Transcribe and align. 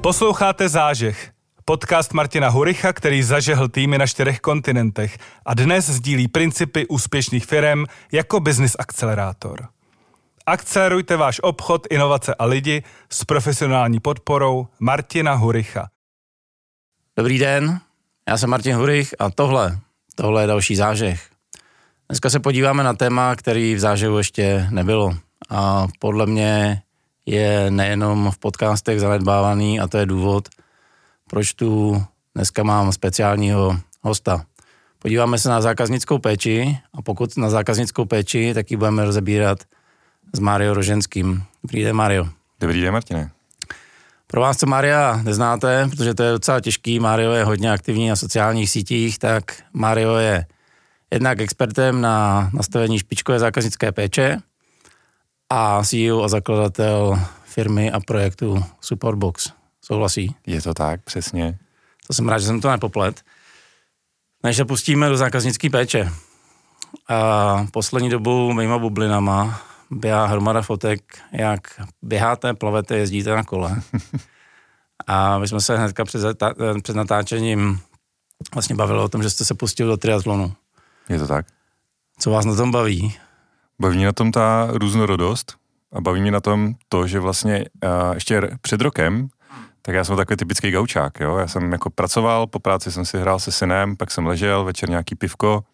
Posloucháte 0.00 0.68
Zážeh, 0.68 1.32
podcast 1.64 2.12
Martina 2.12 2.48
Huricha, 2.48 2.92
který 2.92 3.22
zažehl 3.22 3.68
týmy 3.68 3.98
na 3.98 4.06
čtyřech 4.06 4.40
kontinentech 4.40 5.18
a 5.46 5.54
dnes 5.54 5.90
sdílí 5.90 6.28
principy 6.28 6.86
úspěšných 6.86 7.46
firm 7.46 7.84
jako 8.12 8.40
business 8.40 8.76
akcelerátor. 8.78 9.68
Akcelerujte 10.46 11.16
váš 11.16 11.40
obchod, 11.42 11.86
inovace 11.90 12.34
a 12.34 12.44
lidi 12.44 12.82
s 13.10 13.24
profesionální 13.24 14.00
podporou 14.00 14.66
Martina 14.80 15.34
Huricha. 15.34 15.88
Dobrý 17.16 17.38
den, 17.38 17.80
já 18.28 18.38
jsem 18.38 18.50
Martin 18.50 18.76
Hurich 18.76 19.14
a 19.18 19.30
tohle, 19.30 19.78
tohle 20.14 20.42
je 20.42 20.46
další 20.46 20.76
zážeh. 20.76 21.30
Dneska 22.08 22.30
se 22.30 22.40
podíváme 22.40 22.82
na 22.82 22.94
téma, 22.94 23.36
který 23.36 23.74
v 23.74 23.80
zážehu 23.80 24.18
ještě 24.18 24.66
nebylo 24.70 25.16
a 25.50 25.86
podle 25.98 26.26
mě 26.26 26.82
je 27.28 27.70
nejenom 27.70 28.30
v 28.30 28.38
podcastech 28.38 29.00
zanedbávaný 29.00 29.80
a 29.80 29.86
to 29.86 29.98
je 29.98 30.06
důvod, 30.06 30.48
proč 31.30 31.54
tu 31.54 32.02
dneska 32.34 32.62
mám 32.62 32.92
speciálního 32.92 33.76
hosta. 34.02 34.44
Podíváme 34.98 35.38
se 35.38 35.48
na 35.48 35.60
zákaznickou 35.60 36.18
péči 36.18 36.78
a 36.94 37.02
pokud 37.02 37.36
na 37.36 37.50
zákaznickou 37.50 38.04
péči, 38.04 38.54
tak 38.54 38.70
ji 38.70 38.76
budeme 38.76 39.04
rozebírat 39.04 39.58
s 40.32 40.38
Mario 40.38 40.74
Roženským. 40.74 41.42
Dobrý 41.62 41.84
den, 41.84 41.96
Mario. 41.96 42.28
Dobrý 42.60 42.80
den, 42.80 42.92
Martine. 42.92 43.30
Pro 44.26 44.40
vás, 44.40 44.56
co 44.56 44.66
Maria 44.66 45.20
neznáte, 45.22 45.88
protože 45.90 46.14
to 46.14 46.22
je 46.22 46.32
docela 46.32 46.60
těžký, 46.60 47.00
Mario 47.00 47.32
je 47.32 47.44
hodně 47.44 47.72
aktivní 47.72 48.08
na 48.08 48.16
sociálních 48.16 48.70
sítích, 48.70 49.18
tak 49.18 49.62
Mario 49.72 50.16
je 50.16 50.46
jednak 51.10 51.40
expertem 51.40 52.00
na 52.00 52.50
nastavení 52.52 52.98
špičkové 52.98 53.38
zákaznické 53.38 53.92
péče 53.92 54.38
a 55.50 55.82
CEO 55.84 56.22
a 56.22 56.28
zakladatel 56.28 57.20
firmy 57.44 57.92
a 57.92 58.00
projektu 58.00 58.64
Supportbox. 58.80 59.52
Souhlasí? 59.82 60.34
Je 60.46 60.62
to 60.62 60.74
tak, 60.74 61.02
přesně. 61.02 61.58
To 62.06 62.12
jsem 62.12 62.28
rád, 62.28 62.38
že 62.38 62.46
jsem 62.46 62.60
to 62.60 62.70
nepoplet. 62.70 63.22
Než 64.42 64.56
se 64.56 64.64
pustíme 64.64 65.08
do 65.08 65.16
zákaznické 65.16 65.70
péče. 65.70 66.12
A 67.08 67.66
poslední 67.70 68.10
dobou 68.10 68.52
mýma 68.52 68.78
bublinama 68.78 69.60
běhá 69.90 70.26
hromada 70.26 70.62
fotek, 70.62 71.18
jak 71.32 71.60
běháte, 72.02 72.54
plavete, 72.54 72.96
jezdíte 72.96 73.30
na 73.30 73.44
kole. 73.44 73.82
A 75.06 75.38
my 75.38 75.48
jsme 75.48 75.60
se 75.60 75.76
hnedka 75.76 76.04
před, 76.04 76.42
před 76.82 76.96
natáčením 76.96 77.80
vlastně 78.54 78.76
bavili 78.76 78.98
o 78.98 79.08
tom, 79.08 79.22
že 79.22 79.30
jste 79.30 79.44
se 79.44 79.54
pustil 79.54 79.88
do 79.88 79.96
triatlonu. 79.96 80.52
Je 81.08 81.18
to 81.18 81.26
tak. 81.26 81.46
Co 82.18 82.30
vás 82.30 82.44
na 82.44 82.54
tom 82.54 82.70
baví? 82.70 83.16
Baví 83.80 83.96
mě 83.96 84.06
na 84.06 84.12
tom 84.12 84.32
ta 84.32 84.68
různorodost 84.70 85.56
a 85.92 86.00
baví 86.00 86.20
mě 86.20 86.30
na 86.30 86.40
tom 86.40 86.74
to, 86.88 87.06
že 87.06 87.20
vlastně 87.20 87.64
uh, 87.84 88.14
ještě 88.14 88.42
před 88.60 88.80
rokem, 88.80 89.28
tak 89.82 89.94
já 89.94 90.04
jsem 90.04 90.16
takový 90.16 90.36
typický 90.36 90.70
gaučák, 90.70 91.20
jo. 91.20 91.36
Já 91.36 91.48
jsem 91.48 91.72
jako 91.72 91.90
pracoval, 91.90 92.46
po 92.46 92.58
práci 92.58 92.92
jsem 92.92 93.04
si 93.04 93.18
hrál 93.18 93.38
se 93.38 93.52
synem, 93.52 93.96
pak 93.96 94.10
jsem 94.10 94.26
ležel, 94.26 94.64
večer 94.64 94.90
nějaký 94.90 95.14
pivko 95.14 95.64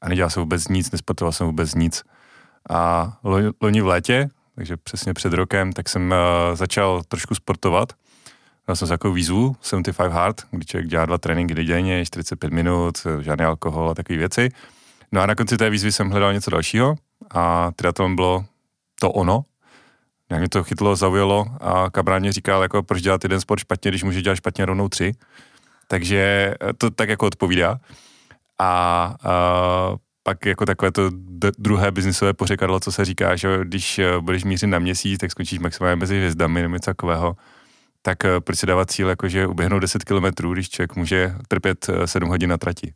a 0.00 0.08
nedělal 0.08 0.30
jsem 0.30 0.40
vůbec 0.40 0.68
nic, 0.68 0.90
nesportoval 0.90 1.32
jsem 1.32 1.46
vůbec 1.46 1.74
nic. 1.74 2.02
A 2.70 3.12
loni 3.60 3.80
v 3.80 3.86
létě, 3.86 4.28
takže 4.54 4.76
přesně 4.76 5.14
před 5.14 5.32
rokem, 5.32 5.72
tak 5.72 5.88
jsem 5.88 6.10
uh, 6.10 6.56
začal 6.56 7.02
trošku 7.08 7.34
sportovat. 7.34 7.92
Dal 8.68 8.76
jsem 8.76 8.88
takovou 8.88 9.14
výzvu 9.14 9.56
75 9.60 10.12
Hard, 10.12 10.42
kdy 10.50 10.64
člověk 10.64 10.88
dělá 10.88 11.06
dva 11.06 11.18
tréninky 11.18 11.54
denně, 11.54 12.04
45 12.06 12.52
minut, 12.52 13.06
žádný 13.20 13.44
alkohol 13.44 13.90
a 13.90 13.94
takové 13.94 14.18
věci. 14.18 14.48
No 15.12 15.20
a 15.20 15.26
na 15.26 15.34
konci 15.34 15.56
té 15.56 15.70
výzvy 15.70 15.92
jsem 15.92 16.10
hledal 16.10 16.32
něco 16.32 16.50
dalšího 16.50 16.96
a 17.30 17.70
triatlon 17.76 18.16
bylo 18.16 18.44
to 19.00 19.10
ono. 19.10 19.44
Jak 20.30 20.40
mě 20.40 20.48
to 20.48 20.64
chytlo, 20.64 20.96
zaujalo 20.96 21.46
a 21.60 21.90
kabráně 21.90 22.32
říkal, 22.32 22.62
jako 22.62 22.82
proč 22.82 23.02
dělat 23.02 23.24
jeden 23.24 23.40
sport 23.40 23.60
špatně, 23.60 23.90
když 23.90 24.02
může 24.02 24.22
dělat 24.22 24.36
špatně 24.36 24.64
rovnou 24.64 24.88
tři. 24.88 25.12
Takže 25.88 26.54
to 26.78 26.90
tak 26.90 27.08
jako 27.08 27.26
odpovídá. 27.26 27.80
A, 28.58 28.66
a 29.24 29.96
pak 30.24 30.46
jako 30.46 30.66
takové 30.66 30.92
to 30.92 31.10
druhé 31.58 31.90
biznisové 31.90 32.32
pořekadlo, 32.32 32.80
co 32.80 32.92
se 32.92 33.04
říká, 33.04 33.36
že 33.36 33.58
když 33.62 33.98
eh, 33.98 34.20
budeš 34.20 34.44
mířit 34.44 34.66
na 34.66 34.78
měsíc, 34.78 35.20
tak 35.20 35.30
skončíš 35.30 35.58
maximálně 35.58 35.96
mezi 35.96 36.16
hvězdami 36.16 36.62
nebo 36.62 36.74
něco 36.74 36.90
takového. 36.90 37.36
Tak 38.02 38.24
eh, 38.24 38.40
proč 38.40 38.58
si 38.58 38.66
dávat 38.66 38.90
cíl, 38.90 39.08
jakože 39.08 39.46
uběhnout 39.46 39.78
10 39.78 40.04
kilometrů, 40.04 40.52
když 40.52 40.68
člověk 40.68 40.96
může 40.96 41.34
trpět 41.48 41.90
7 42.04 42.26
eh, 42.26 42.30
hodin 42.30 42.50
na 42.50 42.58
trati? 42.58 42.92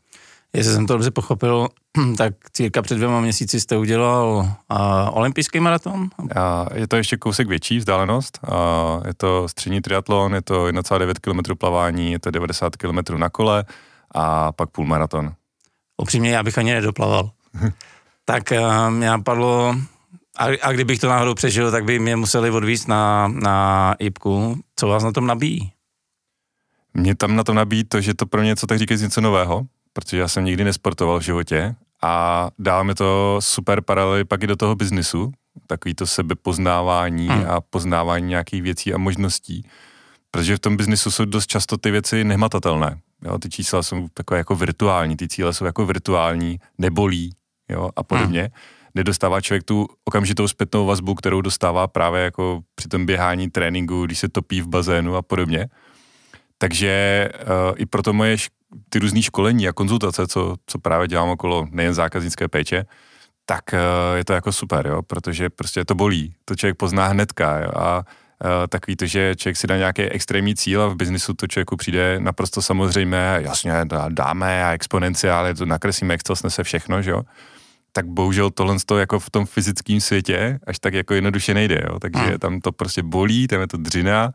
Jestli 0.52 0.74
jsem 0.74 0.86
to 0.86 0.92
dobře 0.92 1.10
pochopil, 1.10 1.68
tak 2.18 2.34
cirka 2.52 2.82
před 2.82 2.94
dvěma 2.94 3.20
měsíci 3.20 3.60
jste 3.60 3.76
udělal 3.76 4.26
uh, 4.26 4.78
olympijský 5.10 5.60
maraton? 5.60 6.08
A 6.36 6.66
je 6.74 6.88
to 6.88 6.96
ještě 6.96 7.16
kousek 7.16 7.48
větší 7.48 7.78
vzdálenost. 7.78 8.38
A 8.48 9.00
je 9.06 9.14
to 9.14 9.48
střední 9.48 9.80
triatlon, 9.80 10.34
je 10.34 10.42
to 10.42 10.66
1,9 10.66 11.14
km 11.20 11.56
plavání, 11.56 12.12
je 12.12 12.18
to 12.18 12.30
90 12.30 12.76
km 12.76 12.98
na 13.16 13.28
kole 13.28 13.64
a 14.14 14.52
pak 14.52 14.70
půl 14.70 14.86
maraton 14.86 15.34
upřímně 16.02 16.30
já 16.30 16.42
bych 16.42 16.58
ani 16.58 16.72
nedoplaval. 16.72 17.30
tak 18.24 18.52
uh, 18.52 18.90
mě 18.90 19.06
napadlo, 19.06 19.76
a, 20.38 20.44
a 20.62 20.72
kdybych 20.72 20.98
to 20.98 21.08
náhodou 21.08 21.34
přežil, 21.34 21.70
tak 21.70 21.84
by 21.84 21.98
mě 21.98 22.16
museli 22.16 22.50
odvízt 22.50 22.88
na, 22.88 23.28
na 23.28 23.94
IPku. 23.98 24.60
Co 24.76 24.88
vás 24.88 25.04
na 25.04 25.12
tom 25.12 25.26
nabíjí? 25.26 25.72
Mě 26.94 27.14
tam 27.14 27.36
na 27.36 27.44
tom 27.44 27.56
nabíjí 27.56 27.84
to, 27.84 28.00
že 28.00 28.14
to 28.14 28.26
pro 28.26 28.42
mě 28.42 28.56
co 28.56 28.66
tak 28.66 28.78
říkají 28.78 29.00
něco 29.00 29.20
nového, 29.20 29.66
protože 29.98 30.18
já 30.18 30.28
jsem 30.28 30.44
nikdy 30.44 30.64
nesportoval 30.64 31.18
v 31.18 31.22
životě 31.22 31.74
a 32.02 32.48
dá 32.58 32.82
mi 32.82 32.94
to 32.94 33.36
super 33.40 33.80
paralely 33.80 34.24
pak 34.24 34.42
i 34.42 34.46
do 34.46 34.56
toho 34.56 34.74
biznisu, 34.74 35.32
takový 35.66 35.94
to 35.94 36.06
sebepoznávání 36.06 37.28
hmm. 37.28 37.44
a 37.50 37.60
poznávání 37.60 38.26
nějakých 38.26 38.62
věcí 38.62 38.94
a 38.94 38.98
možností, 38.98 39.66
protože 40.30 40.56
v 40.56 40.58
tom 40.58 40.76
biznisu 40.76 41.10
jsou 41.10 41.24
dost 41.24 41.46
často 41.46 41.76
ty 41.76 41.90
věci 41.90 42.24
nehmatatelné. 42.24 43.00
Jo, 43.24 43.38
ty 43.38 43.48
čísla 43.48 43.82
jsou 43.82 44.08
takové 44.14 44.38
jako 44.38 44.56
virtuální, 44.56 45.16
ty 45.16 45.28
cíle 45.28 45.54
jsou 45.54 45.64
jako 45.64 45.86
virtuální, 45.86 46.58
nebolí 46.78 47.32
jo, 47.68 47.90
a 47.96 48.02
podobně. 48.02 48.40
Hmm. 48.40 48.50
Nedostává 48.94 49.40
člověk 49.40 49.64
tu 49.64 49.86
okamžitou 50.04 50.48
zpětnou 50.48 50.86
vazbu, 50.86 51.14
kterou 51.14 51.40
dostává 51.40 51.86
právě 51.86 52.22
jako 52.22 52.60
při 52.74 52.88
tom 52.88 53.06
běhání, 53.06 53.50
tréninku, 53.50 54.06
když 54.06 54.18
se 54.18 54.28
topí 54.28 54.60
v 54.60 54.68
bazénu 54.68 55.16
a 55.16 55.22
podobně. 55.22 55.68
Takže 56.58 57.28
uh, 57.42 57.74
i 57.76 57.86
proto 57.86 58.12
moje 58.12 58.36
ty 58.88 58.98
různé 58.98 59.22
školení 59.22 59.68
a 59.68 59.72
konzultace, 59.72 60.26
co, 60.26 60.56
co 60.66 60.78
právě 60.78 61.08
dělám 61.08 61.28
okolo 61.28 61.66
nejen 61.70 61.94
zákaznické 61.94 62.48
péče, 62.48 62.84
tak 63.46 63.64
uh, 63.72 64.16
je 64.16 64.24
to 64.24 64.32
jako 64.32 64.52
super, 64.52 64.86
jo, 64.86 65.02
protože 65.02 65.50
prostě 65.50 65.84
to 65.84 65.94
bolí, 65.94 66.34
to 66.44 66.56
člověk 66.56 66.76
pozná 66.76 67.06
hnedka 67.06 67.60
jo, 67.60 67.70
a 67.76 68.02
Uh, 68.44 68.66
takový 68.68 68.96
to, 68.96 69.06
že 69.06 69.34
člověk 69.36 69.56
si 69.56 69.66
dá 69.66 69.76
nějaký 69.76 70.02
extrémní 70.02 70.54
cíl 70.54 70.82
a 70.82 70.88
v 70.88 70.96
biznisu 70.96 71.34
to 71.34 71.46
člověku 71.46 71.76
přijde 71.76 72.20
naprosto 72.20 72.62
samozřejmé, 72.62 73.38
jasně, 73.42 73.72
dáme 74.08 74.64
a 74.64 74.72
exponenciály, 74.72 75.54
to 75.54 75.66
nakreslíme, 75.66 76.14
jak 76.14 76.22
to 76.22 76.36
snese 76.36 76.64
všechno, 76.64 77.02
že 77.02 77.10
jo. 77.10 77.22
Tak 77.92 78.06
bohužel 78.06 78.50
tohle 78.50 78.76
to 78.86 78.98
jako 78.98 79.18
v 79.18 79.30
tom 79.30 79.46
fyzickém 79.46 80.00
světě 80.00 80.58
až 80.66 80.78
tak 80.78 80.94
jako 80.94 81.14
jednoduše 81.14 81.54
nejde, 81.54 81.82
jo. 81.88 81.98
Takže 81.98 82.24
hmm. 82.24 82.38
tam 82.38 82.60
to 82.60 82.72
prostě 82.72 83.02
bolí, 83.02 83.48
tam 83.48 83.60
je 83.60 83.66
to 83.66 83.76
dřina 83.76 84.32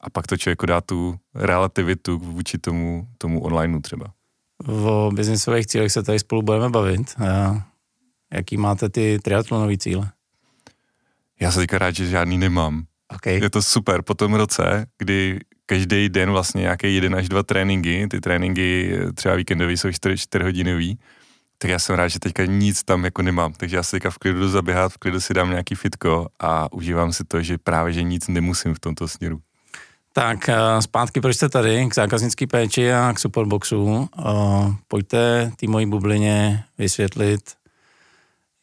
a 0.00 0.10
pak 0.10 0.26
to 0.26 0.36
člověku 0.36 0.66
dá 0.66 0.80
tu 0.80 1.18
relativitu 1.34 2.18
vůči 2.18 2.58
tomu, 2.58 3.08
tomu 3.18 3.40
onlineu 3.42 3.80
třeba. 3.80 4.06
O 4.66 5.10
biznisových 5.14 5.66
cílech 5.66 5.92
se 5.92 6.02
tady 6.02 6.18
spolu 6.18 6.42
budeme 6.42 6.70
bavit. 6.70 7.14
A 7.20 7.62
jaký 8.32 8.56
máte 8.56 8.88
ty 8.88 9.18
triatlonové 9.22 9.76
cíle? 9.76 10.10
Já 11.40 11.52
se 11.52 11.58
teďka 11.58 11.78
rád, 11.78 11.94
že 11.94 12.06
žádný 12.06 12.38
nemám. 12.38 12.84
Okay. 13.14 13.40
Je 13.40 13.50
to 13.50 13.62
super 13.62 14.02
po 14.02 14.14
tom 14.14 14.34
roce, 14.34 14.86
kdy 14.98 15.40
každý 15.66 16.08
den 16.08 16.30
vlastně 16.30 16.60
nějaké 16.60 16.88
jeden 16.88 17.14
až 17.14 17.28
dva 17.28 17.42
tréninky, 17.42 18.06
ty 18.10 18.20
tréninky 18.20 18.98
třeba 19.14 19.34
víkendový 19.34 19.76
jsou 19.76 19.92
4, 19.92 20.18
4 20.18 20.44
hodinový, 20.44 20.98
tak 21.58 21.70
já 21.70 21.78
jsem 21.78 21.96
rád, 21.96 22.08
že 22.08 22.18
teďka 22.18 22.44
nic 22.44 22.82
tam 22.82 23.04
jako 23.04 23.22
nemám, 23.22 23.52
takže 23.52 23.76
já 23.76 23.82
se 23.82 23.90
teďka 23.90 24.10
v 24.10 24.18
klidu 24.18 24.48
zaběhat, 24.48 24.92
v 24.92 24.98
klidu 24.98 25.20
si 25.20 25.34
dám 25.34 25.50
nějaký 25.50 25.74
fitko 25.74 26.28
a 26.40 26.72
užívám 26.72 27.12
si 27.12 27.24
to, 27.24 27.42
že 27.42 27.58
právě, 27.58 27.92
že 27.92 28.02
nic 28.02 28.28
nemusím 28.28 28.74
v 28.74 28.80
tomto 28.80 29.08
směru. 29.08 29.40
Tak 30.12 30.48
eh, 30.48 30.82
zpátky, 30.82 31.20
proč 31.20 31.36
jste 31.36 31.48
tady, 31.48 31.86
k 31.86 31.94
zákaznické 31.94 32.46
péči 32.46 32.92
a 32.92 33.12
k 33.12 33.18
superboxu. 33.18 34.08
Eh, 34.18 34.22
pojďte 34.88 35.52
té 35.56 35.66
mojí 35.66 35.86
bublině 35.86 36.64
vysvětlit 36.78 37.40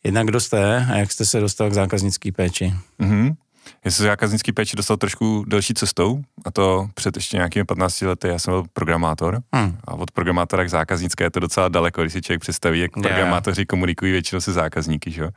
jednak 0.03 0.27
kdo 0.27 0.39
jste 0.39 0.85
a 0.91 0.97
jak 0.97 1.11
jste 1.11 1.25
se 1.25 1.39
dostal 1.39 1.69
k 1.69 1.73
zákaznické 1.73 2.31
péči. 2.31 2.73
Mm-hmm. 2.99 3.35
Já 3.85 3.91
jsem 3.91 4.05
zákaznický 4.05 4.51
péči 4.51 4.75
dostal 4.75 4.97
trošku 4.97 5.45
delší 5.47 5.73
cestou, 5.73 6.21
a 6.45 6.51
to 6.51 6.89
před 6.93 7.15
ještě 7.15 7.37
nějakými 7.37 7.65
15 7.65 8.01
lety. 8.01 8.27
Já 8.27 8.39
jsem 8.39 8.53
byl 8.53 8.63
programátor 8.73 9.41
hmm. 9.53 9.77
a 9.87 9.93
od 9.93 10.11
programátora 10.11 10.63
k 10.63 10.69
zákaznické 10.69 11.23
je 11.23 11.29
to 11.29 11.39
docela 11.39 11.67
daleko, 11.67 12.01
když 12.01 12.13
si 12.13 12.21
člověk 12.21 12.41
představí, 12.41 12.79
jak 12.79 12.91
yeah. 12.97 13.07
programátoři 13.07 13.65
komunikují 13.65 14.11
většinou 14.11 14.41
se 14.41 14.53
zákazníky, 14.53 15.11
že? 15.11 15.29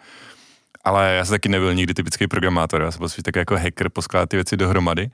Ale 0.85 1.15
já 1.15 1.25
jsem 1.25 1.35
taky 1.35 1.49
nebyl 1.49 1.75
nikdy 1.75 1.95
typický 1.95 2.27
programátor, 2.27 2.83
já 2.83 2.91
jsem 2.91 2.99
byl 2.99 3.09
spíš 3.09 3.23
tak 3.23 3.37
jako 3.37 3.57
hacker, 3.57 3.89
poskládat 3.89 4.29
ty 4.29 4.37
věci 4.37 4.57
dohromady. 4.57 5.11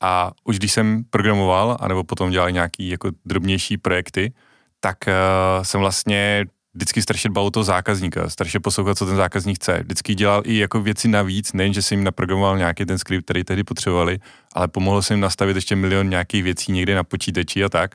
A 0.00 0.32
už 0.44 0.58
když 0.58 0.72
jsem 0.72 1.04
programoval, 1.10 1.76
anebo 1.80 2.04
potom 2.04 2.30
dělal 2.30 2.50
nějaký 2.50 2.88
jako 2.88 3.10
drobnější 3.24 3.76
projekty, 3.76 4.32
tak 4.80 4.98
uh, 5.06 5.62
jsem 5.62 5.80
vlastně 5.80 6.46
vždycky 6.74 7.02
strašně 7.02 7.30
dbal 7.30 7.46
o 7.46 7.50
toho 7.50 7.64
zákazníka, 7.64 8.30
strašně 8.30 8.60
poslouchat, 8.60 8.98
co 8.98 9.06
ten 9.06 9.16
zákazník 9.16 9.56
chce. 9.56 9.80
Vždycky 9.82 10.14
dělal 10.14 10.42
i 10.44 10.58
jako 10.58 10.80
věci 10.80 11.08
navíc, 11.08 11.52
nejen, 11.52 11.74
že 11.74 11.82
si 11.82 11.94
jim 11.94 12.04
naprogramoval 12.04 12.58
nějaký 12.58 12.84
ten 12.84 12.98
skript, 12.98 13.24
který 13.24 13.44
tehdy 13.44 13.64
potřebovali, 13.64 14.18
ale 14.54 14.68
pomohl 14.68 15.02
se 15.02 15.14
jim 15.14 15.20
nastavit 15.20 15.56
ještě 15.56 15.76
milion 15.76 16.10
nějakých 16.10 16.42
věcí 16.42 16.72
někde 16.72 16.94
na 16.94 17.04
počítači 17.04 17.64
a 17.64 17.68
tak. 17.68 17.94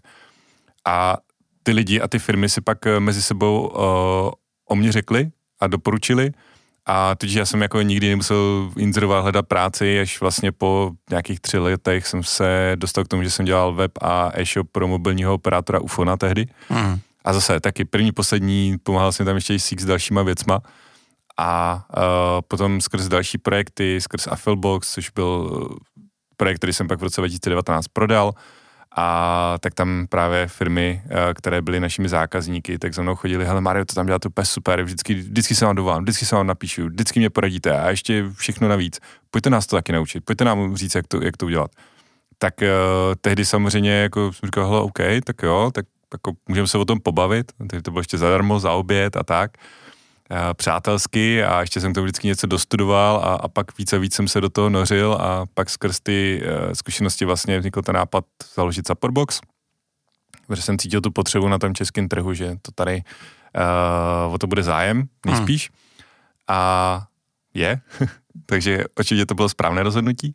A 0.88 1.18
ty 1.64 1.72
lidi 1.72 2.02
a 2.02 2.08
ty 2.08 2.20
firmy 2.20 2.50
si 2.50 2.62
pak 2.62 2.88
eh, 2.88 3.00
mezi 3.00 3.22
sebou 3.22 3.68
uh, 3.68 4.32
o 4.70 4.76
mě 4.76 4.92
řekli 4.92 5.32
a 5.60 5.68
doporučili, 5.68 6.32
a 6.86 7.16
tudíž 7.16 7.36
já 7.36 7.46
jsem 7.46 7.62
jako 7.62 7.82
nikdy 7.82 8.10
nemusel 8.10 8.72
inzerovat, 8.78 9.22
hledat 9.22 9.48
práci, 9.48 10.00
až 10.00 10.22
vlastně 10.22 10.52
po 10.52 10.92
nějakých 11.10 11.40
tři 11.40 11.58
letech 11.58 12.08
jsem 12.08 12.24
se 12.24 12.72
dostal 12.76 13.04
k 13.04 13.08
tomu, 13.08 13.24
že 13.24 13.32
jsem 13.32 13.46
dělal 13.46 13.74
web 13.74 13.92
a 14.02 14.32
e-shop 14.34 14.68
pro 14.72 14.88
mobilního 14.88 15.34
operátora 15.34 15.80
Ufona 15.80 16.18
tehdy. 16.18 16.48
Mm. 16.70 17.00
A 17.26 17.34
zase 17.34 17.60
taky 17.60 17.86
první, 17.86 18.12
poslední, 18.12 18.78
pomáhal 18.84 19.12
jsem 19.12 19.26
tam 19.26 19.36
ještě 19.36 19.60
s 19.60 19.86
dalšíma 19.86 20.24
věcma. 20.24 20.62
A 21.38 21.84
uh, 21.98 22.04
potom 22.48 22.82
skrz 22.82 23.08
další 23.08 23.38
projekty, 23.38 24.02
skrz 24.02 24.28
Affilbox, 24.28 24.94
což 24.94 25.10
byl 25.10 25.70
projekt, 26.38 26.58
který 26.58 26.74
jsem 26.74 26.88
pak 26.88 27.00
v 27.00 27.04
roce 27.04 27.22
2019 27.22 27.88
prodal, 27.88 28.34
a 28.96 29.58
tak 29.60 29.74
tam 29.74 30.06
právě 30.10 30.48
firmy, 30.48 31.02
eh, 31.06 31.34
které 31.34 31.62
byly 31.62 31.80
našimi 31.80 32.10
zákazníky, 32.10 32.80
tak 32.80 32.94
za 32.94 33.02
mnou 33.02 33.16
chodili, 33.16 33.46
hele 33.46 33.62
Mario, 33.62 33.86
to 33.86 33.96
tam 33.96 34.06
děláte 34.06 34.28
úplně 34.28 34.46
super, 34.46 34.84
vždycky, 34.84 35.14
vždycky 35.14 35.56
se 35.56 35.66
vám 35.66 35.76
dovám, 35.76 36.04
vždycky 36.04 36.26
se 36.26 36.36
vám 36.36 36.48
napíšu, 36.48 36.86
vždycky 36.86 37.20
mě 37.20 37.30
poradíte 37.30 37.80
a 37.80 37.90
ještě 37.90 38.26
všechno 38.36 38.68
navíc. 38.68 39.00
Pojďte 39.32 39.50
nás 39.50 39.68
to 39.68 39.76
taky 39.76 39.92
naučit, 39.92 40.26
pojďte 40.26 40.46
nám 40.46 40.76
říct, 40.76 40.96
jak 40.96 41.08
to, 41.08 41.24
jak 41.24 41.38
to 41.38 41.46
udělat. 41.46 41.72
Tak 42.38 42.54
uh, 42.62 42.68
tehdy 43.22 43.46
samozřejmě 43.46 43.92
jako 43.92 44.34
jsem 44.34 44.48
říkal, 44.48 44.68
hele, 44.68 44.82
OK, 44.82 45.00
tak 45.24 45.44
jo, 45.44 45.72
tak 45.74 45.86
jako 46.14 46.32
můžeme 46.48 46.68
se 46.68 46.78
o 46.78 46.86
tom 46.86 47.00
pobavit, 47.00 47.52
tehdy 47.58 47.82
to 47.82 47.92
bylo 47.92 48.00
ještě 48.00 48.18
zadarmo, 48.18 48.60
za 48.60 48.72
oběd 48.72 49.18
a 49.18 49.24
tak. 49.24 49.52
Přátelsky 50.54 51.44
a 51.44 51.62
ještě 51.62 51.82
jsem 51.82 51.94
to 51.94 52.04
vždycky 52.04 52.28
něco 52.28 52.48
dostudoval 52.48 53.18
a, 53.18 53.36
a 53.36 53.48
pak 53.48 53.78
více 53.78 53.96
a 53.96 54.00
víc 54.00 54.16
jsem 54.16 54.28
se 54.28 54.42
do 54.42 54.50
toho 54.50 54.70
nořil 54.70 55.14
a 55.14 55.46
pak 55.54 55.70
skrz 55.70 56.00
ty 56.00 56.44
uh, 56.44 56.74
zkušenosti 56.74 57.26
vlastně 57.26 57.60
vznikl 57.60 57.82
ten 57.82 57.96
nápad 57.96 58.26
založit 58.56 58.88
Supportbox, 58.88 59.40
protože 60.48 60.62
jsem 60.62 60.78
cítil 60.78 61.02
tu 61.02 61.12
potřebu 61.12 61.48
na 61.48 61.60
tom 61.60 61.74
českém 61.74 62.08
trhu, 62.08 62.34
že 62.34 62.56
to 62.62 62.72
tady 62.72 63.04
uh, 64.28 64.34
o 64.34 64.38
to 64.38 64.48
bude 64.48 64.64
zájem, 64.64 65.04
nejspíš. 65.26 65.70
Hmm. 65.70 65.78
A 66.48 67.08
je, 67.54 67.82
takže 68.46 68.84
určitě 69.00 69.26
to 69.26 69.36
bylo 69.36 69.50
správné 69.50 69.84
rozhodnutí. 69.84 70.34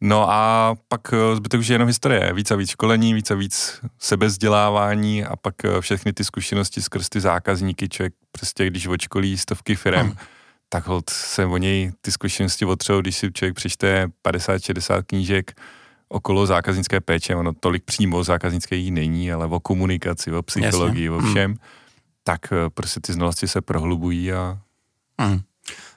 No 0.00 0.30
a 0.30 0.74
pak 0.88 1.00
eh, 1.12 1.36
zbytek 1.36 1.60
už 1.60 1.68
je 1.68 1.74
jenom 1.74 1.88
historie. 1.88 2.32
Víc 2.32 2.50
a 2.50 2.56
víc 2.56 2.70
školení, 2.70 3.14
víc 3.14 3.30
a 3.30 3.34
víc 3.34 3.80
sebezdělávání 3.98 5.24
a 5.24 5.36
pak 5.36 5.64
eh, 5.64 5.80
všechny 5.80 6.12
ty 6.12 6.24
zkušenosti 6.24 6.82
skrz 6.82 7.08
ty 7.08 7.20
zákazníky. 7.20 7.88
Člověk 7.88 8.14
prostě, 8.38 8.66
když 8.66 8.86
očkolí 8.86 9.38
stovky 9.38 9.74
firem, 9.74 10.06
hmm. 10.06 10.16
tak 10.68 10.86
hold 10.86 11.10
se 11.10 11.46
o 11.46 11.56
něj 11.56 11.92
ty 12.00 12.12
zkušenosti 12.12 12.64
otřou, 12.64 13.00
když 13.00 13.16
si 13.16 13.32
člověk 13.32 13.56
přečte 13.56 14.06
50-60 14.28 15.02
knížek 15.06 15.60
okolo 16.08 16.46
zákaznické 16.46 17.00
péče, 17.00 17.36
ono 17.36 17.52
tolik 17.52 17.84
přímo 17.84 18.24
zákaznické 18.24 18.76
jí 18.76 18.90
není, 18.90 19.32
ale 19.32 19.46
o 19.46 19.60
komunikaci, 19.60 20.32
o 20.32 20.42
psychologii, 20.42 21.06
Jasně. 21.06 21.28
o 21.28 21.30
všem, 21.30 21.50
hmm. 21.50 21.58
tak 22.24 22.52
eh, 22.52 22.70
prostě 22.74 23.00
ty 23.00 23.12
znalosti 23.12 23.48
se 23.48 23.60
prohlubují 23.60 24.32
a 24.32 24.58
hmm 25.20 25.40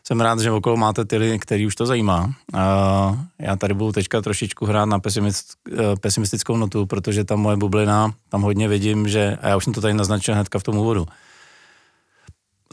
jsem 0.07 0.21
rád, 0.21 0.39
že 0.39 0.51
okolo 0.51 0.77
máte 0.77 1.05
ty, 1.05 1.39
který 1.39 1.67
už 1.67 1.75
to 1.75 1.85
zajímá. 1.85 2.23
Uh, 2.53 3.17
já 3.39 3.55
tady 3.55 3.73
budu 3.73 3.91
teďka 3.91 4.21
trošičku 4.21 4.65
hrát 4.65 4.85
na 4.85 4.99
pesimist, 4.99 5.53
uh, 5.71 5.95
pesimistickou 5.99 6.57
notu, 6.57 6.85
protože 6.85 7.23
ta 7.23 7.35
moje 7.35 7.57
bublina, 7.57 8.13
tam 8.29 8.41
hodně 8.41 8.67
vidím, 8.67 9.07
že, 9.07 9.37
a 9.41 9.47
já 9.47 9.57
už 9.57 9.63
jsem 9.63 9.73
to 9.73 9.81
tady 9.81 9.93
naznačil 9.93 10.33
hnedka 10.33 10.59
v 10.59 10.63
tom 10.63 10.77
úvodu, 10.77 11.05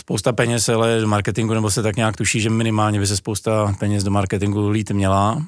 spousta 0.00 0.32
peněz 0.32 0.68
ale 0.68 1.00
do 1.00 1.08
marketingu, 1.08 1.54
nebo 1.54 1.70
se 1.70 1.82
tak 1.82 1.96
nějak 1.96 2.16
tuší, 2.16 2.40
že 2.40 2.50
minimálně 2.50 3.00
by 3.00 3.06
se 3.06 3.16
spousta 3.16 3.74
peněz 3.78 4.04
do 4.04 4.10
marketingu 4.10 4.68
lít 4.68 4.90
měla. 4.90 5.42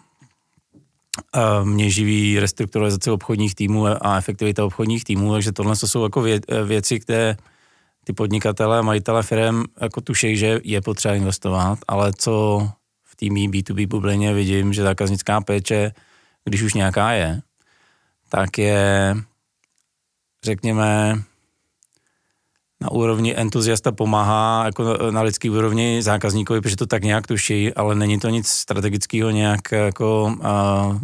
Mě 1.64 1.90
živí 1.90 2.38
restrukturalizace 2.40 3.10
obchodních 3.10 3.54
týmů 3.54 3.86
a 3.86 4.18
efektivita 4.18 4.64
obchodních 4.64 5.04
týmů, 5.04 5.32
takže 5.32 5.52
tohle 5.52 5.76
jsou 5.76 6.02
jako 6.02 6.22
vě, 6.22 6.40
věci, 6.64 7.00
které 7.00 7.36
ty 8.04 8.12
podnikatele 8.12 8.82
majitele 8.82 9.22
firm 9.22 9.64
jako 9.80 10.00
tušej, 10.00 10.36
že 10.36 10.60
je 10.64 10.80
potřeba 10.80 11.14
investovat, 11.14 11.78
ale 11.88 12.12
co 12.18 12.68
v 13.04 13.16
té 13.16 13.26
B2B 13.26 13.86
bublině 13.86 14.34
vidím, 14.34 14.72
že 14.72 14.82
zákaznická 14.82 15.40
péče, 15.40 15.92
když 16.44 16.62
už 16.62 16.74
nějaká 16.74 17.12
je, 17.12 17.40
tak 18.28 18.58
je, 18.58 19.14
řekněme, 20.44 21.22
na 22.80 22.90
úrovni 22.90 23.36
entuziasta 23.36 23.92
pomáhá 23.92 24.64
jako 24.64 25.10
na 25.10 25.22
lidský 25.22 25.50
úrovni 25.50 26.02
zákazníkovi, 26.02 26.60
protože 26.60 26.76
to 26.76 26.86
tak 26.86 27.04
nějak 27.04 27.26
tuší, 27.26 27.74
ale 27.74 27.94
není 27.94 28.20
to 28.20 28.28
nic 28.28 28.48
strategického 28.48 29.30
nějak 29.30 29.72
jako 29.72 30.24
uh, 30.24 31.00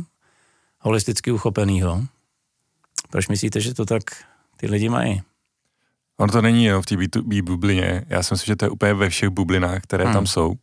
holisticky 0.78 1.32
uchopeného. 1.32 2.02
Proč 3.10 3.28
myslíte, 3.28 3.60
že 3.60 3.74
to 3.74 3.86
tak 3.86 4.02
ty 4.56 4.66
lidi 4.66 4.88
mají? 4.88 5.22
Ono 6.18 6.32
to 6.32 6.42
není 6.42 6.64
jenom 6.64 6.82
v 6.82 6.86
té 6.86 6.94
B2B 6.94 7.42
bublině. 7.42 8.04
Já 8.08 8.22
si 8.22 8.34
myslím, 8.34 8.52
že 8.52 8.56
to 8.56 8.64
je 8.64 8.70
úplně 8.70 8.94
ve 8.94 9.08
všech 9.08 9.28
bublinách, 9.28 9.82
které 9.82 10.04
hmm. 10.04 10.12
tam 10.12 10.26
jsou. 10.26 10.54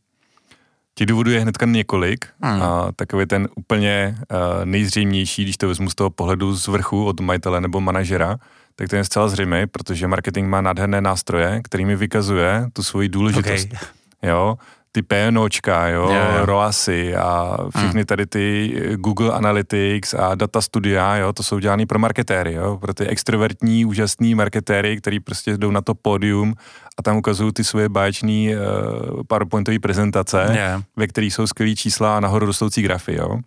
Těch 0.96 1.08
důvodů 1.08 1.32
je 1.32 1.40
hnedka 1.40 1.66
několik 1.66 2.28
hmm. 2.42 2.62
a 2.62 2.92
takový 2.96 3.26
ten 3.26 3.50
úplně 3.56 4.18
uh, 4.20 4.66
nejzřejmější, 4.66 5.44
když 5.44 5.58
to 5.58 5.68
vezmu 5.68 5.90
z 5.90 5.96
toho 5.96 6.10
pohledu 6.10 6.56
z 6.56 6.68
vrchu 6.68 7.06
od 7.06 7.20
majitele 7.20 7.62
nebo 7.62 7.82
manažera, 7.82 8.38
tak 8.80 8.90
ten 8.90 8.98
je 8.98 9.04
zcela 9.04 9.28
zřejmý, 9.28 9.68
protože 9.68 10.08
marketing 10.08 10.48
má 10.48 10.62
nádherné 10.62 11.02
nástroje, 11.02 11.62
kterými 11.64 11.96
vykazuje 11.96 12.68
tu 12.74 12.84
svoji 12.84 13.10
důležitost. 13.10 13.68
Okay. 13.68 13.90
Jo, 14.24 14.56
ty 14.92 15.02
PNOčka, 15.02 15.88
jo, 15.88 16.10
yeah. 16.10 16.46
ROASy 16.46 17.16
a 17.16 17.58
všechny 17.78 18.00
hmm. 18.00 18.06
tady 18.06 18.26
ty 18.26 18.74
Google 18.96 19.32
Analytics 19.34 20.14
a 20.14 20.36
data 20.36 20.62
studia, 20.62 21.16
jo, 21.16 21.34
to 21.34 21.44
jsou 21.44 21.60
dělané 21.60 21.86
pro 21.86 22.00
marketéry, 22.00 22.54
jo, 22.54 22.78
pro 22.78 22.94
ty 22.94 23.08
extrovertní, 23.08 23.86
úžasný 23.86 24.36
marketéry, 24.36 24.98
který 24.98 25.20
prostě 25.20 25.58
jdou 25.58 25.72
na 25.72 25.82
to 25.82 25.96
pódium 25.96 26.54
a 26.98 27.04
tam 27.04 27.18
ukazují 27.18 27.54
ty 27.54 27.64
svoje 27.64 27.90
báječné 27.90 28.32
uh, 28.32 29.24
PowerPointové 29.28 29.80
prezentace, 29.80 30.48
yeah. 30.54 30.84
ve 30.96 31.08
kterých 31.08 31.34
jsou 31.34 31.48
skvělé 31.48 31.76
čísla 31.76 32.18
a 32.18 32.20
nahoru 32.20 32.46
rostoucí 32.46 32.82
grafy, 32.82 33.16
jo. 33.16 33.38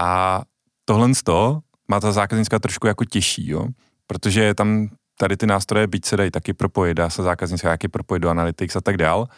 A 0.00 0.42
tohle 0.84 1.14
z 1.14 1.22
toho 1.22 1.60
má 1.88 2.00
ta 2.00 2.12
zákaznická 2.12 2.58
trošku 2.58 2.86
jako 2.86 3.04
těžší, 3.04 3.50
jo, 3.50 3.66
protože 4.08 4.54
tam 4.54 4.88
tady 5.18 5.36
ty 5.36 5.46
nástroje, 5.46 5.86
byť 5.86 6.04
se 6.04 6.16
dají 6.16 6.30
taky 6.30 6.52
propojit, 6.52 6.96
dá 6.96 7.10
se 7.10 7.22
zákaznická 7.22 7.68
taky 7.68 7.88
propojit 7.88 8.22
do 8.22 8.28
Analytics 8.28 8.76
a 8.76 8.80
tak 8.80 8.96
dál, 8.96 9.28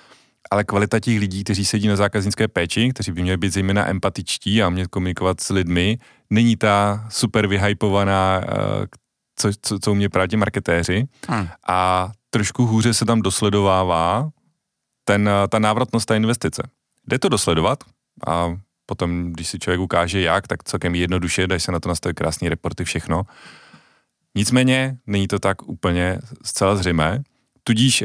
ale 0.50 0.64
kvalita 0.64 1.00
těch 1.00 1.18
lidí, 1.18 1.44
kteří 1.44 1.64
sedí 1.64 1.88
na 1.88 1.96
zákaznické 1.96 2.48
péči, 2.48 2.90
kteří 2.90 3.12
by 3.12 3.22
měli 3.22 3.36
být 3.36 3.52
zejména 3.52 3.88
empatičtí 3.88 4.62
a 4.62 4.68
umět 4.68 4.88
komunikovat 4.88 5.40
s 5.40 5.50
lidmi, 5.50 5.98
není 6.30 6.56
ta 6.56 7.06
super 7.08 7.46
vyhypovaná, 7.46 8.40
eh, 8.44 8.86
co, 9.36 9.48
co, 9.62 9.78
co 9.78 9.92
umě 9.92 10.08
právě 10.08 10.38
marketéři. 10.38 11.08
Hmm. 11.28 11.48
A 11.68 12.10
trošku 12.30 12.66
hůře 12.66 12.94
se 12.94 13.04
tam 13.04 13.22
dosledovává 13.22 14.30
ten, 15.04 15.28
eh, 15.28 15.48
ta 15.48 15.58
návratnost 15.58 16.08
té 16.08 16.16
investice. 16.16 16.62
Jde 17.08 17.18
to 17.18 17.28
dosledovat 17.28 17.84
a 18.26 18.56
potom, 18.86 19.32
když 19.32 19.48
si 19.48 19.58
člověk 19.58 19.80
ukáže 19.80 20.20
jak, 20.20 20.46
tak 20.46 20.62
celkem 20.64 20.94
jednoduše, 20.94 21.46
dají 21.46 21.60
se 21.60 21.72
na 21.72 21.80
to 21.80 21.88
nastavit 21.88 22.14
krásné 22.16 22.48
reporty, 22.48 22.84
všechno. 22.84 23.22
Nicméně 24.34 24.96
není 25.06 25.28
to 25.28 25.38
tak 25.38 25.68
úplně 25.68 26.18
zcela 26.42 26.76
zřejmé 26.76 27.22
Tudíž, 27.64 28.04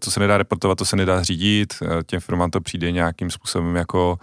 co 0.00 0.10
eh, 0.10 0.12
se 0.12 0.20
nedá 0.20 0.38
reportovat, 0.38 0.78
to 0.78 0.84
se 0.84 0.96
nedá 0.96 1.22
řídit, 1.22 1.74
eh, 1.82 2.02
těm 2.06 2.20
firmám 2.20 2.50
to 2.50 2.60
přijde 2.60 2.92
nějakým 2.92 3.30
způsobem 3.30 3.76
jako 3.76 4.18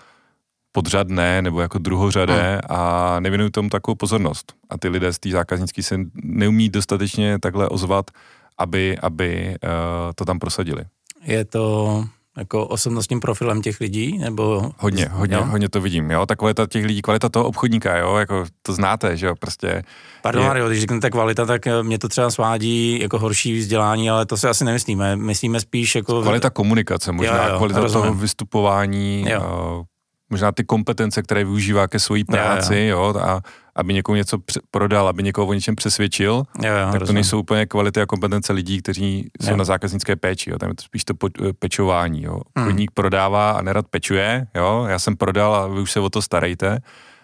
podřadné 0.71 1.41
nebo 1.41 1.62
jako 1.62 1.77
druhořadé 1.77 2.51
hmm. 2.51 2.77
a 2.77 3.19
nevěnují 3.19 3.51
tomu 3.51 3.69
takovou 3.69 3.95
pozornost. 3.95 4.53
A 4.69 4.77
ty 4.77 4.88
lidé 4.88 5.13
z 5.13 5.19
té 5.19 5.29
zákaznické 5.29 5.83
se 5.83 5.98
neumí 6.24 6.69
dostatečně 6.69 7.39
takhle 7.39 7.69
ozvat, 7.69 8.12
aby, 8.57 8.98
aby 8.98 9.55
uh, 9.63 9.69
to 10.15 10.25
tam 10.25 10.39
prosadili. 10.39 10.83
Je 11.24 11.45
to 11.45 12.05
jako 12.38 12.67
osobnostním 12.67 13.19
profilem 13.19 13.61
těch 13.61 13.79
lidí, 13.79 14.17
nebo... 14.17 14.71
Hodně, 14.77 15.07
hodně, 15.11 15.35
jo? 15.35 15.45
hodně 15.45 15.69
to 15.69 15.81
vidím, 15.81 16.11
jo, 16.11 16.25
ta 16.25 16.35
kvalita 16.35 16.67
těch 16.67 16.85
lidí, 16.85 17.01
kvalita 17.01 17.29
toho 17.29 17.45
obchodníka, 17.45 17.97
jo, 17.97 18.15
jako 18.15 18.45
to 18.61 18.73
znáte, 18.73 19.17
že 19.17 19.27
jo, 19.27 19.35
prostě... 19.39 19.83
Pardon, 20.21 20.43
je... 20.43 20.47
Mario, 20.47 20.67
když 20.67 20.79
řeknete 20.79 21.09
kvalita, 21.09 21.45
tak 21.45 21.67
eh, 21.67 21.83
mě 21.83 22.00
to 22.00 22.07
třeba 22.07 22.29
svádí 22.29 23.00
jako 23.01 23.19
horší 23.19 23.59
vzdělání, 23.59 24.09
ale 24.09 24.25
to 24.25 24.38
si 24.38 24.47
asi 24.47 24.65
nemyslíme, 24.65 25.15
myslíme 25.15 25.59
spíš 25.59 25.95
jako... 25.95 26.21
Kvalita 26.21 26.50
komunikace, 26.50 27.11
možná 27.11 27.43
jo, 27.43 27.51
jo, 27.51 27.57
kvalita 27.57 27.79
rozumím. 27.79 28.07
toho 28.07 28.15
vystupování, 28.15 29.25
jo. 29.29 29.83
Možná 30.31 30.51
ty 30.51 30.63
kompetence, 30.63 31.21
které 31.21 31.43
využívá 31.43 31.88
ke 31.88 32.00
své 32.00 32.23
práci, 32.23 32.75
jo, 32.75 32.97
jo. 32.97 33.13
jo, 33.15 33.21
a 33.21 33.41
aby 33.75 33.93
někomu 33.93 34.15
něco 34.15 34.38
prodal, 34.71 35.07
aby 35.07 35.23
někoho 35.23 35.47
o 35.47 35.53
něčem 35.53 35.75
přesvědčil, 35.75 36.33
jo, 36.33 36.43
jo, 36.63 36.73
tak 36.73 36.85
rozumím. 36.85 37.07
to 37.07 37.13
nejsou 37.13 37.39
úplně 37.39 37.65
kvality 37.65 38.01
a 38.01 38.05
kompetence 38.05 38.53
lidí, 38.53 38.81
kteří 38.81 39.29
jsou 39.41 39.51
jo. 39.51 39.57
na 39.57 39.63
zákaznické 39.63 40.15
péči, 40.15 40.50
jo. 40.50 40.57
tam 40.57 40.69
je 40.69 40.75
to 40.75 40.83
spíš 40.83 41.03
to 41.03 41.13
pečování. 41.59 42.23
Jo. 42.23 42.41
Hmm. 42.57 42.67
Podnik 42.67 42.91
prodává 42.91 43.51
a 43.51 43.61
nerad 43.61 43.88
pečuje, 43.88 44.47
jo. 44.55 44.85
já 44.89 45.00
jsem 45.00 45.15
prodal 45.15 45.55
a 45.55 45.67
vy 45.67 45.81
už 45.81 45.91
se 45.91 46.00
o 46.00 46.09
to 46.09 46.21
starejte 46.21 46.79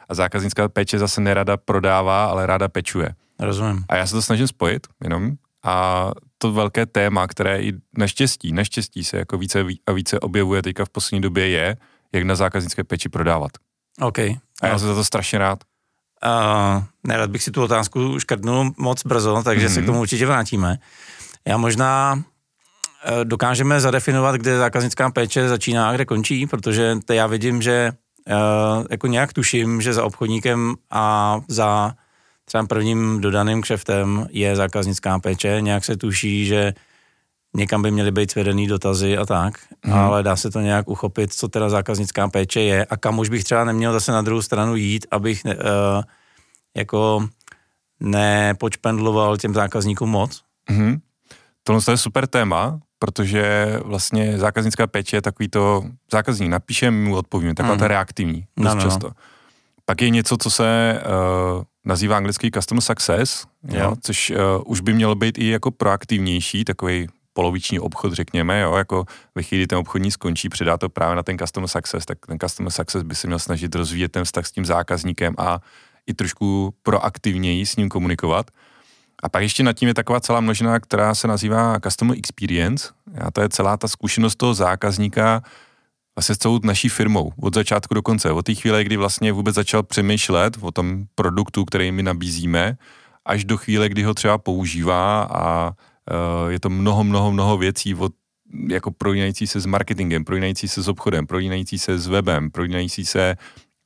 a 0.10 0.14
zákaznická 0.14 0.70
péče 0.70 1.00
zase 1.00 1.22
nerada 1.22 1.58
prodává, 1.58 2.26
ale 2.26 2.46
ráda 2.46 2.68
pečuje. 2.68 3.10
Rozumím. 3.40 3.84
A 3.90 3.96
já 3.96 4.08
se 4.08 4.14
to 4.14 4.22
snažím 4.22 4.48
spojit 4.48 4.88
jenom 5.04 5.32
a 5.64 6.12
to 6.38 6.52
velké 6.52 6.86
téma, 6.86 7.28
které 7.28 7.62
i 7.62 7.74
naštěstí, 7.98 8.54
naštěstí 8.54 9.04
se 9.04 9.18
jako 9.18 9.38
více 9.38 9.66
a 9.88 9.92
více 9.92 10.20
objevuje 10.20 10.62
teďka 10.62 10.86
v 10.86 10.90
poslední 10.90 11.22
době 11.22 11.50
je, 11.50 11.78
jak 12.14 12.24
na 12.24 12.36
zákaznické 12.36 12.84
peči 12.84 13.10
prodávat. 13.10 13.52
OK. 14.02 14.20
A 14.62 14.68
já 14.68 14.80
jsem 14.80 14.88
za 14.88 14.96
to 14.96 15.04
strašně 15.04 15.40
rád. 15.40 15.60
Uh, 16.26 16.84
nerad 17.04 17.30
bych 17.30 17.44
si 17.44 17.52
tu 17.52 17.64
otázku 17.64 18.20
škrtnul 18.20 18.72
moc 18.78 19.06
brzo, 19.06 19.42
takže 19.44 19.68
mm-hmm. 19.68 19.74
se 19.74 19.82
k 19.82 19.86
tomu 19.86 20.00
určitě 20.00 20.26
vrátíme. 20.26 20.78
Já 21.48 21.58
možná 21.58 22.14
uh, 22.14 23.24
dokážeme 23.24 23.80
zadefinovat, 23.80 24.36
kde 24.36 24.58
zákaznická 24.58 25.10
péče 25.10 25.50
začíná 25.50 25.90
a 25.90 25.94
kde 25.94 26.06
končí, 26.06 26.48
protože 26.48 26.98
já 27.14 27.28
vidím, 27.28 27.62
že 27.62 27.92
uh, 28.28 28.86
jako 28.92 29.08
nějak 29.08 29.34
tuším, 29.34 29.82
že 29.82 29.94
za 29.94 30.04
obchodníkem 30.04 30.76
a 30.92 31.38
za 31.48 31.94
třeba 32.46 32.68
prvním 32.68 33.22
dodaným 33.22 33.62
kšeftem 33.62 34.28
je 34.30 34.56
zákaznická 34.56 35.20
péče, 35.20 35.58
nějak 35.62 35.86
se 35.86 35.98
tuší, 35.98 36.46
že 36.46 36.74
někam 37.56 37.82
by 37.82 37.92
měly 37.92 38.12
být 38.12 38.32
svedený 38.32 38.68
dotazy 38.68 39.18
a 39.18 39.26
tak, 39.26 39.54
hmm. 39.84 39.94
ale 39.94 40.24
dá 40.24 40.36
se 40.36 40.52
to 40.52 40.60
nějak 40.60 40.88
uchopit, 40.88 41.34
co 41.34 41.48
teda 41.48 41.70
zákaznická 41.70 42.28
péče 42.28 42.62
je 42.62 42.86
a 42.86 42.98
kam 42.98 43.20
už 43.20 43.30
bych 43.30 43.44
třeba 43.44 43.64
neměl 43.64 43.94
zase 43.94 44.12
na 44.12 44.22
druhou 44.22 44.42
stranu 44.42 44.76
jít, 44.76 45.06
abych 45.12 45.46
uh, 45.46 45.54
jako 46.78 47.28
nepočpendloval 48.00 49.38
těm 49.38 49.54
zákazníkům 49.54 50.10
moc. 50.10 50.42
Hmm. 50.70 50.98
Tohle 51.64 51.82
je 51.92 51.98
super 51.98 52.28
téma, 52.28 52.80
protože 53.00 53.80
vlastně 53.86 54.38
zákaznická 54.38 54.88
péče 54.88 55.18
je 55.18 55.22
takový 55.22 55.50
to, 55.50 55.84
zákazník 56.12 56.50
napíše, 56.50 56.92
my 56.92 57.10
mu 57.10 57.16
odpovíme, 57.16 57.54
taková 57.54 57.74
hmm. 57.74 57.80
ta 57.80 57.88
reaktivní, 57.88 58.46
dost 58.58 58.66
no, 58.66 58.76
no, 58.76 58.76
no. 58.76 58.82
často. 58.82 59.12
Pak 59.86 60.02
je 60.02 60.10
něco, 60.10 60.38
co 60.38 60.50
se 60.50 61.02
uh, 61.58 61.64
nazývá 61.86 62.18
anglický 62.18 62.52
customer 62.52 62.82
success, 62.82 63.46
jo. 63.64 63.84
Jo, 63.84 63.96
což 64.02 64.30
uh, 64.30 64.38
už 64.66 64.82
by 64.82 64.94
mělo 64.94 65.16
být 65.16 65.38
i 65.38 65.48
jako 65.48 65.72
proaktivnější, 65.72 66.66
takový 66.66 67.08
poloviční 67.38 67.80
obchod, 67.80 68.14
řekněme, 68.14 68.60
jo, 68.60 68.76
jako 68.76 69.06
ve 69.36 69.44
chvíli 69.44 69.68
ten 69.68 69.78
obchodní 69.78 70.12
skončí, 70.12 70.50
předá 70.50 70.78
to 70.78 70.90
právě 70.90 71.16
na 71.16 71.24
ten 71.24 71.38
customer 71.38 71.68
success, 71.68 72.06
tak 72.06 72.18
ten 72.26 72.40
customer 72.40 72.72
success 72.72 73.04
by 73.04 73.16
se 73.16 73.28
měl 73.28 73.40
snažit 73.40 73.76
rozvíjet 73.76 74.12
ten 74.12 74.26
vztah 74.26 74.46
s 74.46 74.52
tím 74.52 74.66
zákazníkem 74.66 75.36
a 75.38 75.60
i 76.08 76.14
trošku 76.14 76.74
proaktivněji 76.84 77.66
s 77.66 77.76
ním 77.76 77.90
komunikovat. 77.90 78.52
A 79.24 79.30
pak 79.30 79.44
ještě 79.44 79.64
nad 79.64 79.74
tím 79.74 79.88
je 79.88 79.94
taková 79.94 80.20
celá 80.20 80.42
množina, 80.42 80.80
která 80.80 81.16
se 81.16 81.28
nazývá 81.28 81.80
Customer 81.80 82.18
Experience. 82.18 82.90
A 83.22 83.32
to 83.32 83.42
je 83.42 83.50
celá 83.50 83.78
ta 83.78 83.88
zkušenost 83.88 84.36
toho 84.36 84.54
zákazníka 84.54 85.42
vlastně 86.16 86.36
s 86.36 86.38
celou 86.38 86.60
naší 86.64 86.90
firmou, 86.90 87.32
od 87.42 87.54
začátku 87.54 87.94
do 87.94 88.02
konce. 88.02 88.32
Od 88.32 88.46
té 88.46 88.54
chvíle, 88.56 88.84
kdy 88.84 88.98
vlastně 88.98 89.32
vůbec 89.32 89.56
začal 89.56 89.84
přemýšlet 89.84 90.58
o 90.62 90.72
tom 90.72 91.06
produktu, 91.16 91.66
který 91.66 91.92
my 91.92 92.04
nabízíme, 92.04 92.78
až 93.26 93.46
do 93.46 93.58
chvíle, 93.58 93.90
kdy 93.90 94.04
ho 94.04 94.14
třeba 94.14 94.38
používá 94.38 95.24
a 95.24 95.74
je 96.50 96.60
to 96.60 96.70
mnoho, 96.70 97.04
mnoho, 97.04 97.32
mnoho 97.32 97.58
věcí 97.58 97.96
od 97.96 98.12
jako 98.70 98.92
prolínající 98.92 99.48
se 99.48 99.60
s 99.60 99.66
marketingem, 99.66 100.26
prolínající 100.26 100.68
se 100.68 100.84
s 100.84 100.88
obchodem, 100.88 101.28
prolínající 101.28 101.80
se 101.80 102.00
s 102.00 102.08
webem, 102.08 102.52
prolínající 102.52 103.06
se 103.06 103.36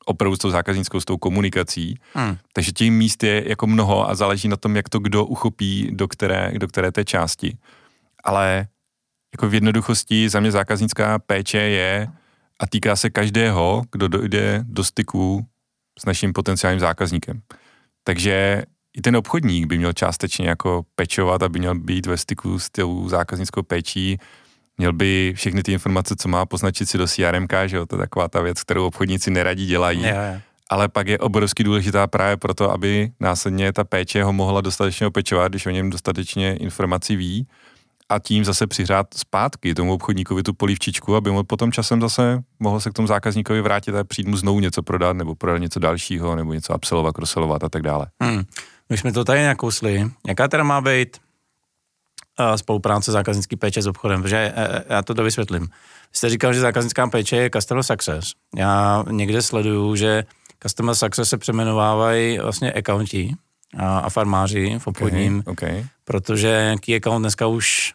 opravdu 0.06 0.36
s 0.36 0.40
tou 0.40 0.50
zákaznickou, 0.50 1.00
s 1.00 1.06
tou 1.06 1.18
komunikací. 1.18 2.00
Hmm. 2.14 2.38
Takže 2.54 2.72
těch 2.72 2.92
míst 2.92 3.24
je 3.24 3.50
jako 3.50 3.68
mnoho 3.68 4.10
a 4.10 4.16
záleží 4.16 4.48
na 4.48 4.58
tom, 4.58 4.76
jak 4.76 4.90
to 4.90 5.00
kdo 5.00 5.26
uchopí 5.26 5.90
do 5.92 6.08
které, 6.08 6.52
do 6.58 6.68
které 6.68 6.92
té 6.92 7.06
části. 7.06 7.58
Ale 8.24 8.68
jako 9.34 9.50
v 9.50 9.54
jednoduchosti 9.54 10.30
za 10.30 10.40
mě 10.40 10.52
zákaznická 10.52 11.20
péče 11.20 11.58
je 11.58 12.08
a 12.60 12.68
týká 12.68 12.96
se 12.96 13.10
každého, 13.10 13.84
kdo 13.92 14.08
dojde 14.08 14.64
do 14.68 14.84
styku 14.84 15.46
s 16.00 16.06
naším 16.06 16.34
potenciálním 16.34 16.80
zákazníkem. 16.80 17.42
Takže 18.04 18.64
i 18.98 19.02
ten 19.02 19.16
obchodník 19.16 19.66
by 19.66 19.78
měl 19.78 19.94
částečně 19.94 20.50
jako 20.50 20.84
pečovat, 20.96 21.44
aby 21.44 21.60
měl 21.60 21.76
být 21.76 22.06
ve 22.06 22.18
styku 22.18 22.60
s 22.60 22.70
tou 22.70 23.10
zákaznickou 23.10 23.64
péčí, 23.64 24.18
měl 24.78 24.94
by 24.94 25.34
všechny 25.36 25.64
ty 25.64 25.72
informace, 25.72 26.16
co 26.16 26.28
má, 26.30 26.46
poznačit 26.46 26.86
si 26.86 26.98
do 26.98 27.08
CRM, 27.08 27.48
že 27.66 27.78
jo, 27.78 27.86
to 27.86 27.96
je 27.96 28.00
taková 28.00 28.28
ta 28.28 28.42
věc, 28.42 28.64
kterou 28.64 28.88
obchodníci 28.88 29.32
neradí 29.32 29.68
dělají. 29.68 30.02
Je, 30.02 30.08
je. 30.08 30.42
Ale 30.70 30.88
pak 30.88 31.08
je 31.08 31.20
obrovsky 31.20 31.64
důležitá 31.64 32.08
právě 32.08 32.38
proto, 32.38 32.72
aby 32.72 33.12
následně 33.20 33.74
ta 33.74 33.84
péče 33.84 34.24
ho 34.24 34.34
mohla 34.34 34.62
dostatečně 34.62 35.08
opečovat, 35.08 35.52
když 35.52 35.66
o 35.66 35.70
něm 35.70 35.90
dostatečně 35.90 36.56
informací 36.56 37.16
ví 37.16 37.48
a 38.10 38.20
tím 38.20 38.46
zase 38.46 38.68
přihrát 38.68 39.08
zpátky 39.16 39.74
tomu 39.74 39.94
obchodníkovi 39.94 40.44
tu 40.44 40.54
polívčičku, 40.54 41.16
aby 41.16 41.32
mu 41.32 41.44
potom 41.44 41.72
časem 41.72 42.02
zase 42.02 42.44
mohl 42.60 42.80
se 42.80 42.90
k 42.90 42.94
tomu 42.94 43.08
zákazníkovi 43.08 43.62
vrátit 43.62 43.96
a 43.96 44.04
přijít 44.04 44.28
mu 44.28 44.38
znovu 44.38 44.60
něco 44.60 44.84
prodat, 44.84 45.14
nebo 45.14 45.36
prodat 45.36 45.58
něco 45.58 45.80
dalšího, 45.80 46.36
nebo 46.36 46.54
něco 46.54 46.76
upsellovat, 46.76 47.16
crosselovat 47.16 47.64
a 47.64 47.70
tak 47.70 47.82
dále. 47.82 48.08
Hmm. 48.22 48.44
My 48.92 48.98
jsme 48.98 49.12
to 49.12 49.26
tady 49.26 49.46
nakousli. 49.46 50.12
Jaká 50.28 50.48
teda 50.48 50.64
má 50.64 50.82
být 50.82 51.18
uh, 52.40 52.56
spolupráce 52.56 53.12
zákaznické 53.12 53.58
péče 53.58 53.82
s 53.82 53.88
obchodem? 53.88 54.22
Protože 54.22 54.54
uh, 54.58 54.76
já 54.90 55.02
to 55.02 55.14
dovysvětlím. 55.14 55.62
Vy 55.62 56.18
jste 56.18 56.30
říkal, 56.30 56.54
že 56.54 56.60
zákaznická 56.60 57.08
péče 57.08 57.36
je 57.36 57.50
customer 57.50 57.84
success. 57.84 58.34
Já 58.56 59.04
někde 59.10 59.42
sleduju, 59.42 59.96
že 59.96 60.24
customer 60.64 60.96
success 60.96 61.30
se 61.30 61.38
přeměnovávají 61.38 62.40
vlastně 62.40 62.74
accounti 62.74 63.36
a, 63.78 64.00
a 64.00 64.10
farmáři 64.10 64.80
v 64.80 64.88
obchodním, 64.88 65.44
okay, 65.46 65.70
okay. 65.70 65.86
protože 66.04 66.76
key 66.80 66.96
account 66.96 67.24
dneska 67.24 67.48
už 67.48 67.94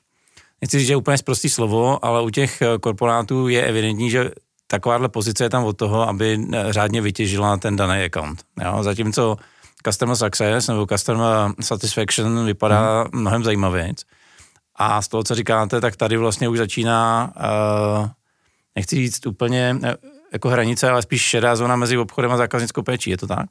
nechci 0.61 0.79
říct, 0.79 0.87
že 0.87 0.93
je 0.93 0.97
úplně 0.97 1.19
zprostý 1.19 1.49
slovo, 1.49 2.05
ale 2.05 2.23
u 2.23 2.31
těch 2.31 2.62
eh, 2.62 2.79
korporátů 2.81 3.49
je 3.49 3.62
evidentní, 3.65 4.11
že 4.11 4.31
takováhle 4.67 5.09
pozice 5.09 5.45
je 5.45 5.50
tam 5.50 5.65
od 5.65 5.76
toho, 5.76 6.09
aby 6.09 6.41
eh, 6.53 6.73
řádně 6.73 7.00
vytěžila 7.00 7.57
ten 7.57 7.76
daný 7.76 8.05
account. 8.05 8.43
Jo? 8.65 8.83
Zatímco 8.83 9.37
customer 9.88 10.16
success 10.16 10.69
nebo 10.69 10.87
customer 10.87 11.52
satisfaction 11.61 12.47
vypadá 12.47 13.02
hmm. 13.02 13.21
mnohem 13.21 13.45
zajímavějc. 13.45 14.02
A 14.76 15.02
z 15.02 15.09
toho, 15.09 15.25
co 15.25 15.35
říkáte, 15.35 15.81
tak 15.81 15.97
tady 15.97 16.16
vlastně 16.16 16.49
už 16.49 16.59
začíná, 16.59 17.33
uh, 18.00 18.09
nechci 18.76 18.97
říct 18.97 19.26
úplně 19.26 19.76
jako 20.33 20.49
hranice, 20.49 20.90
ale 20.90 21.02
spíš 21.02 21.23
šedá 21.23 21.57
zóna 21.57 21.76
mezi 21.76 21.99
obchodem 21.99 22.33
a 22.33 22.37
zákaznickou 22.37 22.83
péčí, 22.83 23.11
je 23.11 23.16
to 23.16 23.26
tak? 23.26 23.47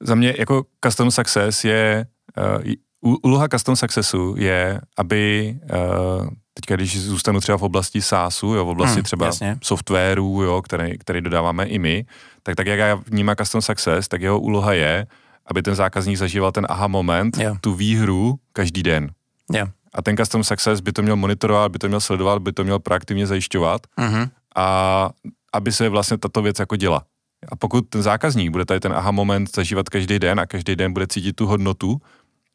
Za 0.00 0.14
mě 0.14 0.34
jako 0.38 0.64
customer 0.84 1.10
success 1.10 1.64
je, 1.64 2.06
uh, 2.36 3.18
úloha 3.22 3.48
custom 3.48 3.76
successu 3.76 4.34
je, 4.38 4.80
aby 4.96 5.54
uh, 5.62 6.28
teďka, 6.54 6.76
když 6.76 7.00
zůstanu 7.00 7.40
třeba 7.40 7.58
v 7.58 7.62
oblasti 7.62 8.02
SaaSu, 8.02 8.46
jo, 8.46 8.64
v 8.64 8.68
oblasti 8.68 8.94
hmm, 8.94 9.02
třeba 9.02 9.26
jasně. 9.26 9.58
softwaru, 9.62 10.42
jo, 10.42 10.62
který, 10.62 10.98
který 10.98 11.20
dodáváme 11.20 11.64
i 11.64 11.78
my, 11.78 12.04
tak 12.42 12.54
tak 12.54 12.66
jak 12.66 12.78
já 12.78 12.94
vnímám 12.94 13.36
custom 13.36 13.62
success, 13.62 14.08
tak 14.08 14.22
jeho 14.22 14.40
úloha 14.40 14.72
je, 14.72 15.06
aby 15.46 15.62
ten 15.62 15.74
zákazník 15.74 16.16
zažíval 16.16 16.52
ten 16.52 16.66
aha 16.68 16.86
moment, 16.86 17.36
yeah. 17.36 17.58
tu 17.60 17.74
výhru 17.74 18.34
každý 18.52 18.82
den. 18.82 19.10
Yeah. 19.52 19.68
A 19.94 20.02
ten 20.02 20.16
custom 20.16 20.44
success 20.44 20.80
by 20.80 20.92
to 20.92 21.02
měl 21.02 21.16
monitorovat, 21.16 21.72
by 21.72 21.78
to 21.78 21.88
měl 21.88 22.00
sledovat, 22.00 22.42
by 22.42 22.52
to 22.52 22.64
měl 22.64 22.78
proaktivně 22.78 23.26
zajišťovat 23.26 23.80
uh-huh. 23.98 24.30
a 24.56 25.10
aby 25.52 25.72
se 25.72 25.88
vlastně 25.88 26.18
tato 26.18 26.42
věc 26.42 26.58
jako 26.58 26.76
děla. 26.76 27.02
A 27.48 27.56
pokud 27.56 27.88
ten 27.88 28.02
zákazník 28.02 28.50
bude 28.50 28.64
tady 28.64 28.80
ten 28.80 28.92
aha 28.92 29.10
moment 29.10 29.54
zažívat 29.54 29.88
každý 29.88 30.18
den 30.18 30.40
a 30.40 30.46
každý 30.46 30.76
den 30.76 30.92
bude 30.92 31.06
cítit 31.06 31.36
tu 31.36 31.46
hodnotu, 31.46 32.00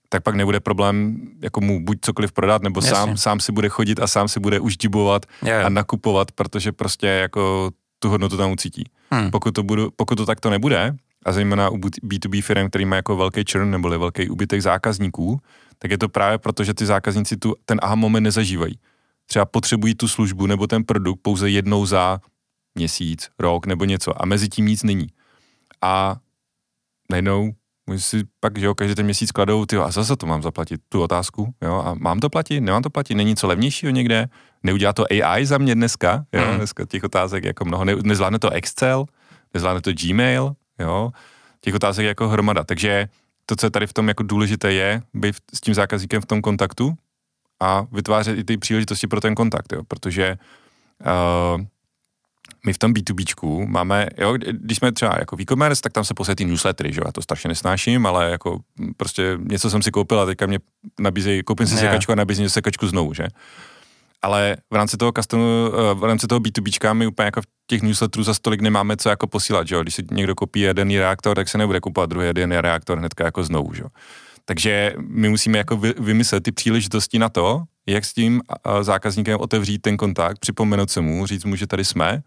tak 0.10 0.24
pak 0.24 0.36
nebude 0.36 0.60
problém 0.60 1.18
jako 1.42 1.62
mu 1.62 1.86
buď 1.86 1.98
cokoliv 2.02 2.32
prodat, 2.32 2.62
nebo 2.62 2.82
sám, 2.82 3.18
sám 3.18 3.40
si 3.40 3.52
bude 3.52 3.70
chodit 3.70 4.00
a 4.00 4.08
sám 4.08 4.28
si 4.28 4.40
bude 4.40 4.60
už 4.60 4.78
dibovat 4.78 5.26
a 5.66 5.70
nakupovat, 5.70 6.32
protože 6.32 6.72
prostě 6.72 7.08
jako 7.08 7.72
tu 8.00 8.10
hodnotu 8.10 8.38
tam 8.38 8.52
ucítí. 8.52 8.84
Hmm. 9.12 9.32
Pokud, 9.32 9.52
to 9.52 9.64
budu, 9.64 9.92
pokud 9.96 10.16
to 10.16 10.26
takto 10.26 10.50
nebude, 10.50 10.96
a 11.26 11.32
zejména 11.32 11.70
u 11.70 11.78
B2B 11.78 12.42
firm, 12.42 12.70
který 12.70 12.86
má 12.86 12.96
jako 12.96 13.16
velký 13.16 13.44
churn 13.52 13.72
nebo 13.72 13.90
velký 13.90 14.30
úbytek 14.30 14.62
zákazníků, 14.62 15.40
tak 15.80 15.92
je 15.92 15.98
to 15.98 16.10
právě 16.10 16.38
proto, 16.38 16.64
že 16.64 16.74
ty 16.74 16.86
zákazníci 16.86 17.38
tu, 17.38 17.56
ten 17.66 17.80
aha 17.82 17.96
moment 17.96 18.24
nezažívají. 18.24 18.80
Třeba 19.26 19.46
potřebují 19.46 19.96
tu 19.96 20.08
službu 20.08 20.48
nebo 20.48 20.68
ten 20.68 20.84
produkt 20.84 21.20
pouze 21.22 21.50
jednou 21.50 21.86
za 21.86 22.20
měsíc, 22.76 23.30
rok 23.40 23.66
nebo 23.66 23.86
něco 23.86 24.22
a 24.22 24.26
mezi 24.26 24.50
tím 24.50 24.66
nic 24.66 24.84
není. 24.84 25.08
A 25.82 26.16
najednou 27.12 27.54
Oni 27.90 28.00
si 28.00 28.24
pak, 28.40 28.58
že 28.58 28.66
jo, 28.66 28.76
každý 28.76 28.96
ten 28.96 29.06
měsíc 29.06 29.32
kladou, 29.32 29.66
ty 29.66 29.78
a 29.78 29.92
zase 29.92 30.16
to 30.16 30.26
mám 30.26 30.42
zaplatit, 30.42 30.82
tu 30.90 31.02
otázku, 31.02 31.54
jo, 31.62 31.84
a 31.86 31.94
mám 31.94 32.20
to 32.20 32.30
platit, 32.30 32.62
nemám 32.62 32.82
to 32.82 32.90
platit, 32.90 33.16
není 33.16 33.30
něco 33.30 33.48
levnějšího 33.48 33.92
někde, 33.92 34.30
neudělá 34.64 34.94
to 34.94 35.06
AI 35.12 35.46
za 35.46 35.58
mě 35.58 35.76
dneska, 35.76 36.26
jo, 36.34 36.42
mm. 36.52 36.58
dneska 36.58 36.86
těch 36.86 37.04
otázek 37.04 37.44
jako 37.44 37.66
mnoho, 37.66 37.86
ne, 37.86 37.96
nezvládne 38.04 38.40
to 38.40 38.50
Excel, 38.50 39.06
nezvládne 39.54 39.82
to 39.82 39.92
Gmail, 39.94 40.56
jo, 40.82 41.12
těch 41.62 41.76
otázek 41.76 42.06
jako 42.06 42.28
hromada, 42.28 42.64
takže 42.64 43.08
to, 43.46 43.56
co 43.56 43.66
je 43.66 43.72
tady 43.72 43.88
v 43.88 43.94
tom 43.94 44.08
jako 44.08 44.24
důležité 44.24 44.74
je, 44.74 45.02
být 45.14 45.36
s 45.54 45.62
tím 45.62 45.74
zákazníkem 45.74 46.22
v 46.22 46.26
tom 46.26 46.42
kontaktu 46.42 46.94
a 47.60 47.86
vytvářet 47.92 48.40
i 48.40 48.44
ty 48.44 48.58
příležitosti 48.58 49.08
pro 49.08 49.22
ten 49.22 49.36
kontakt, 49.36 49.74
jo, 49.74 49.84
protože 49.88 50.38
uh, 51.06 51.62
my 52.66 52.74
v 52.74 52.78
tom 52.78 52.94
B2Bčku 52.94 53.68
máme, 53.68 54.08
jo, 54.18 54.38
když 54.52 54.78
jsme 54.78 54.92
třeba 54.92 55.16
jako 55.20 55.38
e-commerce, 55.42 55.82
tak 55.82 55.94
tam 55.94 56.04
se 56.04 56.14
posílají 56.14 56.36
ty 56.36 56.46
newslettery, 56.46 56.94
že 56.94 57.02
já 57.06 57.12
to 57.12 57.22
strašně 57.22 57.48
nesnáším, 57.48 58.06
ale 58.06 58.32
jako 58.32 58.60
prostě 58.98 59.38
něco 59.40 59.70
jsem 59.70 59.82
si 59.82 59.92
koupil 59.92 60.20
a 60.20 60.26
teďka 60.26 60.46
mě 60.46 60.60
nabízejí, 61.00 61.44
koupím 61.44 61.68
si 61.68 61.76
ne. 61.76 61.82
sekačku 61.82 62.12
a 62.12 62.16
nabízí 62.16 62.50
sekačku 62.50 62.88
znovu, 62.88 63.14
že? 63.14 63.28
Ale 64.22 64.58
v 64.72 64.76
rámci 64.76 64.98
toho 64.98 65.12
customu, 65.12 65.72
eh, 65.74 65.94
v 65.94 66.04
rámci 66.04 66.28
toho 66.28 66.40
B2Bčka 66.40 66.94
my 66.94 67.08
úplně 67.08 67.26
jako 67.26 67.42
v 67.42 67.46
těch 67.68 67.82
newsletterů 67.82 68.24
za 68.24 68.34
stolik 68.34 68.62
nemáme 68.62 68.98
co 68.98 69.10
jako 69.10 69.28
posílat, 69.28 69.68
že 69.68 69.76
jo? 69.76 69.82
Když 69.82 69.96
si 69.96 70.04
někdo 70.12 70.36
koupí 70.36 70.60
jeden 70.60 70.90
reaktor, 70.90 71.36
tak 71.36 71.50
se 71.50 71.58
nebude 71.58 71.80
kupovat 71.80 72.10
druhý 72.10 72.28
jeden 72.28 72.52
reaktor 72.52 72.98
hnedka 72.98 73.26
jako 73.26 73.44
znovu, 73.44 73.74
že 73.74 73.82
jo? 73.82 73.90
Takže 74.46 74.94
my 74.98 75.30
musíme 75.30 75.58
jako 75.58 75.78
vy, 75.78 75.94
vymyslet 76.00 76.44
ty 76.44 76.52
příležitosti 76.52 77.20
na 77.20 77.30
to, 77.30 77.64
jak 77.88 78.06
s 78.06 78.14
tím 78.14 78.42
zákazníkem 78.82 79.40
otevřít 79.40 79.82
ten 79.82 79.98
kontakt, 79.98 80.40
připomenout 80.40 80.92
se 80.92 81.02
mu, 81.02 81.26
říct 81.26 81.46
mu, 81.46 81.56
že 81.56 81.68
tady 81.68 81.86
jsme. 81.86 82.24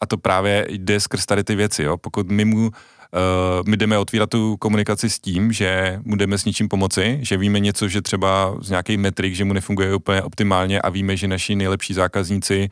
A 0.00 0.06
to 0.06 0.18
právě 0.18 0.66
jde 0.70 1.00
skrz 1.00 1.26
tady 1.26 1.44
ty 1.44 1.54
věci. 1.54 1.82
Jo? 1.82 1.96
Pokud 1.96 2.30
my 2.30 2.44
mu 2.44 2.70
Uh, 3.16 3.68
my 3.68 3.76
jdeme 3.76 3.98
otvírat 3.98 4.30
tu 4.30 4.56
komunikaci 4.56 5.10
s 5.10 5.18
tím, 5.18 5.52
že 5.52 6.00
mu 6.04 6.16
jdeme 6.16 6.38
s 6.38 6.44
něčím 6.44 6.68
pomoci, 6.68 7.18
že 7.22 7.36
víme 7.36 7.60
něco, 7.60 7.88
že 7.88 8.02
třeba 8.02 8.56
z 8.60 8.70
nějakých 8.70 8.98
metrik, 8.98 9.34
že 9.34 9.44
mu 9.44 9.52
nefunguje 9.52 9.94
úplně 9.94 10.22
optimálně 10.22 10.80
a 10.80 10.90
víme, 10.90 11.16
že 11.16 11.28
naši 11.28 11.54
nejlepší 11.54 11.94
zákazníci 11.94 12.70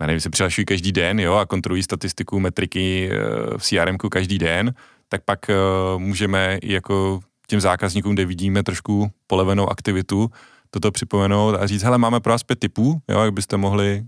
já 0.00 0.06
nevím, 0.06 0.20
se 0.20 0.30
přihlašují 0.30 0.64
každý 0.64 0.92
den 0.92 1.20
jo, 1.20 1.34
a 1.34 1.46
kontrolují 1.46 1.82
statistiku, 1.82 2.40
metriky 2.40 3.10
uh, 3.10 3.58
v 3.58 3.62
CRM 3.62 3.96
každý 3.98 4.38
den, 4.38 4.74
tak 5.08 5.24
pak 5.24 5.38
uh, 5.48 6.00
můžeme 6.00 6.58
jako 6.62 7.20
těm 7.46 7.60
zákazníkům, 7.60 8.14
kde 8.14 8.24
vidíme 8.24 8.62
trošku 8.62 9.10
polevenou 9.26 9.68
aktivitu, 9.70 10.30
toto 10.70 10.92
připomenout 10.92 11.54
a 11.54 11.66
říct, 11.66 11.82
hele, 11.82 11.98
máme 11.98 12.20
pro 12.20 12.32
vás 12.32 12.42
pět 12.42 12.58
typů, 12.58 13.00
jo, 13.08 13.20
jak 13.20 13.32
byste 13.32 13.56
mohli 13.56 14.04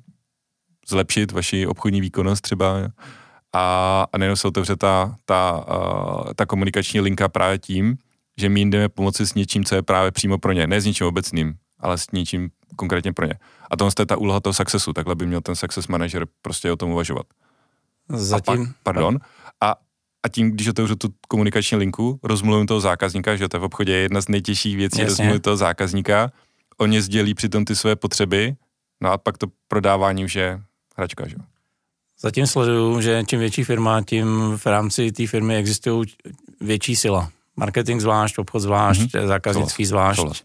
zlepšit 0.88 1.32
vaši 1.32 1.66
obchodní 1.66 2.00
výkonnost 2.00 2.42
třeba 2.42 2.76
a, 3.52 4.06
a 4.12 4.18
nejenom 4.18 4.36
se 4.36 4.48
otevře 4.48 4.76
ta, 4.76 5.16
ta, 5.24 5.64
uh, 5.68 6.32
ta 6.36 6.46
komunikační 6.46 7.00
linka 7.00 7.28
právě 7.28 7.58
tím, 7.58 7.96
že 8.36 8.48
my 8.48 8.60
jim 8.60 8.70
jdeme 8.70 8.88
pomoci 8.88 9.26
s 9.26 9.34
něčím, 9.34 9.64
co 9.64 9.74
je 9.74 9.82
právě 9.82 10.10
přímo 10.10 10.38
pro 10.38 10.52
ně, 10.52 10.66
ne 10.66 10.80
s 10.80 10.86
něčím 10.86 11.06
obecným, 11.06 11.54
ale 11.78 11.98
s 11.98 12.10
něčím 12.12 12.50
konkrétně 12.76 13.12
pro 13.12 13.26
ně. 13.26 13.34
A 13.70 13.76
to 13.76 13.88
je 13.98 14.06
ta 14.06 14.16
úloha 14.16 14.40
toho 14.40 14.54
successu, 14.54 14.92
takhle 14.92 15.14
by 15.14 15.26
měl 15.26 15.40
ten 15.40 15.54
success 15.54 15.88
manager 15.88 16.26
prostě 16.42 16.72
o 16.72 16.76
tom 16.76 16.90
uvažovat. 16.90 17.26
Zatím. 18.08 18.54
A 18.54 18.56
pak, 18.56 18.74
pardon. 18.82 19.18
A, 19.60 19.76
a 20.22 20.28
tím, 20.28 20.50
když 20.50 20.68
otevřu 20.68 20.96
tu 20.96 21.08
komunikační 21.28 21.76
linku, 21.76 22.20
rozmluvím 22.22 22.66
toho 22.66 22.80
zákazníka, 22.80 23.36
že 23.36 23.48
to 23.48 23.56
je 23.56 23.60
v 23.60 23.64
obchodě 23.64 23.92
jedna 23.92 24.20
z 24.20 24.28
nejtěžších 24.28 24.76
věcí, 24.76 25.04
rozmluvit 25.04 25.42
toho 25.42 25.56
zákazníka, 25.56 26.32
on 26.78 26.92
je 26.92 27.02
sdělí 27.02 27.34
přitom 27.34 27.64
ty 27.64 27.76
své 27.76 27.96
potřeby, 27.96 28.56
no 29.00 29.12
a 29.12 29.18
pak 29.18 29.38
to 29.38 29.46
prodávání 29.68 30.24
už 30.24 30.34
je 30.34 30.62
hračka, 30.96 31.28
že 31.28 31.36
Zatím 32.22 32.46
sleduju, 32.46 33.00
že 33.00 33.22
čím 33.26 33.40
větší 33.40 33.64
firma, 33.64 34.02
tím 34.02 34.56
v 34.56 34.66
rámci 34.66 35.12
té 35.12 35.26
firmy 35.26 35.56
existují 35.56 36.04
větší 36.60 36.96
sila. 36.96 37.30
Marketing 37.56 38.00
zvlášť, 38.00 38.38
obchod 38.38 38.62
zvlášť, 38.62 39.00
mm-hmm. 39.00 39.26
zákaznický 39.26 39.84
zvlášť. 39.84 40.20
Solas. 40.20 40.42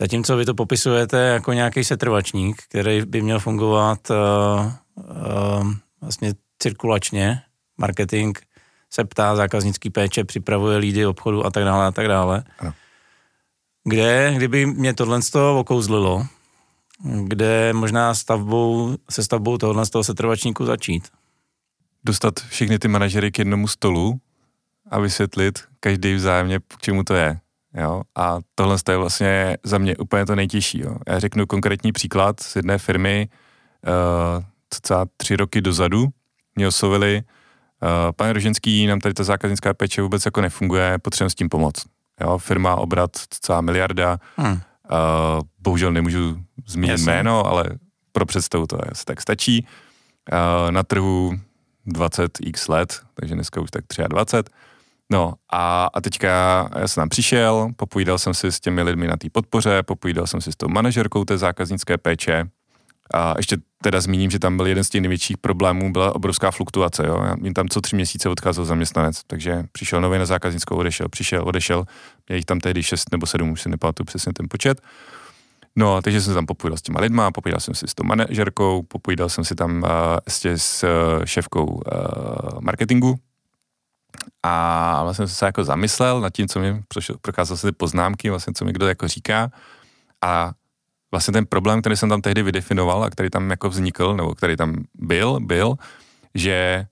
Zatímco 0.00 0.36
vy 0.36 0.44
to 0.44 0.54
popisujete 0.54 1.18
jako 1.18 1.52
nějaký 1.52 1.84
setrvačník, 1.84 2.62
který 2.68 3.02
by 3.06 3.22
měl 3.22 3.38
fungovat 3.38 4.10
uh, 4.10 4.16
uh, 4.96 5.72
vlastně 6.00 6.34
cirkulačně. 6.58 7.42
Marketing 7.78 8.38
se 8.90 9.04
ptá 9.04 9.36
zákaznický 9.36 9.90
péče, 9.90 10.24
připravuje 10.24 10.78
lídy 10.78 11.06
obchodu 11.06 11.46
a 11.46 11.50
tak 11.50 11.64
dále 11.64 11.86
a 11.86 11.90
tak 11.90 12.08
dále. 12.08 12.44
Ano. 12.58 12.72
Kde, 13.84 14.32
kdyby 14.36 14.66
mě 14.66 14.94
tohle 14.94 15.22
z 15.22 15.30
toho 15.30 15.60
okouzlilo, 15.60 16.26
kde 17.02 17.72
možná 17.72 18.14
stavbou, 18.14 18.96
se 19.10 19.24
stavbou 19.24 19.58
tohohle 19.58 19.86
z 19.86 19.90
toho 19.90 20.04
setrvačníku 20.04 20.66
začít? 20.66 21.08
Dostat 22.04 22.40
všechny 22.40 22.78
ty 22.78 22.88
manažery 22.88 23.32
k 23.32 23.38
jednomu 23.38 23.68
stolu 23.68 24.20
a 24.90 25.00
vysvětlit 25.00 25.58
každý 25.80 26.14
vzájemně, 26.14 26.60
k 26.60 26.80
čemu 26.80 27.04
to 27.04 27.14
je. 27.14 27.40
Jo? 27.74 28.02
A 28.14 28.38
tohle 28.54 28.76
je 28.90 28.96
vlastně 28.96 29.56
za 29.62 29.78
mě 29.78 29.96
úplně 29.96 30.26
to 30.26 30.36
nejtěžší. 30.36 30.80
Jo? 30.80 30.96
Já 31.08 31.18
řeknu 31.18 31.46
konkrétní 31.46 31.92
příklad 31.92 32.40
z 32.40 32.56
jedné 32.56 32.78
firmy, 32.78 33.28
uh, 33.86 34.44
cca 34.70 35.06
tři 35.16 35.36
roky 35.36 35.60
dozadu 35.60 36.08
mě 36.56 36.68
oslovili, 36.68 37.22
uh, 37.82 38.12
pane 38.16 38.32
Roženský, 38.32 38.86
nám 38.86 39.00
tady 39.00 39.14
ta 39.14 39.24
zákaznická 39.24 39.74
péče 39.74 40.02
vůbec 40.02 40.24
jako 40.24 40.40
nefunguje, 40.40 40.98
potřebujeme 40.98 41.30
s 41.30 41.34
tím 41.34 41.48
pomoct. 41.48 41.84
Jo? 42.20 42.38
Firma, 42.38 42.76
obrat, 42.76 43.10
celá 43.28 43.60
miliarda, 43.60 44.18
hmm. 44.36 44.60
Uh, 44.92 45.42
bohužel 45.58 45.92
nemůžu 45.92 46.36
zmínit 46.66 46.90
Jasně. 46.90 47.12
jméno, 47.12 47.46
ale 47.46 47.64
pro 48.12 48.26
představu 48.26 48.66
to 48.66 48.78
asi 48.92 49.04
tak 49.04 49.20
stačí. 49.20 49.66
Uh, 50.32 50.70
na 50.70 50.82
trhu 50.82 51.32
20x 51.86 52.72
let, 52.72 53.00
takže 53.14 53.34
dneska 53.34 53.60
už 53.60 53.70
tak 53.70 53.84
23 54.08 54.54
No 55.12 55.34
a, 55.52 55.88
a 55.94 56.00
teďka 56.00 56.28
já 56.78 56.88
jsem 56.88 57.00
tam 57.00 57.08
přišel, 57.08 57.68
popovídal 57.76 58.18
jsem 58.18 58.34
si 58.34 58.52
s 58.52 58.60
těmi 58.60 58.82
lidmi 58.82 59.06
na 59.06 59.16
té 59.16 59.30
podpoře, 59.30 59.82
popovídal 59.82 60.26
jsem 60.26 60.40
si 60.40 60.52
s 60.52 60.56
tou 60.56 60.68
manažerkou 60.68 61.24
té 61.24 61.38
zákaznické 61.38 61.98
péče 61.98 62.44
a 63.14 63.34
ještě 63.36 63.56
teda 63.82 64.00
zmíním, 64.00 64.30
že 64.30 64.38
tam 64.38 64.56
byl 64.56 64.66
jeden 64.66 64.84
z 64.84 64.88
těch 64.88 65.00
největších 65.00 65.38
problémů, 65.38 65.92
byla 65.92 66.14
obrovská 66.14 66.50
fluktuace, 66.50 67.06
jo. 67.06 67.36
Jim 67.42 67.54
tam 67.54 67.68
co 67.68 67.80
tři 67.80 67.96
měsíce 67.96 68.28
odcházel 68.28 68.64
zaměstnanec, 68.64 69.20
takže 69.26 69.64
přišel 69.72 70.00
nový 70.00 70.18
na 70.18 70.26
zákaznickou, 70.26 70.76
odešel, 70.76 71.08
přišel, 71.08 71.48
odešel, 71.48 71.84
měl 72.28 72.36
jich 72.36 72.44
tam 72.44 72.60
tehdy 72.60 72.82
šest 72.82 73.12
nebo 73.12 73.26
sedm, 73.26 73.50
už 73.50 73.62
si 73.62 73.68
nepamatuju 73.68 74.04
přesně 74.04 74.32
ten 74.32 74.46
počet. 74.50 74.80
No, 75.76 76.02
takže 76.02 76.20
jsem 76.20 76.34
tam 76.34 76.46
popovídal 76.46 76.78
s 76.78 76.82
těma 76.82 77.00
lidma, 77.00 77.30
popovídal 77.30 77.60
jsem 77.60 77.74
si 77.74 77.88
s 77.88 77.94
tou 77.94 78.04
manažerkou, 78.04 78.82
popovídal 78.82 79.28
jsem 79.28 79.44
si 79.44 79.54
tam 79.54 79.82
uh, 79.82 79.88
s 80.26 80.84
uh, 80.84 81.24
šéfkou 81.24 81.64
uh, 81.64 81.80
marketingu, 82.60 83.18
a 84.42 85.02
vlastně 85.02 85.26
jsem 85.26 85.36
se 85.36 85.46
jako 85.46 85.64
zamyslel 85.64 86.20
nad 86.20 86.30
tím, 86.30 86.48
co 86.48 86.60
mi 86.60 86.82
prokázal 87.20 87.56
se 87.56 87.66
ty 87.66 87.72
poznámky, 87.72 88.30
vlastně 88.30 88.52
co 88.54 88.64
mi 88.64 88.72
kdo 88.72 88.88
jako 88.88 89.08
říká. 89.08 89.50
A 90.22 90.52
vlastně 91.12 91.32
ten 91.32 91.46
problém, 91.46 91.80
který 91.80 91.96
jsem 91.96 92.08
tam 92.08 92.20
tehdy 92.20 92.42
vydefinoval 92.42 93.04
a 93.04 93.10
který 93.10 93.30
tam 93.30 93.50
jako 93.50 93.68
vznikl, 93.68 94.16
nebo 94.16 94.34
který 94.34 94.56
tam 94.56 94.84
byl, 94.94 95.40
byl, 95.40 95.74
že 96.34 96.86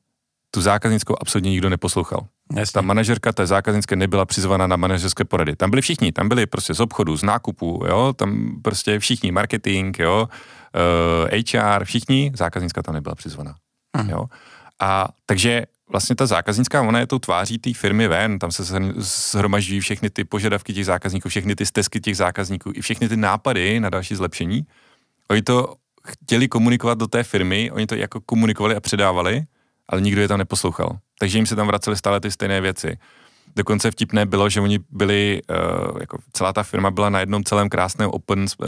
tu 0.51 0.61
zákaznickou 0.61 1.17
absolutně 1.21 1.51
nikdo 1.51 1.69
neposlouchal. 1.69 2.27
Jasně. 2.57 2.73
Ta 2.73 2.81
manažerka 2.81 3.33
té 3.33 3.47
zákaznické 3.47 3.97
nebyla 3.97 4.27
přizvaná 4.27 4.67
na 4.67 4.77
manažerské 4.77 5.25
porady. 5.25 5.57
Tam 5.57 5.71
byli 5.71 5.83
všichni, 5.83 6.13
tam 6.13 6.29
byli 6.29 6.47
prostě 6.47 6.75
z 6.75 6.81
obchodu, 6.81 7.17
z 7.17 7.23
nákupu, 7.23 7.85
jo, 7.89 8.13
tam 8.13 8.61
prostě 8.63 8.99
všichni, 8.99 9.33
marketing, 9.33 9.99
jo, 9.99 10.29
uh, 11.23 11.29
eh, 11.31 11.77
HR, 11.77 11.85
všichni, 11.85 12.33
zákaznická 12.35 12.83
tam 12.83 12.95
nebyla 12.95 13.15
přizvaná. 13.15 13.55
Hmm. 13.97 14.11
Jo. 14.11 14.27
A 14.81 15.09
takže 15.27 15.67
vlastně 15.91 16.17
ta 16.17 16.27
zákaznická, 16.27 16.83
ona 16.83 16.99
je 16.99 17.07
tou 17.07 17.19
tváří 17.19 17.59
té 17.59 17.75
firmy 17.75 18.09
ven, 18.09 18.39
tam 18.39 18.53
se 18.53 18.65
shromažďují 19.01 19.81
všechny 19.81 20.11
ty 20.11 20.25
požadavky 20.25 20.75
těch 20.75 20.87
zákazníků, 20.87 21.29
všechny 21.29 21.55
ty 21.57 21.67
stezky 21.67 22.01
těch 22.01 22.17
zákazníků 22.17 22.73
i 22.75 22.81
všechny 22.81 23.09
ty 23.09 23.17
nápady 23.17 23.81
na 23.81 23.91
další 23.91 24.15
zlepšení. 24.15 24.67
Oni 25.31 25.43
to 25.43 25.75
chtěli 26.05 26.49
komunikovat 26.49 26.99
do 26.99 27.07
té 27.07 27.23
firmy, 27.23 27.71
oni 27.71 27.87
to 27.87 27.95
jako 27.95 28.21
komunikovali 28.21 28.77
a 28.77 28.81
předávali, 28.81 29.43
ale 29.89 30.01
nikdo 30.01 30.21
je 30.21 30.29
tam 30.29 30.39
neposlouchal. 30.39 30.99
Takže 31.19 31.39
jim 31.39 31.47
se 31.47 31.57
tam 31.57 31.67
vracely 31.67 31.97
stále 31.97 32.21
ty 32.21 32.31
stejné 32.31 32.61
věci. 32.61 32.99
Dokonce 33.57 33.91
vtipné 33.91 34.27
bylo, 34.27 34.49
že 34.49 34.61
oni 34.61 34.79
byli, 34.91 35.41
uh, 35.51 36.01
jako 36.01 36.19
celá 36.33 36.53
ta 36.53 36.63
firma 36.63 36.91
byla 36.91 37.11
na 37.11 37.21
jednom 37.21 37.45
celém 37.45 37.69
krásném 37.69 38.11
open, 38.11 38.41
uh, 38.41 38.67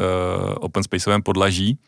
open 0.55 0.83
spaceovém 0.83 1.23
podlaží 1.23 1.79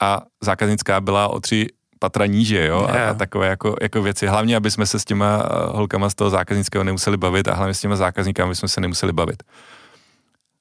a 0.00 0.22
zákaznická 0.42 1.00
byla 1.00 1.28
o 1.28 1.40
tři 1.40 1.66
patra 1.98 2.26
níže, 2.26 2.66
jo, 2.66 2.88
a, 2.90 3.10
a 3.10 3.14
takové 3.14 3.46
jako, 3.46 3.76
jako 3.82 4.02
věci. 4.02 4.26
Hlavně, 4.26 4.56
aby 4.56 4.70
jsme 4.70 4.86
se 4.86 4.98
s 4.98 5.04
těma 5.04 5.42
eh, 5.44 5.48
holkama 5.66 6.10
z 6.10 6.14
toho 6.14 6.30
zákaznického 6.30 6.84
nemuseli 6.84 7.16
bavit 7.16 7.48
a 7.48 7.54
hlavně 7.54 7.74
s 7.74 7.80
těma 7.80 7.96
zákazníkami 7.96 8.54
jsme 8.54 8.68
se 8.68 8.80
nemuseli 8.80 9.12
bavit. 9.12 9.42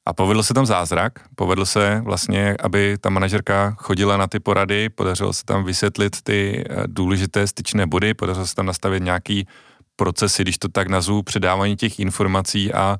A 0.05 0.13
povedl 0.13 0.43
se 0.43 0.53
tam 0.53 0.65
zázrak, 0.65 1.19
povedl 1.35 1.65
se 1.65 2.01
vlastně, 2.05 2.55
aby 2.63 2.97
ta 3.01 3.09
manažerka 3.09 3.75
chodila 3.79 4.17
na 4.17 4.27
ty 4.27 4.39
porady, 4.39 4.89
podařilo 4.89 5.33
se 5.33 5.45
tam 5.45 5.63
vysvětlit 5.63 6.21
ty 6.23 6.63
eh, 6.69 6.83
důležité 6.87 7.47
styčné 7.47 7.87
body, 7.87 8.13
podařilo 8.13 8.47
se 8.47 8.55
tam 8.55 8.65
nastavit 8.65 9.03
nějaký 9.03 9.47
procesy, 9.95 10.43
když 10.43 10.57
to 10.57 10.67
tak 10.67 10.87
nazvu, 10.87 11.23
předávání 11.23 11.75
těch 11.75 11.99
informací 11.99 12.73
a 12.73 12.97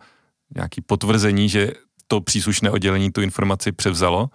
nějaký 0.56 0.82
potvrzení, 0.82 1.50
že 1.50 1.72
to 2.08 2.22
příslušné 2.22 2.72
oddělení 2.72 3.12
tu 3.12 3.22
informaci 3.22 3.72
převzalo 3.72 4.30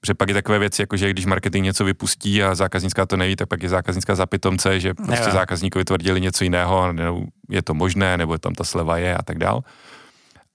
Protože 0.00 0.14
pak 0.14 0.28
je 0.28 0.34
takové 0.34 0.58
věci, 0.58 0.82
jako 0.82 0.96
že 0.96 1.10
když 1.10 1.26
marketing 1.26 1.64
něco 1.64 1.84
vypustí 1.84 2.42
a 2.42 2.54
zákaznická 2.54 3.06
to 3.06 3.16
neví, 3.16 3.36
tak 3.36 3.48
pak 3.48 3.62
je 3.62 3.68
zákaznická 3.68 4.14
zapitomce, 4.14 4.80
že 4.80 4.94
prostě 4.94 5.28
jo. 5.28 5.32
zákazníkovi 5.32 5.84
tvrdili 5.84 6.20
něco 6.20 6.44
jiného, 6.44 6.92
nebo 6.92 7.24
je 7.50 7.62
to 7.62 7.74
možné, 7.74 8.16
nebo 8.16 8.38
tam 8.38 8.54
ta 8.54 8.64
sleva 8.64 8.98
je 8.98 9.16
a 9.16 9.22
tak 9.22 9.38
dál. 9.38 9.62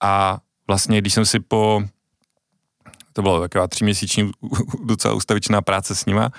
A 0.04 0.40
vlastně, 0.68 1.02
když 1.02 1.14
jsem 1.14 1.26
si 1.26 1.40
po, 1.40 1.84
to 3.14 3.22
bylo 3.22 3.42
taková 3.42 3.68
tříměsíční 3.68 4.32
docela 4.86 5.14
ustavičná 5.14 5.62
práce 5.62 5.96
s 5.96 6.06
nima, 6.06 6.30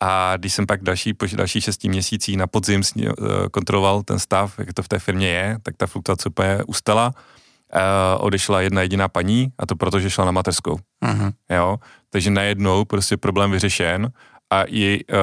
a 0.00 0.36
když 0.36 0.54
jsem 0.54 0.66
pak 0.66 0.82
další, 0.82 1.14
po 1.14 1.26
další 1.26 1.60
šesti 1.60 1.88
měsících 1.88 2.36
na 2.36 2.46
podzim 2.46 2.82
eh, 2.82 3.08
kontroloval 3.50 4.02
ten 4.02 4.18
stav, 4.18 4.58
jak 4.58 4.72
to 4.72 4.82
v 4.82 4.88
té 4.88 4.98
firmě 4.98 5.28
je, 5.28 5.58
tak 5.62 5.76
ta 5.76 5.86
fluktuace 5.86 6.28
úplně 6.28 6.58
ustala 6.66 7.14
uh, 7.74 8.24
odešla 8.24 8.60
jedna 8.60 8.82
jediná 8.82 9.08
paní 9.08 9.52
a 9.58 9.66
to 9.66 9.76
proto, 9.76 10.00
že 10.00 10.10
šla 10.10 10.24
na 10.24 10.30
mateřskou. 10.30 10.78
Uh-huh. 11.04 11.32
Jo? 11.50 11.76
Takže 12.10 12.30
najednou 12.30 12.84
prostě 12.84 13.16
problém 13.16 13.50
vyřešen 13.50 14.12
a 14.50 14.64
i 14.66 15.00
uh, 15.10 15.18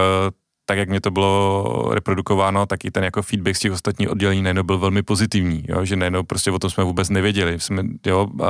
tak, 0.65 0.77
jak 0.77 0.89
mě 0.89 1.01
to 1.01 1.11
bylo 1.11 1.89
reprodukováno, 1.91 2.65
tak 2.65 2.85
i 2.85 2.91
ten 2.91 3.03
jako 3.03 3.21
feedback 3.21 3.55
z 3.55 3.59
těch 3.59 3.71
ostatních 3.71 4.09
oddělení 4.09 4.41
najednou 4.41 4.63
byl 4.63 4.77
velmi 4.77 5.03
pozitivní, 5.03 5.63
jo? 5.67 5.85
že 5.85 5.95
najednou 5.95 6.23
prostě 6.23 6.51
o 6.51 6.59
tom 6.59 6.69
jsme 6.69 6.83
vůbec 6.83 7.09
nevěděli, 7.09 7.59
jsme, 7.59 7.83
jo, 8.05 8.27
uh, 8.33 8.47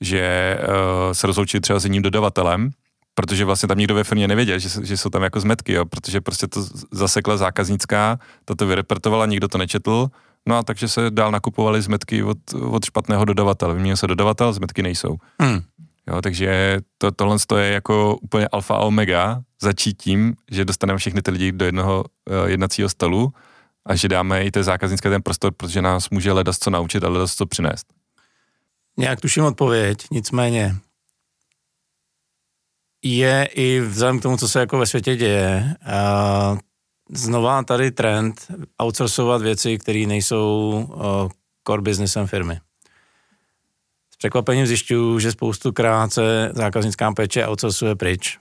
že 0.00 0.56
uh, 0.60 1.12
se 1.12 1.26
rozloučili 1.26 1.60
třeba 1.60 1.78
s 1.78 1.84
jedním 1.84 2.02
dodavatelem, 2.02 2.70
protože 3.14 3.44
vlastně 3.44 3.68
tam 3.68 3.78
nikdo 3.78 3.94
ve 3.94 4.04
firmě 4.04 4.28
nevěděl, 4.28 4.58
že, 4.58 4.68
že 4.82 4.96
jsou 4.96 5.10
tam 5.10 5.22
jako 5.22 5.40
zmetky, 5.40 5.72
jo? 5.72 5.84
protože 5.84 6.20
prostě 6.20 6.46
to 6.46 6.66
zasekla 6.90 7.36
zákaznická, 7.36 8.18
to 8.44 8.54
to 8.54 8.66
vyrepertovala, 8.66 9.26
nikdo 9.26 9.48
to 9.48 9.58
nečetl, 9.58 10.10
No 10.48 10.56
a 10.56 10.62
takže 10.62 10.88
se 10.88 11.10
dál 11.10 11.30
nakupovali 11.30 11.82
zmetky 11.82 12.22
od, 12.22 12.38
od 12.54 12.84
špatného 12.84 13.24
dodavatele. 13.24 13.74
Vyměnil 13.74 13.96
se 13.96 14.06
dodavatel, 14.06 14.52
zmetky 14.52 14.82
nejsou. 14.82 15.16
Hmm. 15.42 15.60
Jo, 16.10 16.22
takže 16.22 16.78
to, 16.98 17.10
tohle 17.10 17.36
je 17.58 17.72
jako 17.72 18.16
úplně 18.22 18.48
alfa 18.48 18.74
a 18.74 18.78
omega 18.78 19.42
začít 19.62 20.02
tím, 20.02 20.34
že 20.50 20.64
dostaneme 20.64 20.98
všechny 20.98 21.22
ty 21.22 21.30
lidi 21.30 21.52
do 21.52 21.64
jednoho 21.64 22.04
uh, 22.04 22.48
jednacího 22.48 22.88
stolu 22.88 23.32
a 23.86 23.94
že 23.94 24.08
dáme 24.08 24.44
i 24.44 24.50
té 24.50 24.62
zákaznické 24.62 25.10
ten 25.10 25.22
prostor, 25.22 25.52
protože 25.56 25.82
nás 25.82 26.10
může 26.10 26.32
ledas 26.32 26.58
co 26.58 26.70
naučit 26.70 27.04
a 27.04 27.08
ledas 27.08 27.34
co 27.34 27.46
přinést. 27.46 27.86
Nějak 28.98 29.20
tuším 29.20 29.44
odpověď, 29.44 29.98
nicméně 30.10 30.76
je 33.04 33.48
i 33.54 33.80
vzhledem 33.80 34.18
k 34.18 34.22
tomu, 34.22 34.36
co 34.36 34.48
se 34.48 34.60
jako 34.60 34.78
ve 34.78 34.86
světě 34.86 35.16
děje, 35.16 35.74
a 35.86 36.56
znova 37.10 37.62
tady 37.62 37.90
trend 37.90 38.46
outsourcovat 38.82 39.42
věci, 39.42 39.78
které 39.78 40.06
nejsou 40.06 40.70
uh, 40.70 41.30
core 41.66 41.82
businessem 41.82 42.26
firmy. 42.26 42.60
S 44.16 44.18
překvapením 44.18 44.66
zjišťuju, 44.66 45.18
že 45.18 45.32
spoustu 45.32 45.72
krát 45.72 46.12
se 46.12 46.50
zákaznická 46.54 47.12
péče 47.12 47.48
outsourcuje 47.48 47.94
pryč. 47.94 48.38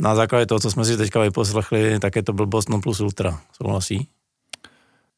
Na 0.00 0.14
základě 0.14 0.46
toho, 0.46 0.60
co 0.60 0.70
jsme 0.70 0.84
si 0.84 0.96
teďka 0.96 1.20
vyposlechli, 1.20 1.98
tak 1.98 2.16
je 2.16 2.22
to 2.22 2.32
blbost 2.32 2.68
non 2.68 2.80
plus 2.80 3.00
ultra. 3.00 3.40
Souhlasí? 3.52 4.08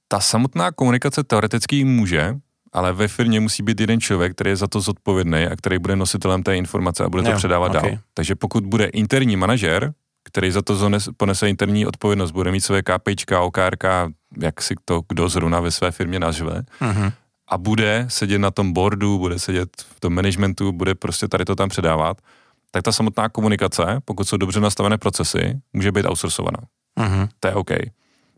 Ta 0.09 0.21
samotná 0.21 0.73
komunikace 0.73 1.25
teoreticky 1.25 1.85
může, 1.85 2.37
ale 2.73 2.93
ve 2.93 3.09
firmě 3.09 3.41
musí 3.41 3.63
být 3.63 3.81
jeden 3.81 4.01
člověk, 4.01 4.33
který 4.33 4.51
je 4.51 4.57
za 4.57 4.67
to 4.67 4.81
zodpovědný 4.81 5.45
a 5.45 5.57
který 5.57 5.79
bude 5.79 5.97
nositelem 5.97 6.43
té 6.43 6.57
informace 6.57 7.05
a 7.05 7.09
bude 7.09 7.23
to 7.23 7.31
jo, 7.31 7.37
předávat 7.37 7.69
okay. 7.75 7.91
dál. 7.91 8.01
Takže 8.15 8.35
pokud 8.35 8.67
bude 8.67 8.85
interní 8.85 9.37
manažer, 9.37 9.93
který 10.25 10.51
za 10.51 10.63
to 10.63 10.91
ponese 11.17 11.49
interní 11.49 11.87
odpovědnost, 11.87 12.31
bude 12.31 12.53
mít 12.53 12.61
své 12.61 12.83
KPIčka, 12.83 13.41
OKRK, 13.41 13.85
jak 14.41 14.63
si 14.63 14.75
to 14.85 15.03
kdo 15.09 15.29
zrovna 15.29 15.61
ve 15.61 15.71
své 15.71 15.91
firmě 15.91 16.21
nažve, 16.21 16.63
uh-huh. 16.81 17.13
A 17.49 17.59
bude 17.59 18.07
sedět 18.09 18.39
na 18.39 18.51
tom 18.51 18.73
boardu, 18.73 19.19
bude 19.19 19.39
sedět 19.39 19.69
v 19.97 20.01
tom 20.01 20.15
managementu, 20.15 20.73
bude 20.73 20.95
prostě 20.95 21.29
tady 21.29 21.45
to 21.45 21.55
tam 21.55 21.69
předávat, 21.69 22.17
tak 22.71 22.83
ta 22.83 22.93
samotná 22.93 23.29
komunikace, 23.29 24.01
pokud 24.05 24.29
jsou 24.29 24.37
dobře 24.37 24.61
nastavené 24.61 24.99
procesy, 24.99 25.61
může 25.73 25.93
být 25.93 26.07
outsourcovaná. 26.07 26.59
Uh-huh. 27.01 27.29
To 27.41 27.49
je 27.49 27.55
OK. 27.55 27.71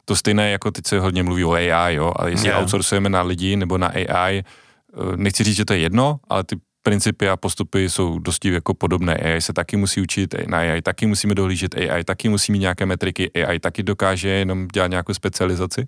To 0.05 0.17
stejné, 0.17 0.51
jako 0.51 0.71
teď 0.71 0.87
se 0.87 1.01
hodně 1.01 1.23
mluví 1.23 1.45
o 1.45 1.53
AI, 1.53 1.95
jo, 1.95 2.13
ale 2.17 2.31
jestli 2.31 2.49
yeah. 2.49 2.61
outsourcujeme 2.61 3.09
na 3.09 3.23
lidi 3.23 3.57
nebo 3.57 3.79
na 3.79 3.87
AI, 3.87 4.39
eh, 4.39 5.17
nechci 5.17 5.45
říct, 5.45 5.57
že 5.57 5.65
to 5.65 5.73
je 5.73 5.79
jedno, 5.79 6.21
ale 6.29 6.45
ty 6.45 6.57
principy 6.83 7.29
a 7.29 7.37
postupy 7.37 7.91
jsou 7.91 8.19
dosti 8.19 8.53
jako 8.53 8.75
podobné. 8.75 9.15
AI 9.15 9.41
se 9.41 9.53
taky 9.53 9.77
musí 9.77 10.01
učit, 10.01 10.35
na 10.47 10.59
AI 10.59 10.83
taky 10.83 11.07
musíme 11.07 11.35
dohlížet, 11.35 11.75
AI 11.75 12.05
taky 12.05 12.29
musí 12.29 12.53
mít 12.53 12.59
nějaké 12.59 12.87
metriky, 12.87 13.31
AI 13.33 13.59
taky 13.59 13.83
dokáže 13.83 14.29
jenom 14.29 14.69
dělat 14.69 14.87
nějakou 14.87 15.15
specializaci. 15.15 15.87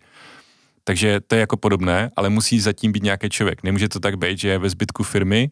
Takže 0.85 1.21
to 1.21 1.35
je 1.35 1.40
jako 1.40 1.57
podobné, 1.57 2.11
ale 2.16 2.29
musí 2.29 2.61
zatím 2.61 2.92
být 2.92 3.03
nějaký 3.03 3.29
člověk. 3.29 3.62
Nemůže 3.62 3.88
to 3.88 4.01
tak 4.01 4.18
být, 4.18 4.38
že 4.38 4.59
ve 4.59 4.71
zbytku 4.71 5.03
firmy 5.03 5.51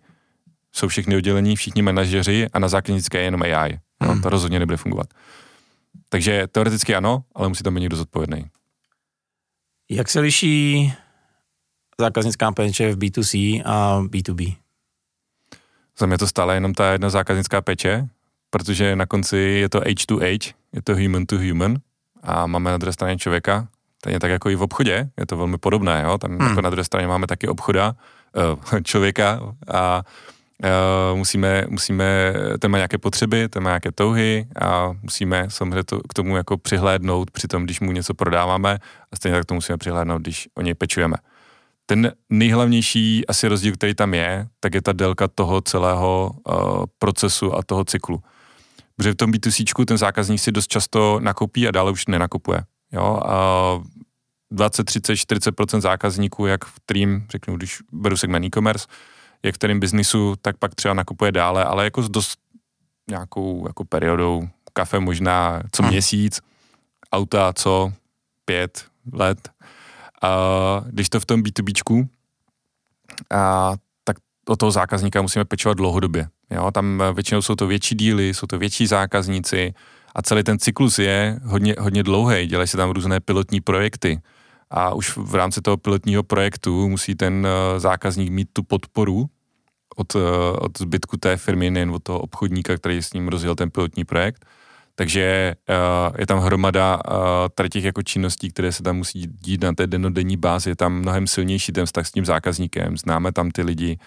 jsou 0.72 0.88
všechny 0.88 1.16
oddělení, 1.16 1.56
všichni 1.56 1.82
manažeři 1.82 2.48
a 2.52 2.58
na 2.58 2.68
základnické 2.68 3.18
je 3.18 3.24
jenom 3.24 3.42
AI. 3.42 3.78
No, 4.02 4.12
hmm. 4.12 4.22
To 4.22 4.30
rozhodně 4.30 4.58
nebude 4.58 4.76
fungovat. 4.76 5.06
Takže 6.08 6.46
teoreticky 6.52 6.94
ano, 6.94 7.24
ale 7.34 7.48
musí 7.48 7.62
tam 7.62 7.74
být 7.74 7.80
někdo 7.80 7.96
zodpovědný. 7.96 8.44
Jak 9.90 10.08
se 10.08 10.20
liší 10.20 10.92
zákaznická 12.00 12.52
péče 12.52 12.92
v 12.92 12.98
B2C 12.98 13.62
a 13.64 14.00
B2B? 14.00 14.56
Za 15.98 16.06
mě 16.06 16.18
to 16.18 16.26
stále 16.26 16.54
jenom 16.54 16.74
ta 16.74 16.92
jedna 16.92 17.10
zákaznická 17.10 17.60
péče, 17.60 18.08
protože 18.50 18.96
na 18.96 19.06
konci 19.06 19.36
je 19.36 19.68
to 19.68 19.80
H 19.80 20.06
to 20.06 20.16
H, 20.16 20.54
je 20.72 20.82
to 20.84 20.96
human 20.96 21.26
to 21.26 21.38
human 21.38 21.76
a 22.22 22.46
máme 22.46 22.70
na 22.70 22.78
druhé 22.78 22.92
straně 22.92 23.18
člověka, 23.18 23.68
je 24.08 24.20
tak 24.20 24.30
jako 24.30 24.50
i 24.50 24.54
v 24.54 24.62
obchodě, 24.62 25.10
je 25.18 25.26
to 25.26 25.36
velmi 25.36 25.58
podobné, 25.58 26.02
jo? 26.04 26.18
tam 26.18 26.30
hmm. 26.30 26.48
jako 26.48 26.60
na 26.60 26.70
druhé 26.70 26.84
straně 26.84 27.06
máme 27.06 27.26
taky 27.26 27.48
obchoda, 27.48 27.94
uh, 28.72 28.80
člověka 28.84 29.40
a 29.68 30.02
uh, 31.12 31.18
musíme, 31.18 31.64
musíme, 31.68 32.34
ten 32.58 32.70
má 32.70 32.78
nějaké 32.78 32.98
potřeby, 32.98 33.48
ten 33.48 33.62
má 33.62 33.70
nějaké 33.70 33.92
touhy 33.92 34.46
a 34.60 34.90
musíme 35.02 35.46
samozřejmě 35.48 35.84
to, 35.84 36.00
k 36.08 36.14
tomu 36.14 36.36
jako 36.36 36.58
přihlédnout 36.58 37.30
při 37.30 37.48
tom, 37.48 37.64
když 37.64 37.80
mu 37.80 37.92
něco 37.92 38.14
prodáváme 38.14 38.78
a 39.12 39.16
stejně 39.16 39.38
tak 39.38 39.44
to 39.44 39.54
musíme 39.54 39.78
přihlédnout, 39.78 40.22
když 40.22 40.48
o 40.54 40.62
něj 40.62 40.74
pečujeme. 40.74 41.16
Ten 41.86 42.12
nejhlavnější 42.30 43.26
asi 43.26 43.48
rozdíl, 43.48 43.72
který 43.72 43.94
tam 43.94 44.14
je, 44.14 44.46
tak 44.60 44.74
je 44.74 44.82
ta 44.82 44.92
délka 44.92 45.28
toho 45.28 45.60
celého 45.60 46.30
uh, 46.48 46.84
procesu 46.98 47.56
a 47.56 47.62
toho 47.62 47.84
cyklu. 47.84 48.22
Protože 48.96 49.12
v 49.12 49.16
tom 49.16 49.30
B2C 49.30 49.84
ten 49.84 49.98
zákazník 49.98 50.40
si 50.40 50.52
dost 50.52 50.68
často 50.68 51.20
nakoupí 51.20 51.68
a 51.68 51.70
dále 51.70 51.90
už 51.90 52.06
nenakupuje. 52.06 52.62
Jo? 52.92 53.20
A 53.26 53.82
20, 54.50 54.84
30, 54.84 55.12
40% 55.12 55.80
zákazníků, 55.80 56.46
jak 56.46 56.64
v 56.64 56.80
kterým, 56.84 57.26
řeknu, 57.30 57.56
když 57.56 57.78
beru 57.92 58.16
segment 58.16 58.44
e-commerce, 58.44 58.86
jak 59.42 59.54
v 59.54 59.58
kterým 59.58 59.80
biznisu, 59.80 60.34
tak 60.42 60.56
pak 60.56 60.74
třeba 60.74 60.94
nakupuje 60.94 61.32
dále, 61.32 61.64
ale 61.64 61.84
jako 61.84 62.02
s 62.02 62.08
dost 62.08 62.38
nějakou 63.10 63.66
jako 63.66 63.84
periodou, 63.84 64.48
kafe 64.72 65.00
možná 65.00 65.62
co 65.72 65.82
hmm. 65.82 65.92
měsíc, 65.92 66.40
auta 67.12 67.52
co 67.52 67.92
pět 68.44 68.86
let. 69.12 69.50
A 70.22 70.28
když 70.86 71.08
to 71.08 71.20
v 71.20 71.26
tom 71.26 71.42
B2Bčku, 71.42 72.08
a, 73.30 73.72
tak 74.04 74.16
o 74.48 74.56
toho 74.56 74.70
zákazníka 74.70 75.22
musíme 75.22 75.44
pečovat 75.44 75.76
dlouhodobě. 75.76 76.28
Jo? 76.50 76.70
Tam 76.70 77.02
většinou 77.14 77.42
jsou 77.42 77.54
to 77.54 77.66
větší 77.66 77.94
díly, 77.94 78.34
jsou 78.34 78.46
to 78.46 78.58
větší 78.58 78.86
zákazníci 78.86 79.74
a 80.14 80.22
celý 80.22 80.42
ten 80.42 80.58
cyklus 80.58 80.98
je 80.98 81.40
hodně, 81.44 81.74
hodně 81.78 82.02
dlouhý. 82.02 82.46
Dělají 82.46 82.68
se 82.68 82.76
tam 82.76 82.90
různé 82.90 83.20
pilotní 83.20 83.60
projekty 83.60 84.20
a 84.70 84.94
už 84.94 85.16
v 85.16 85.34
rámci 85.34 85.60
toho 85.60 85.76
pilotního 85.76 86.22
projektu 86.22 86.88
musí 86.88 87.14
ten 87.14 87.46
eh, 87.46 87.80
zákazník 87.80 88.30
mít 88.30 88.48
tu 88.52 88.62
podporu 88.62 89.26
od, 89.96 90.14
eh, 90.14 90.18
od 90.58 90.78
zbytku 90.78 91.16
té 91.16 91.36
firmy, 91.36 91.70
nejen 91.70 91.90
od 91.90 92.02
toho 92.02 92.20
obchodníka, 92.20 92.76
který 92.76 93.02
s 93.02 93.12
ním 93.12 93.28
rozjel 93.28 93.54
ten 93.54 93.70
pilotní 93.70 94.04
projekt. 94.04 94.46
Takže 94.94 95.54
uh, 95.68 96.16
je 96.18 96.26
tam 96.26 96.38
hromada 96.38 96.96
uh, 96.96 97.14
tady 97.54 97.68
těch 97.68 97.84
jako 97.84 98.02
činností, 98.02 98.50
které 98.50 98.72
se 98.72 98.82
tam 98.82 98.96
musí 98.96 99.26
dít 99.40 99.62
na 99.62 99.72
té 99.72 99.86
denodenní 99.86 100.36
bázi. 100.36 100.70
Je 100.70 100.76
tam 100.76 100.92
mnohem 100.92 101.26
silnější 101.26 101.72
ten 101.72 101.86
vztah 101.86 102.06
s 102.06 102.12
tím 102.12 102.24
zákazníkem. 102.24 102.96
Známe 102.96 103.32
tam 103.32 103.50
ty 103.50 103.62
lidi, 103.62 103.98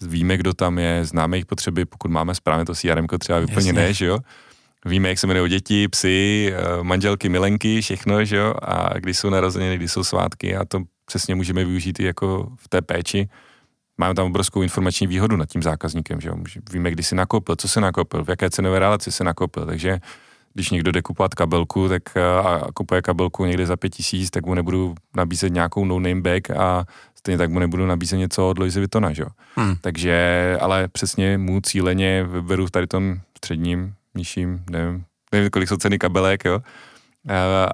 víme, 0.00 0.36
kdo 0.36 0.54
tam 0.54 0.78
je, 0.78 1.04
známe 1.04 1.36
jejich 1.36 1.46
potřeby, 1.46 1.84
pokud 1.84 2.10
máme 2.10 2.34
správně 2.34 2.64
to 2.64 2.74
CRM 2.74 3.06
třeba 3.18 3.38
vyplněné, 3.38 3.92
že 3.92 4.06
jo. 4.06 4.18
Víme, 4.86 5.08
jak 5.08 5.18
se 5.18 5.26
jmenují 5.26 5.50
děti, 5.50 5.88
psy, 5.88 6.52
manželky, 6.82 7.28
milenky, 7.28 7.80
všechno, 7.80 8.24
že 8.24 8.36
jo, 8.36 8.54
a 8.62 8.98
když 8.98 9.18
jsou 9.18 9.30
narozeniny, 9.30 9.76
kdy 9.76 9.88
jsou 9.88 10.04
svátky 10.04 10.56
a 10.56 10.64
to 10.64 10.82
přesně 11.04 11.34
můžeme 11.34 11.64
využít 11.64 12.00
i 12.00 12.04
jako 12.04 12.48
v 12.56 12.68
té 12.68 12.82
péči. 12.82 13.28
Máme 13.98 14.14
tam 14.14 14.26
obrovskou 14.26 14.62
informační 14.62 15.06
výhodu 15.06 15.36
nad 15.36 15.48
tím 15.48 15.62
zákazníkem, 15.62 16.20
že 16.20 16.28
jo. 16.28 16.36
Víme, 16.72 16.90
kdy 16.90 17.02
si 17.02 17.14
nakoupil, 17.14 17.56
co 17.56 17.68
se 17.68 17.80
nakoupil, 17.80 18.24
v 18.24 18.28
jaké 18.28 18.50
cenové 18.50 18.78
relaci 18.78 19.12
se 19.12 19.24
nakoupil, 19.24 19.66
takže 19.66 19.98
když 20.54 20.70
někdo 20.70 20.92
jde 20.92 21.02
kupovat 21.02 21.34
kabelku 21.34 21.88
tak 21.88 22.16
a 22.16 22.60
kupuje 22.74 23.02
kabelku 23.02 23.44
někde 23.44 23.66
za 23.66 23.76
pět 23.76 23.90
tisíc, 23.90 24.30
tak 24.30 24.46
mu 24.46 24.54
nebudu 24.54 24.94
nabízet 25.16 25.52
nějakou 25.52 25.84
no-name 25.84 26.20
bag 26.20 26.50
a 26.50 26.84
stejně 27.14 27.38
tak 27.38 27.50
mu 27.50 27.58
nebudu 27.58 27.86
nabízet 27.86 28.16
něco 28.16 28.48
od 28.48 28.58
Louis 28.58 28.76
Vuittona, 28.76 29.12
že 29.12 29.22
jo. 29.22 29.28
Hmm. 29.56 29.74
Takže, 29.80 30.58
ale 30.60 30.88
přesně 30.88 31.38
mu 31.38 31.60
cíleně 31.60 32.24
vyberu 32.24 32.68
tady 32.68 32.86
tom 32.86 33.16
středním 33.36 33.94
nižším, 34.16 34.64
nevím, 34.70 35.04
nevím, 35.32 35.50
kolik 35.50 35.68
jsou 35.68 35.76
ceny 35.76 35.98
kabelek, 35.98 36.44
jo, 36.44 36.60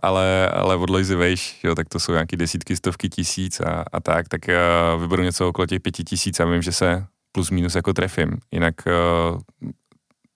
ale, 0.03 0.49
ale 0.49 0.77
od 0.77 0.91
Loisy 0.91 1.15
vejš, 1.15 1.61
jo, 1.65 1.75
tak 1.75 1.89
to 1.89 2.01
jsou 2.01 2.13
nějaké 2.13 2.37
desítky, 2.37 2.77
stovky 2.77 3.09
tisíc 3.09 3.61
a, 3.61 3.85
a 3.93 4.01
tak, 4.01 4.29
tak 4.29 4.41
uh, 4.49 5.01
vyberu 5.01 5.23
něco 5.23 5.49
okolo 5.49 5.67
těch 5.67 5.81
pěti 5.81 6.05
tisíc 6.05 6.41
a 6.41 6.45
vím, 6.45 6.63
že 6.63 6.73
se 6.73 7.07
plus 7.33 7.51
minus 7.51 7.75
jako 7.75 7.93
trefím, 7.93 8.39
jinak 8.51 8.75
uh, 8.87 9.41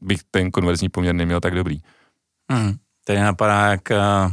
bych 0.01 0.21
ten 0.31 0.51
konverzní 0.51 0.89
poměr 0.89 1.15
neměl 1.15 1.41
tak 1.41 1.55
dobrý. 1.55 1.79
Hmm, 2.51 2.75
teď 3.05 3.19
napadá, 3.19 3.67
jak 3.67 3.91
uh, 3.91 4.33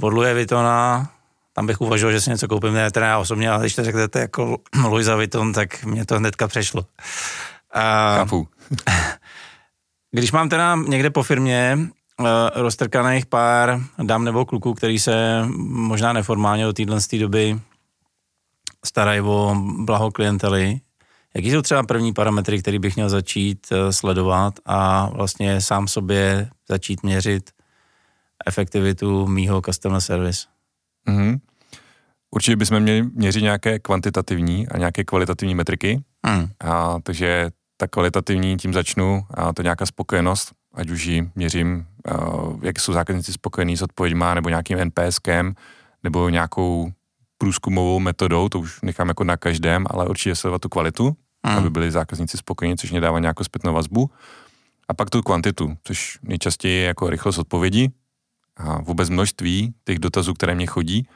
od 0.00 0.12
Louis 0.12 0.32
Vuittona, 0.32 1.10
tam 1.52 1.66
bych 1.66 1.80
uvažoval, 1.80 2.12
že 2.12 2.20
si 2.20 2.30
něco 2.30 2.48
koupím, 2.48 2.74
ne 2.74 2.90
teda 2.90 3.06
já 3.06 3.18
osobně, 3.18 3.50
ale 3.50 3.60
když 3.60 3.74
to 3.74 3.84
řeknete 3.84 4.20
jako 4.20 4.58
Louis 4.84 5.08
Vuitton, 5.08 5.52
tak 5.52 5.84
mě 5.84 6.06
to 6.06 6.18
hnedka 6.18 6.48
přešlo. 6.48 6.80
Uh, 6.80 8.16
Chápu. 8.16 8.48
Když 10.10 10.32
mám 10.32 10.48
teda 10.48 10.76
někde 10.76 11.10
po 11.10 11.22
firmě 11.22 11.78
uh, 12.18 12.26
roztrkaných 12.54 13.26
pár 13.26 13.80
dám 14.02 14.24
nebo 14.24 14.44
kluků, 14.44 14.74
který 14.74 14.98
se 14.98 15.44
možná 15.66 16.12
neformálně 16.12 16.64
do 16.64 16.72
téhle 16.72 16.98
doby 17.18 17.60
starají 18.84 19.20
o 19.20 19.56
blaho 19.78 20.10
klientely, 20.10 20.80
jaký 21.34 21.50
jsou 21.50 21.62
třeba 21.62 21.82
první 21.82 22.12
parametry, 22.12 22.58
které 22.58 22.78
bych 22.78 22.96
měl 22.96 23.08
začít 23.08 23.66
uh, 23.72 23.90
sledovat 23.90 24.54
a 24.66 25.08
vlastně 25.10 25.60
sám 25.60 25.88
sobě 25.88 26.50
začít 26.68 27.02
měřit 27.02 27.50
efektivitu 28.46 29.26
mýho 29.26 29.62
customer 29.62 30.00
service? 30.00 30.46
Mm-hmm. 31.08 31.38
Určitě 32.30 32.56
bychom 32.56 32.80
měli 32.80 33.02
měřit 33.02 33.42
nějaké 33.42 33.78
kvantitativní 33.78 34.68
a 34.68 34.78
nějaké 34.78 35.04
kvalitativní 35.04 35.54
metriky. 35.54 36.02
Mm. 36.26 36.50
A, 36.60 36.98
takže 37.02 37.50
ta 37.80 37.88
kvalitativní, 37.88 38.56
tím 38.56 38.72
začnu, 38.72 39.26
a 39.34 39.52
to 39.52 39.62
nějaká 39.62 39.86
spokojenost, 39.86 40.52
ať 40.74 40.90
už 40.90 41.04
ji 41.04 41.30
měřím, 41.34 41.86
jak 42.62 42.80
jsou 42.80 42.92
zákazníci 42.92 43.32
spokojení 43.32 43.76
s 43.76 43.82
odpověďma, 43.82 44.34
nebo 44.34 44.48
nějakým 44.48 44.78
NPSkem, 44.84 45.54
nebo 46.04 46.28
nějakou 46.28 46.92
průzkumovou 47.38 48.00
metodou, 48.00 48.48
to 48.48 48.58
už 48.58 48.80
nechám 48.82 49.08
jako 49.08 49.24
na 49.24 49.36
každém, 49.36 49.86
ale 49.90 50.06
určitě 50.06 50.36
sledovat 50.36 50.62
tu 50.62 50.68
kvalitu, 50.68 51.16
mm. 51.46 51.52
aby 51.52 51.70
byli 51.70 51.90
zákazníci 51.90 52.36
spokojení, 52.36 52.76
což 52.76 52.90
mě 52.90 53.00
dává 53.00 53.18
nějakou 53.18 53.44
zpětnou 53.44 53.72
vazbu. 53.72 54.10
A 54.88 54.94
pak 54.94 55.10
tu 55.10 55.22
kvantitu, 55.22 55.76
což 55.84 56.18
nejčastěji 56.22 56.74
je 56.74 56.86
jako 56.86 57.10
rychlost 57.10 57.38
odpovědi 57.38 57.90
a 58.56 58.82
vůbec 58.82 59.10
množství 59.10 59.74
těch 59.84 59.98
dotazů, 59.98 60.34
které 60.34 60.54
mě 60.54 60.66
chodí. 60.66 61.08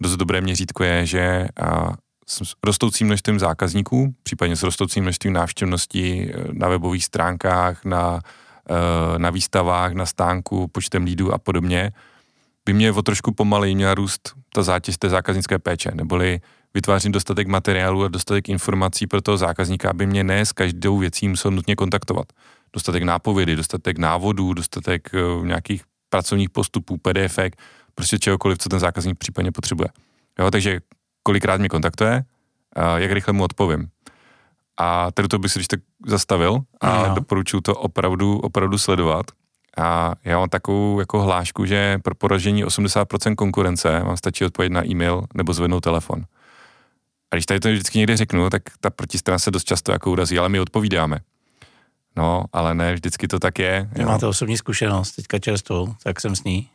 Dost 0.00 0.16
dobré 0.16 0.40
měřítko 0.40 0.84
je, 0.84 1.06
že 1.06 1.48
s 2.32 2.54
rostoucím 2.64 3.06
množstvím 3.06 3.38
zákazníků, 3.38 4.14
případně 4.22 4.56
s 4.56 4.62
rostoucím 4.62 5.02
množstvím 5.02 5.32
návštěvností 5.32 6.30
eh, 6.30 6.34
na 6.52 6.68
webových 6.68 7.04
stránkách, 7.04 7.84
na, 7.84 8.20
eh, 8.70 9.18
na 9.18 9.30
výstavách, 9.30 9.92
na 9.92 10.06
stánku, 10.06 10.68
počtem 10.68 11.04
lídů 11.04 11.32
a 11.32 11.38
podobně, 11.38 11.92
by 12.64 12.72
mě 12.72 12.92
o 12.92 13.02
trošku 13.02 13.32
pomaleji 13.32 13.74
měla 13.74 13.94
růst 13.94 14.32
ta 14.54 14.62
zátěž 14.62 14.96
té 14.98 15.08
zákaznické 15.08 15.58
péče, 15.58 15.90
neboli 15.94 16.40
vytvářím 16.74 17.12
dostatek 17.12 17.46
materiálu 17.46 18.04
a 18.04 18.08
dostatek 18.08 18.48
informací 18.48 19.06
pro 19.06 19.22
toho 19.22 19.36
zákazníka, 19.36 19.90
aby 19.90 20.06
mě 20.06 20.24
ne 20.24 20.46
s 20.46 20.52
každou 20.52 20.98
věcí 20.98 21.28
musel 21.28 21.50
nutně 21.50 21.76
kontaktovat. 21.76 22.32
Dostatek 22.72 23.02
nápovědy, 23.02 23.56
dostatek 23.56 23.98
návodů, 23.98 24.54
dostatek 24.54 25.10
uh, 25.14 25.46
nějakých 25.46 25.82
pracovních 26.08 26.50
postupů, 26.50 26.98
PDF, 26.98 27.38
prostě 27.94 28.18
čehokoliv, 28.18 28.58
co 28.58 28.68
ten 28.68 28.80
zákazník 28.80 29.18
případně 29.18 29.52
potřebuje. 29.52 29.88
Jo, 30.38 30.50
takže 30.50 30.80
kolikrát 31.22 31.60
mě 31.60 31.68
kontaktuje, 31.68 32.24
jak 32.96 33.12
rychle 33.12 33.32
mu 33.32 33.44
odpovím. 33.44 33.88
A 34.76 35.10
tady 35.10 35.28
to 35.28 35.38
bych 35.38 35.52
si 35.52 35.58
když 35.58 35.68
tak 35.68 35.80
zastavil 36.06 36.60
a 36.80 37.08
no. 37.08 37.14
doporučuji 37.14 37.60
to 37.60 37.74
opravdu, 37.74 38.38
opravdu 38.38 38.78
sledovat. 38.78 39.26
A 39.78 40.12
já 40.24 40.38
mám 40.38 40.48
takovou 40.48 41.00
jako 41.00 41.22
hlášku, 41.22 41.66
že 41.66 41.98
pro 41.98 42.14
poražení 42.14 42.64
80% 42.64 43.34
konkurence 43.34 44.00
vám 44.00 44.16
stačí 44.16 44.44
odpovědět 44.44 44.74
na 44.74 44.86
e-mail 44.86 45.24
nebo 45.34 45.52
zvednout 45.52 45.80
telefon. 45.80 46.24
A 47.30 47.36
když 47.36 47.46
tady 47.46 47.60
to 47.60 47.68
vždycky 47.68 47.98
někde 47.98 48.16
řeknu, 48.16 48.50
tak 48.50 48.62
ta 48.80 48.90
protistrana 48.90 49.38
se 49.38 49.50
dost 49.50 49.64
často 49.64 49.92
jako 49.92 50.10
urazí, 50.10 50.38
ale 50.38 50.48
my 50.48 50.60
odpovídáme. 50.60 51.18
No, 52.16 52.44
ale 52.52 52.74
ne, 52.74 52.94
vždycky 52.94 53.28
to 53.28 53.38
tak 53.38 53.58
je. 53.58 53.88
Jo. 53.96 54.06
Máte 54.06 54.26
osobní 54.26 54.56
zkušenost, 54.56 55.12
teďka 55.12 55.38
čerstvou, 55.38 55.94
tak 56.02 56.20
jsem 56.20 56.36
s 56.36 56.44
ní. 56.44 56.68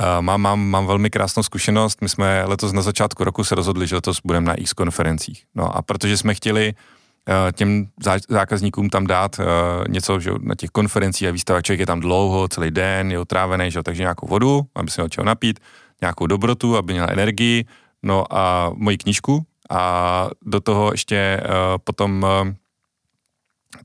Uh, 0.00 0.06
mám, 0.20 0.40
mám, 0.40 0.60
mám 0.60 0.86
velmi 0.86 1.10
krásnou 1.10 1.42
zkušenost. 1.42 2.02
My 2.02 2.08
jsme 2.08 2.44
letos 2.44 2.72
na 2.72 2.82
začátku 2.82 3.24
roku 3.24 3.44
se 3.44 3.54
rozhodli, 3.54 3.86
že 3.86 3.94
letos 3.94 4.20
budeme 4.24 4.46
na 4.46 4.54
X 4.54 4.72
konferencích. 4.72 5.44
No 5.54 5.76
a 5.76 5.82
protože 5.82 6.16
jsme 6.16 6.34
chtěli 6.34 6.74
uh, 6.74 7.34
těm 7.52 7.86
zákazníkům 8.28 8.90
tam 8.90 9.06
dát 9.06 9.38
uh, 9.38 9.44
něco, 9.88 10.20
že 10.20 10.30
na 10.40 10.54
těch 10.54 10.70
konferencích 10.70 11.28
a 11.28 11.32
výstavách 11.32 11.62
člověk 11.62 11.80
je 11.80 11.86
tam 11.86 12.00
dlouho, 12.00 12.48
celý 12.48 12.70
den, 12.70 13.10
je 13.10 13.18
otrávený, 13.18 13.70
že 13.70 13.82
takže 13.82 14.02
nějakou 14.02 14.26
vodu, 14.26 14.66
aby 14.74 14.90
se 14.90 15.00
měl 15.00 15.08
čeho 15.08 15.24
napít, 15.24 15.60
nějakou 16.00 16.26
dobrotu, 16.26 16.76
aby 16.76 16.92
měl 16.92 17.06
energii, 17.10 17.64
no 18.02 18.24
a 18.30 18.70
moji 18.74 18.96
knížku, 18.96 19.44
a 19.70 20.28
do 20.42 20.60
toho 20.60 20.92
ještě 20.92 21.40
uh, 21.44 21.50
potom 21.84 22.22
uh, 22.22 22.54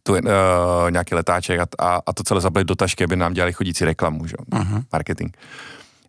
tu, 0.04 0.14
uh, 0.14 0.20
nějaký 0.90 1.16
letáček 1.16 1.60
a, 1.60 1.68
a, 1.80 2.02
a 2.06 2.14
to 2.14 2.24
celé 2.24 2.42
zabili 2.42 2.66
do 2.66 2.76
tašky, 2.76 3.04
aby 3.04 3.16
nám 3.16 3.34
dělali 3.34 3.54
chodící 3.54 3.86
reklamu, 3.86 4.28
že? 4.28 4.36
Uh-huh. 4.36 4.84
marketing. 4.94 5.38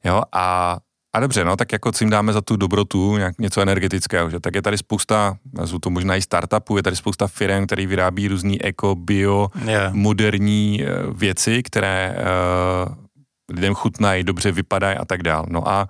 Jo, 0.04 0.22
a, 0.32 0.76
a 1.12 1.20
dobře, 1.20 1.44
no, 1.44 1.56
tak 1.56 1.72
jako 1.72 1.92
co 1.92 2.04
jim 2.04 2.10
dáme 2.10 2.32
za 2.32 2.40
tu 2.40 2.56
dobrotu, 2.56 3.16
nějak, 3.16 3.38
něco 3.38 3.60
energetického, 3.60 4.30
že? 4.30 4.40
Tak 4.40 4.54
je 4.54 4.62
tady 4.62 4.78
spousta, 4.78 5.36
jsou 5.64 5.78
to 5.78 5.90
možná 5.90 6.16
i 6.16 6.22
startupů, 6.22 6.76
je 6.76 6.82
tady 6.82 6.96
spousta 6.96 7.26
firm, 7.26 7.66
který 7.66 7.86
vyrábí 7.86 8.28
různý 8.28 8.62
eko, 8.62 8.94
bio, 8.94 9.48
yeah. 9.64 9.92
moderní 9.92 10.82
uh, 10.82 11.18
věci, 11.18 11.62
které 11.62 12.16
uh, 12.88 12.94
lidem 13.56 13.74
chutnají, 13.74 14.24
dobře 14.24 14.52
vypadají 14.52 14.96
a 14.96 15.04
tak 15.04 15.22
dál. 15.22 15.46
No 15.48 15.68
a 15.68 15.88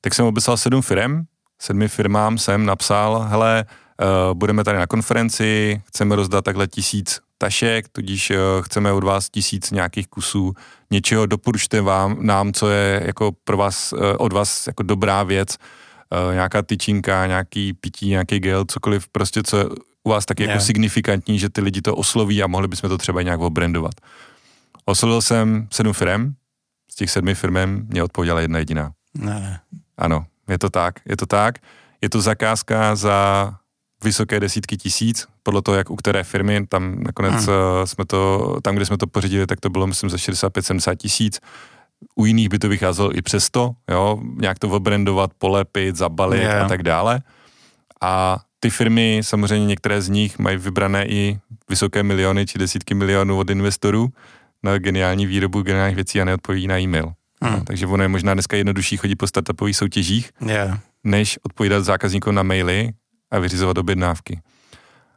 tak 0.00 0.14
jsem 0.14 0.26
obeslal 0.26 0.56
sedm 0.56 0.82
firm, 0.82 1.22
sedmi 1.60 1.88
firmám 1.88 2.38
jsem 2.38 2.66
napsal, 2.66 3.26
hele, 3.28 3.64
uh, 4.02 4.34
budeme 4.34 4.64
tady 4.64 4.78
na 4.78 4.86
konferenci, 4.86 5.82
chceme 5.86 6.16
rozdat 6.16 6.44
takhle 6.44 6.66
tisíc 6.66 7.20
tašek, 7.42 7.88
tudíž 7.88 8.30
uh, 8.30 8.36
chceme 8.62 8.92
od 8.92 9.04
vás 9.04 9.30
tisíc 9.30 9.70
nějakých 9.70 10.08
kusů 10.08 10.54
něčeho, 10.90 11.26
doporučte 11.26 11.80
vám, 11.80 12.16
nám, 12.26 12.52
co 12.52 12.70
je 12.70 13.02
jako 13.06 13.32
pro 13.44 13.56
vás, 13.56 13.92
uh, 13.92 13.98
od 14.18 14.32
vás 14.32 14.66
jako 14.66 14.82
dobrá 14.82 15.22
věc, 15.22 15.58
uh, 15.58 16.34
nějaká 16.34 16.62
tyčinka, 16.62 17.26
nějaký 17.26 17.72
pití, 17.72 18.08
nějaký 18.08 18.38
gel, 18.38 18.64
cokoliv, 18.64 19.08
prostě 19.08 19.42
co 19.42 19.56
je 19.58 19.64
u 20.04 20.10
vás 20.10 20.26
taky 20.26 20.42
yeah. 20.42 20.54
jako 20.54 20.64
signifikantní, 20.64 21.38
že 21.38 21.48
ty 21.48 21.60
lidi 21.60 21.82
to 21.82 21.96
osloví 21.96 22.42
a 22.42 22.46
mohli 22.46 22.68
bychom 22.68 22.90
to 22.90 22.98
třeba 22.98 23.22
nějak 23.22 23.40
obrandovat. 23.40 23.94
Oslovil 24.84 25.22
jsem 25.22 25.68
sedm 25.70 25.92
firm, 25.92 26.34
z 26.90 26.94
těch 26.94 27.10
sedmi 27.10 27.34
firmem 27.34 27.86
mě 27.90 28.02
odpověděla 28.02 28.40
jedna 28.40 28.58
jediná. 28.58 28.92
Ne. 29.14 29.60
Ano, 29.98 30.26
je 30.48 30.58
to 30.58 30.70
tak, 30.70 30.94
je 31.06 31.16
to 31.16 31.26
tak. 31.26 31.58
Je 32.02 32.08
to 32.08 32.20
zakázka 32.20 32.94
za 32.96 33.54
vysoké 34.04 34.40
desítky 34.40 34.76
tisíc, 34.76 35.26
podle 35.42 35.62
toho, 35.62 35.76
jak 35.76 35.90
u 35.90 35.96
které 35.96 36.24
firmy, 36.24 36.66
tam 36.66 37.02
nakonec 37.02 37.34
hmm. 37.34 37.54
Eh, 37.82 37.86
jsme 37.86 38.04
to, 38.04 38.56
tam, 38.62 38.74
kde 38.76 38.86
jsme 38.86 38.98
to 38.98 39.06
pořídili, 39.06 39.46
tak 39.46 39.60
to 39.60 39.70
bylo, 39.70 39.86
myslím, 39.86 40.10
za 40.10 40.16
65-70 40.16 40.96
tisíc. 40.96 41.40
U 42.14 42.26
jiných 42.26 42.48
by 42.48 42.58
to 42.58 42.68
vycházelo 42.68 43.16
i 43.16 43.22
přes 43.22 43.50
to, 43.50 43.70
jo, 43.90 44.20
nějak 44.36 44.58
to 44.58 44.68
obrandovat, 44.68 45.30
polepit, 45.38 45.96
zabalit 45.96 46.42
yeah. 46.42 46.64
a 46.64 46.68
tak 46.68 46.82
dále. 46.82 47.20
A 48.00 48.38
ty 48.60 48.70
firmy, 48.70 49.20
samozřejmě 49.24 49.66
některé 49.66 50.02
z 50.02 50.08
nich 50.08 50.38
mají 50.38 50.56
vybrané 50.56 51.06
i 51.06 51.38
vysoké 51.68 52.02
miliony 52.02 52.46
či 52.46 52.58
desítky 52.58 52.94
milionů 52.94 53.38
od 53.38 53.50
investorů 53.50 54.08
na 54.62 54.78
geniální 54.78 55.26
výrobu 55.26 55.62
geniálních 55.62 55.96
věcí 55.96 56.20
a 56.20 56.24
neodpoví 56.24 56.66
na 56.66 56.78
e-mail. 56.78 57.12
Hmm. 57.42 57.52
No, 57.52 57.64
takže 57.64 57.86
ono 57.86 58.02
je 58.02 58.08
možná 58.08 58.34
dneska 58.34 58.56
jednodušší 58.56 58.96
chodit 58.96 59.16
po 59.16 59.26
startupových 59.26 59.76
soutěžích, 59.76 60.30
yeah. 60.46 60.78
než 61.04 61.38
odpovídat 61.42 61.84
zákazníkům 61.84 62.34
na 62.34 62.42
maily 62.42 62.92
a 63.32 63.38
vyřizovat 63.38 63.78
objednávky. 63.78 64.40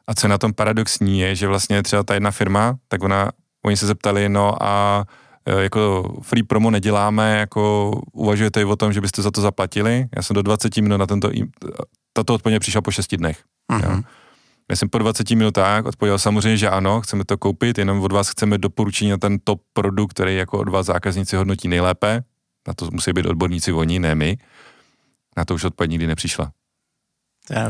A 0.08 0.14
co 0.14 0.28
je 0.28 0.30
na 0.30 0.38
tom 0.38 0.54
paradoxní 0.54 1.20
je, 1.20 1.36
že 1.36 1.48
vlastně 1.48 1.84
třeba 1.84 2.04
ta 2.04 2.14
jedna 2.14 2.32
firma, 2.32 2.78
tak 2.88 3.04
ona, 3.04 3.32
oni 3.66 3.78
se 3.78 3.88
zeptali, 3.88 4.30
no 4.30 4.64
a 4.64 5.04
e, 5.46 5.64
jako 5.64 6.14
free 6.22 6.44
promo 6.44 6.72
neděláme, 6.72 7.38
jako 7.38 7.92
uvažujete 8.14 8.62
i 8.62 8.66
o 8.66 8.76
tom, 8.76 8.94
že 8.94 9.02
byste 9.02 9.22
za 9.22 9.32
to 9.32 9.42
zaplatili. 9.42 10.06
Já 10.16 10.22
jsem 10.22 10.34
do 10.34 10.42
20 10.42 10.78
minut 10.78 10.98
na 10.98 11.06
tento, 11.06 11.32
tato 12.14 12.34
odpověď 12.34 12.60
přišla 12.60 12.82
po 12.82 12.92
6 12.92 13.16
dnech. 13.16 13.44
Uh-huh. 13.72 13.92
Jo. 13.92 14.02
Já 14.70 14.76
jsem 14.76 14.90
po 14.90 14.98
20 14.98 15.30
minutách 15.30 15.86
odpověděl 15.86 16.20
samozřejmě, 16.20 16.58
že 16.58 16.70
ano, 16.70 17.02
chceme 17.02 17.26
to 17.26 17.38
koupit, 17.38 17.78
jenom 17.78 18.02
od 18.02 18.12
vás 18.12 18.30
chceme 18.30 18.58
doporučení 18.58 19.12
na 19.12 19.18
ten 19.18 19.40
top 19.44 19.62
produkt, 19.74 20.14
který 20.14 20.36
jako 20.36 20.60
od 20.60 20.70
vás 20.70 20.86
zákazníci 20.86 21.36
hodnotí 21.36 21.68
nejlépe. 21.68 22.24
Na 22.68 22.74
to 22.74 22.90
musí 22.92 23.14
být 23.14 23.26
odborníci 23.26 23.74
oni, 23.74 24.00
ne 24.00 24.16
my. 24.16 24.38
Na 25.38 25.46
to 25.46 25.56
už 25.56 25.64
odpověď 25.64 25.92
nikdy 25.92 26.08
nepřišla. 26.08 26.52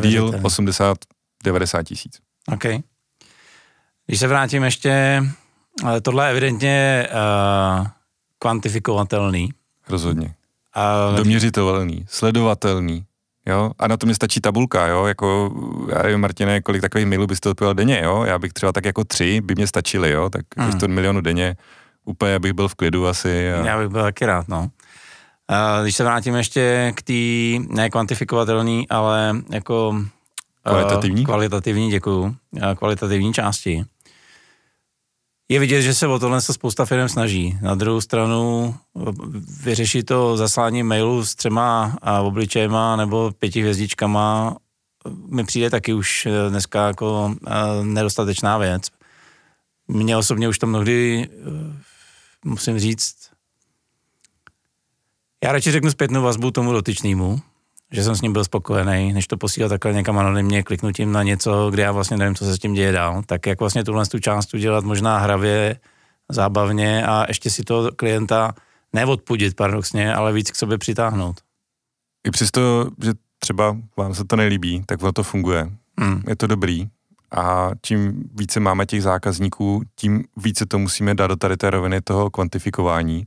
Díl 0.01 0.31
80, 0.41 0.97
90 1.43 1.83
tisíc. 1.83 2.19
OK. 2.53 2.63
Když 4.05 4.19
se 4.19 4.27
vrátím 4.27 4.63
ještě, 4.63 5.23
ale 5.83 6.01
tohle 6.01 6.25
je 6.25 6.31
evidentně 6.31 7.07
uh, 7.79 7.87
kvantifikovatelný. 8.39 9.49
Rozhodně. 9.89 10.35
Uh, 11.09 11.17
Doměřitelný, 11.17 12.05
sledovatelný. 12.09 13.05
Jo? 13.45 13.71
A 13.79 13.87
na 13.87 13.97
to 13.97 14.05
mi 14.05 14.15
stačí 14.15 14.41
tabulka, 14.41 14.87
jo? 14.87 15.05
Jako, 15.05 15.51
já 15.89 16.03
nevím, 16.03 16.19
Martine, 16.19 16.61
kolik 16.61 16.81
takových 16.81 17.07
mailů 17.07 17.27
byste 17.27 17.49
odpověděl 17.49 17.73
denně, 17.73 18.01
jo? 18.03 18.23
Já 18.23 18.39
bych 18.39 18.53
třeba 18.53 18.71
tak 18.71 18.85
jako 18.85 19.03
tři 19.03 19.41
by 19.41 19.55
mě 19.55 19.67
stačily, 19.67 20.11
jo? 20.11 20.29
Tak 20.29 20.45
hmm. 20.57 20.79
to 20.79 20.87
milionu 20.87 21.21
denně, 21.21 21.55
úplně 22.05 22.39
bych 22.39 22.53
byl 22.53 22.67
v 22.67 22.75
klidu 22.75 23.07
asi. 23.07 23.53
A... 23.53 23.65
Já 23.65 23.79
bych 23.79 23.87
byl 23.87 24.03
taky 24.03 24.25
rád, 24.25 24.47
no. 24.47 24.69
A 25.47 25.81
když 25.81 25.95
se 25.95 26.03
vrátím 26.03 26.35
ještě 26.35 26.93
k 26.95 27.01
té 27.01 27.73
nekvantifikovatelné, 27.75 28.83
ale 28.89 29.35
jako 29.51 30.01
kvalitativní, 30.63 31.21
uh, 31.21 31.25
kvalitativní 31.25 31.91
děkuju, 31.91 32.35
kvalitativní 32.75 33.33
části, 33.33 33.85
je 35.49 35.59
vidět, 35.59 35.81
že 35.81 35.93
se 35.93 36.07
o 36.07 36.19
tohle 36.19 36.41
se 36.41 36.53
spousta 36.53 36.85
firm 36.85 37.09
snaží. 37.09 37.57
Na 37.61 37.75
druhou 37.75 38.01
stranu 38.01 38.75
vyřešit 39.63 40.03
to 40.03 40.37
zaslání 40.37 40.83
mailu 40.83 41.25
s 41.25 41.35
třema 41.35 41.97
obličejma 42.21 42.95
nebo 42.95 43.31
pěti 43.39 43.61
hvězdičkama 43.61 44.57
mi 45.27 45.43
přijde 45.43 45.69
taky 45.69 45.93
už 45.93 46.27
dneska 46.49 46.87
jako 46.87 47.35
nedostatečná 47.83 48.57
věc. 48.57 48.87
Mně 49.87 50.17
osobně 50.17 50.49
už 50.49 50.59
to 50.59 50.67
mnohdy, 50.67 51.29
musím 52.45 52.79
říct, 52.79 53.15
já 55.45 55.51
radši 55.51 55.71
řeknu 55.71 55.91
zpětnou 55.91 56.21
vazbu 56.21 56.51
tomu 56.51 56.71
dotyčnému, 56.71 57.39
že 57.91 58.03
jsem 58.03 58.15
s 58.15 58.21
ním 58.21 58.33
byl 58.33 58.43
spokojený, 58.43 59.13
než 59.13 59.27
to 59.27 59.37
posílat 59.37 59.69
takhle 59.69 59.93
někam 59.93 60.17
anonymně 60.17 60.63
kliknutím 60.63 61.11
na 61.11 61.23
něco, 61.23 61.69
kde 61.71 61.83
já 61.83 61.91
vlastně 61.91 62.17
nevím, 62.17 62.35
co 62.35 62.45
se 62.45 62.53
s 62.53 62.59
tím 62.59 62.73
děje 62.73 62.91
dál. 62.91 63.21
Tak 63.25 63.45
jak 63.45 63.59
vlastně 63.59 63.83
tuhle 63.83 64.05
tu 64.05 64.19
část 64.19 64.53
udělat 64.53 64.83
možná 64.83 65.17
hravě, 65.17 65.79
zábavně 66.29 67.05
a 67.05 67.25
ještě 67.27 67.49
si 67.49 67.63
to 67.63 67.89
klienta 67.95 68.55
neodpudit 68.93 69.55
paradoxně, 69.55 70.15
ale 70.15 70.33
víc 70.33 70.51
k 70.51 70.55
sobě 70.55 70.77
přitáhnout. 70.77 71.41
I 72.27 72.31
přesto, 72.31 72.89
že 73.03 73.11
třeba 73.39 73.77
vám 73.97 74.15
se 74.15 74.25
to 74.25 74.35
nelíbí, 74.35 74.83
tak 74.85 75.03
ono 75.03 75.11
to 75.11 75.23
funguje. 75.23 75.69
Hmm. 75.99 76.21
Je 76.27 76.35
to 76.35 76.47
dobrý. 76.47 76.87
A 77.31 77.69
čím 77.81 78.29
více 78.35 78.59
máme 78.59 78.85
těch 78.85 79.03
zákazníků, 79.03 79.81
tím 79.95 80.23
více 80.37 80.65
to 80.65 80.79
musíme 80.79 81.15
dát 81.15 81.27
do 81.27 81.35
tady 81.35 81.57
té 81.57 81.69
roviny 81.69 82.01
toho 82.01 82.29
kvantifikování. 82.29 83.25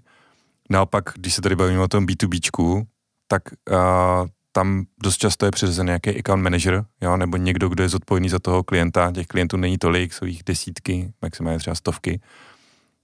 Naopak, 0.70 1.04
když 1.14 1.34
se 1.34 1.42
tady 1.42 1.56
bavíme 1.56 1.82
o 1.82 1.88
tom 1.88 2.06
B2Bčku, 2.06 2.86
tak 3.28 3.42
uh, 3.70 4.26
tam 4.52 4.84
dost 5.02 5.16
často 5.16 5.46
je 5.46 5.50
přiřazen 5.50 5.86
nějaký 5.86 6.18
account 6.18 6.42
manager, 6.42 6.84
jo, 7.00 7.16
nebo 7.16 7.36
někdo, 7.36 7.68
kdo 7.68 7.82
je 7.82 7.88
zodpovědný 7.88 8.28
za 8.28 8.38
toho 8.38 8.62
klienta, 8.62 9.12
těch 9.12 9.26
klientů 9.26 9.56
není 9.56 9.78
tolik, 9.78 10.12
jsou 10.12 10.24
jich 10.24 10.42
desítky, 10.46 11.12
maximálně 11.22 11.58
třeba 11.58 11.74
stovky, 11.74 12.20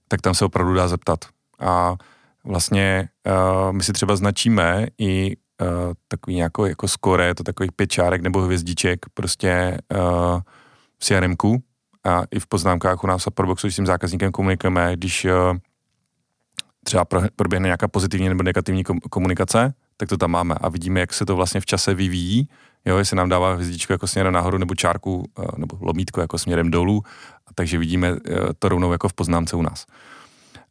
tak 0.07 0.21
tam 0.21 0.33
se 0.33 0.45
opravdu 0.45 0.73
dá 0.73 0.87
zeptat. 0.87 1.25
A 1.59 1.95
vlastně 2.43 3.09
uh, 3.27 3.71
my 3.71 3.83
si 3.83 3.93
třeba 3.93 4.15
značíme 4.15 4.87
i 4.97 5.35
uh, 5.61 5.67
takový 6.07 6.35
nějaký 6.35 6.61
jako 6.67 6.87
score, 6.87 7.35
to 7.35 7.43
takových 7.43 7.71
pět 7.71 7.87
čárek 7.87 8.21
nebo 8.21 8.41
hvězdiček 8.41 9.05
prostě 9.13 9.77
uh, 9.93 10.39
v 10.99 11.05
crm 11.05 11.35
a 12.03 12.23
i 12.31 12.39
v 12.39 12.47
poznámkách 12.47 13.03
u 13.03 13.07
nás 13.07 13.27
a 13.27 13.31
Proboxu 13.31 13.71
s 13.71 13.75
tím 13.75 13.85
zákazníkem 13.85 14.31
komunikujeme, 14.31 14.93
když 14.95 15.25
uh, 15.25 15.31
třeba 16.85 17.05
proběhne 17.35 17.67
nějaká 17.67 17.87
pozitivní 17.87 18.29
nebo 18.29 18.43
negativní 18.43 18.83
komunikace, 19.09 19.73
tak 19.97 20.09
to 20.09 20.17
tam 20.17 20.31
máme 20.31 20.55
a 20.55 20.69
vidíme, 20.69 20.99
jak 20.99 21.13
se 21.13 21.25
to 21.25 21.35
vlastně 21.35 21.61
v 21.61 21.65
čase 21.65 21.93
vyvíjí, 21.93 22.49
jo, 22.85 22.97
jestli 22.97 23.17
nám 23.17 23.29
dává 23.29 23.53
hvězdičku 23.53 23.93
jako 23.93 24.07
směrem 24.07 24.33
nahoru 24.33 24.57
nebo 24.57 24.75
čárku 24.75 25.29
nebo 25.57 25.77
lomítko 25.81 26.21
jako 26.21 26.37
směrem 26.37 26.71
dolů, 26.71 27.03
takže 27.55 27.77
vidíme 27.77 28.15
to 28.59 28.69
rovnou 28.69 28.91
jako 28.91 29.09
v 29.09 29.13
poznámce 29.13 29.55
u 29.55 29.61
nás. 29.61 29.85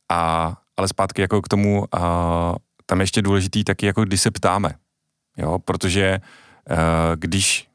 A, 0.08 0.52
ale 0.76 0.88
zpátky 0.88 1.20
jako 1.20 1.42
k 1.42 1.48
tomu, 1.48 1.84
a, 1.92 2.54
tam 2.86 3.00
ještě 3.00 3.22
důležitý 3.22 3.64
taky, 3.64 3.86
jako 3.86 4.04
když 4.04 4.20
se 4.20 4.30
ptáme, 4.30 4.74
jo, 5.36 5.58
protože 5.58 6.20
a, 6.70 7.16
když 7.16 7.68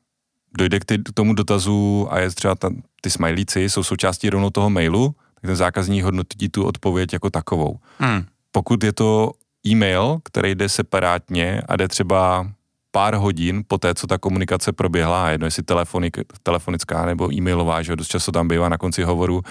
dojde 0.58 0.80
k, 0.80 0.86
ty, 0.86 0.97
k 0.97 1.12
tomu 1.13 1.34
dotazu 1.34 2.08
a 2.10 2.19
je 2.19 2.30
třeba 2.30 2.56
ta, 2.56 2.69
ty 3.02 3.10
smajlíci 3.10 3.69
jsou 3.69 3.84
součástí 3.84 4.30
rovnou 4.30 4.49
toho 4.49 4.69
mailu, 4.69 5.15
tak 5.41 5.47
ten 5.47 5.56
zákazník 5.56 6.04
hodnotí 6.04 6.49
tu 6.49 6.65
odpověď 6.65 7.13
jako 7.13 7.30
takovou. 7.30 7.80
Hmm. 7.99 8.25
Pokud 8.52 8.84
je 8.84 8.93
to 8.93 9.32
e-mail, 9.67 10.19
který 10.23 10.56
jde 10.56 10.69
separátně 10.69 11.62
a 11.67 11.75
jde 11.75 11.88
třeba 11.88 12.47
pár 12.91 13.15
hodin 13.15 13.63
po 13.67 13.78
té, 13.78 13.95
co 13.95 14.08
ta 14.08 14.17
komunikace 14.17 14.71
proběhla, 14.71 15.30
jedno 15.30 15.47
jestli 15.47 15.63
telefonik, 15.63 16.17
telefonická 16.43 17.06
nebo 17.06 17.34
e-mailová, 17.34 17.82
že 17.82 17.95
dost 17.95 18.08
často 18.08 18.32
tam 18.32 18.47
bývá 18.47 18.69
na 18.69 18.78
konci 18.78 19.04
hovoru, 19.04 19.41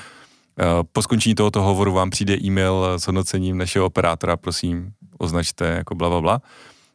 eh, 0.59 0.64
po 0.92 1.03
skončení 1.03 1.35
tohoto 1.35 1.62
hovoru 1.62 1.92
vám 1.92 2.11
přijde 2.11 2.37
e-mail 2.37 2.85
s 2.98 3.07
hodnocením 3.07 3.59
našeho 3.59 3.87
operátora, 3.87 4.37
prosím, 4.37 4.92
označte 5.18 5.66
jako 5.66 5.94
bla, 5.94 6.09
bla, 6.09 6.20
bla. 6.20 6.42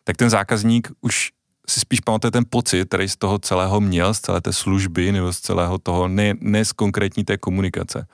Tak 0.04 0.18
ten 0.18 0.30
zákazník 0.30 0.92
už 1.02 1.32
si 1.70 1.80
spíš 1.80 2.00
pamatuje 2.00 2.32
ten 2.32 2.44
pocit, 2.50 2.88
který 2.88 3.10
z 3.10 3.16
toho 3.16 3.40
celého 3.40 3.82
měl, 3.82 4.14
z 4.14 4.20
celé 4.20 4.42
té 4.42 4.54
služby 4.54 5.12
nebo 5.12 5.34
z 5.34 5.40
celého 5.40 5.78
toho, 5.78 6.08
ne, 6.08 6.34
ne 6.40 6.66
z 6.66 6.72
konkrétní 6.72 7.24
té 7.24 7.38
komunikace. 7.38 8.08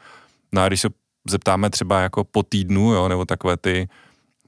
No 0.52 0.62
a 0.62 0.68
když 0.68 0.82
se 0.82 0.90
zeptáme 1.30 1.70
třeba 1.70 2.02
jako 2.02 2.24
po 2.24 2.44
týdnu, 2.44 2.94
jo, 2.94 3.08
nebo 3.08 3.26
takové 3.26 3.58
ty, 3.58 3.90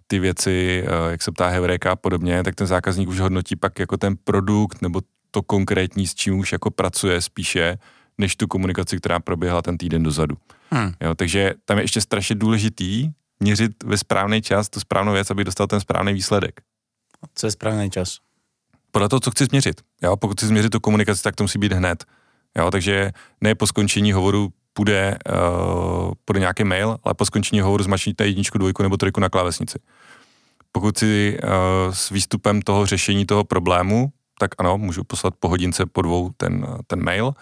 ty 0.08 0.20
věci, 0.20 0.84
eh, 0.88 1.12
jak 1.12 1.22
se 1.22 1.32
ptá 1.32 1.48
Heureka 1.48 1.92
a 1.92 1.96
podobně, 1.96 2.44
tak 2.44 2.56
ten 2.56 2.68
zákazník 2.68 3.10
už 3.10 3.20
hodnotí 3.20 3.56
pak 3.56 3.80
jako 3.80 3.98
ten 3.98 4.16
produkt 4.24 4.82
nebo 4.82 5.02
to 5.32 5.42
konkrétní, 5.42 6.08
s 6.08 6.16
čím 6.16 6.40
už 6.40 6.52
jako 6.52 6.72
pracuje 6.72 7.22
spíše, 7.22 7.78
než 8.18 8.36
tu 8.36 8.48
komunikaci, 8.48 8.98
která 8.98 9.20
proběhla 9.20 9.62
ten 9.62 9.78
týden 9.78 10.04
dozadu. 10.04 10.38
Hmm. 10.72 10.94
Jo, 11.02 11.16
takže 11.16 11.54
tam 11.66 11.78
je 11.78 11.84
ještě 11.84 12.02
strašně 12.02 12.36
důležitý 12.36 13.10
měřit 13.40 13.84
ve 13.84 13.98
správný 13.98 14.42
čas 14.42 14.70
tu 14.70 14.80
správnou 14.80 15.14
věc, 15.14 15.32
aby 15.32 15.44
dostal 15.44 15.68
ten 15.68 15.80
správný 15.80 16.14
výsledek. 16.14 16.62
Co 17.36 17.48
je 17.48 17.52
správný 17.52 17.90
čas? 17.90 18.18
Podle 18.92 19.10
toho, 19.10 19.20
co 19.20 19.32
chci 19.32 19.46
změřit. 19.46 19.82
Jo, 20.04 20.18
pokud 20.18 20.38
chci 20.38 20.48
změřit 20.48 20.70
tu 20.70 20.80
komunikaci, 20.80 21.24
tak 21.24 21.36
to 21.36 21.44
musí 21.44 21.60
být 21.60 21.74
hned. 21.74 22.06
Jo, 22.58 22.72
takže 22.72 23.12
ne 23.42 23.56
po 23.56 23.68
skončení 23.68 24.12
hovoru 24.12 24.54
půjde, 24.74 25.18
uh, 25.30 26.12
půjde 26.26 26.40
nějaký 26.40 26.64
mail, 26.64 26.98
ale 27.04 27.14
po 27.14 27.26
skončení 27.26 27.62
hovoru 27.62 27.84
zmačníte 27.84 28.28
jedničku, 28.28 28.58
dvojku 28.58 28.84
nebo 28.84 28.98
trojku 28.98 29.20
na 29.20 29.30
klávesnici. 29.30 29.80
Pokud 30.72 30.98
si 30.98 31.40
uh, 31.44 31.50
s 31.94 32.10
výstupem 32.10 32.62
toho 32.62 32.86
řešení 32.86 33.26
toho 33.26 33.44
problému, 33.44 34.12
tak 34.40 34.52
ano, 34.58 34.78
můžu 34.78 35.04
poslat 35.04 35.34
po 35.40 35.48
hodince, 35.48 35.86
po 35.86 36.02
dvou 36.02 36.30
ten, 36.38 36.68
ten 36.88 37.04
mail. 37.04 37.34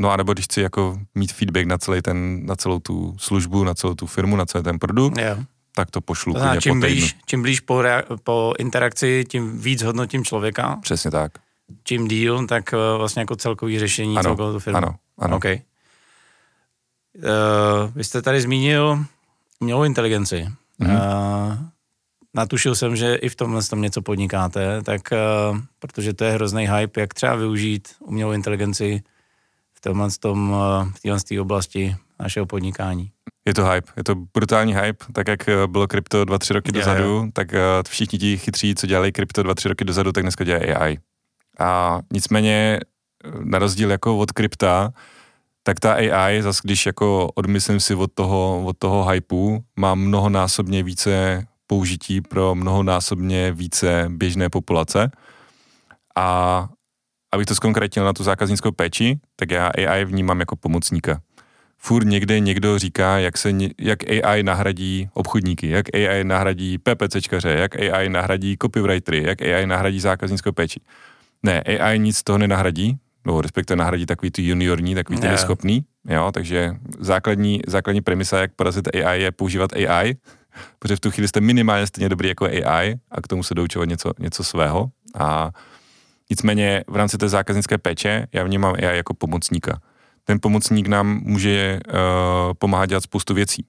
No 0.00 0.10
a 0.10 0.16
nebo 0.16 0.32
když 0.32 0.44
chci 0.44 0.60
jako 0.60 0.98
mít 1.14 1.32
feedback 1.32 1.66
na, 1.66 1.78
celý 1.78 2.02
ten, 2.02 2.46
na 2.46 2.56
celou 2.56 2.78
tu 2.78 3.16
službu, 3.18 3.64
na 3.64 3.74
celou 3.74 3.94
tu 3.94 4.06
firmu, 4.06 4.36
na 4.36 4.46
celý 4.46 4.64
ten 4.64 4.78
produkt, 4.78 5.18
jo. 5.18 5.36
tak 5.74 5.90
to 5.90 6.00
pošlu. 6.00 6.32
To 6.32 6.38
znamená, 6.38 6.60
čím, 6.60 6.80
po 6.80 6.86
blíž, 6.86 7.16
čím 7.26 7.42
blíž 7.42 7.60
po, 7.60 7.74
rea- 7.74 8.02
po 8.24 8.54
interakci, 8.58 9.24
tím 9.28 9.58
víc 9.58 9.82
hodnotím 9.82 10.24
člověka. 10.24 10.78
Přesně 10.82 11.10
tak. 11.10 11.32
Čím 11.84 12.08
díl, 12.08 12.46
tak 12.46 12.74
vlastně 12.96 13.20
jako 13.20 13.36
celkový 13.36 13.78
řešení 13.78 14.16
ano, 14.16 14.22
celkovou 14.22 14.58
firmu. 14.58 14.76
Ano, 14.76 14.94
ano. 15.18 15.36
Okay. 15.36 15.60
Uh, 17.16 17.90
vy 17.94 18.04
jste 18.04 18.22
tady 18.22 18.40
zmínil 18.40 19.04
umělou 19.60 19.84
inteligenci. 19.84 20.48
Mm-hmm. 20.80 21.50
Uh, 21.50 21.56
natušil 22.34 22.74
jsem, 22.74 22.96
že 22.96 23.14
i 23.14 23.28
v 23.28 23.36
tomhle 23.36 23.62
tom 23.62 23.82
něco 23.82 24.02
podnikáte, 24.02 24.82
tak 24.82 25.00
uh, 25.12 25.58
protože 25.78 26.14
to 26.14 26.24
je 26.24 26.32
hrozný 26.32 26.68
hype, 26.68 27.00
jak 27.00 27.14
třeba 27.14 27.34
využít 27.34 27.88
umělou 28.00 28.32
inteligenci 28.32 29.02
v 29.74 29.80
tomhle 29.80 30.08
tom, 30.20 30.50
uh, 30.50 30.88
v 30.92 31.00
téhle 31.00 31.40
oblasti 31.40 31.96
našeho 32.20 32.46
podnikání. 32.46 33.10
Je 33.44 33.54
to 33.54 33.66
hype, 33.66 33.92
je 33.96 34.04
to 34.04 34.14
brutální 34.14 34.74
hype, 34.74 35.04
tak 35.12 35.28
jak 35.28 35.48
bylo 35.66 35.88
krypto 35.88 36.24
2-3 36.24 36.54
roky 36.54 36.68
je, 36.68 36.72
dozadu, 36.72 37.22
je. 37.24 37.32
tak 37.32 37.52
uh, 37.52 37.58
všichni 37.88 38.18
ti 38.18 38.38
chytří, 38.38 38.74
co 38.74 38.86
dělali 38.86 39.12
krypto 39.12 39.42
2-3 39.42 39.68
roky 39.68 39.84
dozadu, 39.84 40.12
tak 40.12 40.24
dneska 40.24 40.44
dělají 40.44 40.64
AI. 40.64 40.98
A 41.58 42.00
nicméně, 42.12 42.80
na 43.44 43.58
rozdíl 43.58 43.90
jako 43.90 44.18
od 44.18 44.32
krypta, 44.32 44.92
tak 45.62 45.80
ta 45.80 45.92
AI, 45.92 46.42
zase 46.42 46.60
když 46.64 46.86
jako 46.86 47.28
odmyslím 47.34 47.80
si 47.80 47.94
od 47.94 48.12
toho, 48.14 48.64
od 48.64 48.78
toho 48.78 49.08
hypeu, 49.08 49.64
má 49.76 49.94
mnohonásobně 49.94 50.82
více 50.82 51.46
použití 51.66 52.20
pro 52.20 52.54
mnohonásobně 52.54 53.52
více 53.52 54.06
běžné 54.08 54.50
populace. 54.50 55.10
A 56.16 56.68
abych 57.32 57.46
to 57.46 57.54
zkonkrétnil 57.54 58.04
na 58.04 58.12
tu 58.12 58.24
zákaznickou 58.24 58.72
péči, 58.72 59.20
tak 59.36 59.50
já 59.50 59.66
AI 59.66 60.04
vnímám 60.04 60.40
jako 60.40 60.56
pomocníka. 60.56 61.20
Furt 61.78 62.04
někde 62.04 62.40
někdo 62.40 62.78
říká, 62.78 63.18
jak, 63.18 63.38
se, 63.38 63.50
jak 63.80 63.98
AI 64.24 64.42
nahradí 64.42 65.08
obchodníky, 65.14 65.68
jak 65.68 65.94
AI 65.94 66.24
nahradí 66.24 66.78
PPCčkaře, 66.78 67.50
jak 67.50 67.76
AI 67.76 68.08
nahradí 68.08 68.56
copywritery, 68.62 69.22
jak 69.26 69.42
AI 69.42 69.66
nahradí 69.66 70.00
zákaznickou 70.00 70.52
péči. 70.52 70.80
Ne, 71.42 71.62
AI 71.62 71.98
nic 71.98 72.16
z 72.16 72.22
toho 72.22 72.38
nenahradí, 72.38 72.98
nebo 73.24 73.40
respektive 73.40 73.76
nahradí 73.76 74.06
takový 74.06 74.30
ty 74.30 74.46
juniorní, 74.46 74.94
takový 74.94 75.20
ty 75.20 75.38
schopný, 75.38 75.84
jo, 76.08 76.30
takže 76.34 76.76
základní, 76.98 77.60
základní 77.66 78.00
premisa, 78.00 78.38
jak 78.38 78.52
porazit 78.52 78.88
AI, 78.96 79.22
je 79.22 79.32
používat 79.32 79.70
AI, 79.72 80.16
protože 80.78 80.96
v 80.96 81.00
tu 81.00 81.10
chvíli 81.10 81.28
jste 81.28 81.40
minimálně 81.40 81.86
stejně 81.86 82.08
dobrý 82.08 82.28
jako 82.28 82.44
AI 82.44 82.96
a 83.10 83.20
k 83.22 83.28
tomu 83.28 83.42
se 83.42 83.54
doučovat 83.54 83.88
něco, 83.88 84.12
něco 84.18 84.44
svého 84.44 84.88
a 85.14 85.50
nicméně 86.30 86.84
v 86.88 86.96
rámci 86.96 87.18
té 87.18 87.28
zákaznické 87.28 87.78
péče 87.78 88.26
já 88.32 88.44
vnímám 88.44 88.74
AI 88.74 88.96
jako 88.96 89.14
pomocníka. 89.14 89.80
Ten 90.24 90.38
pomocník 90.40 90.86
nám 90.86 91.20
může 91.22 91.80
uh, 91.88 91.94
pomáhat 92.58 92.86
dělat 92.86 93.02
spoustu 93.02 93.34
věcí. 93.34 93.66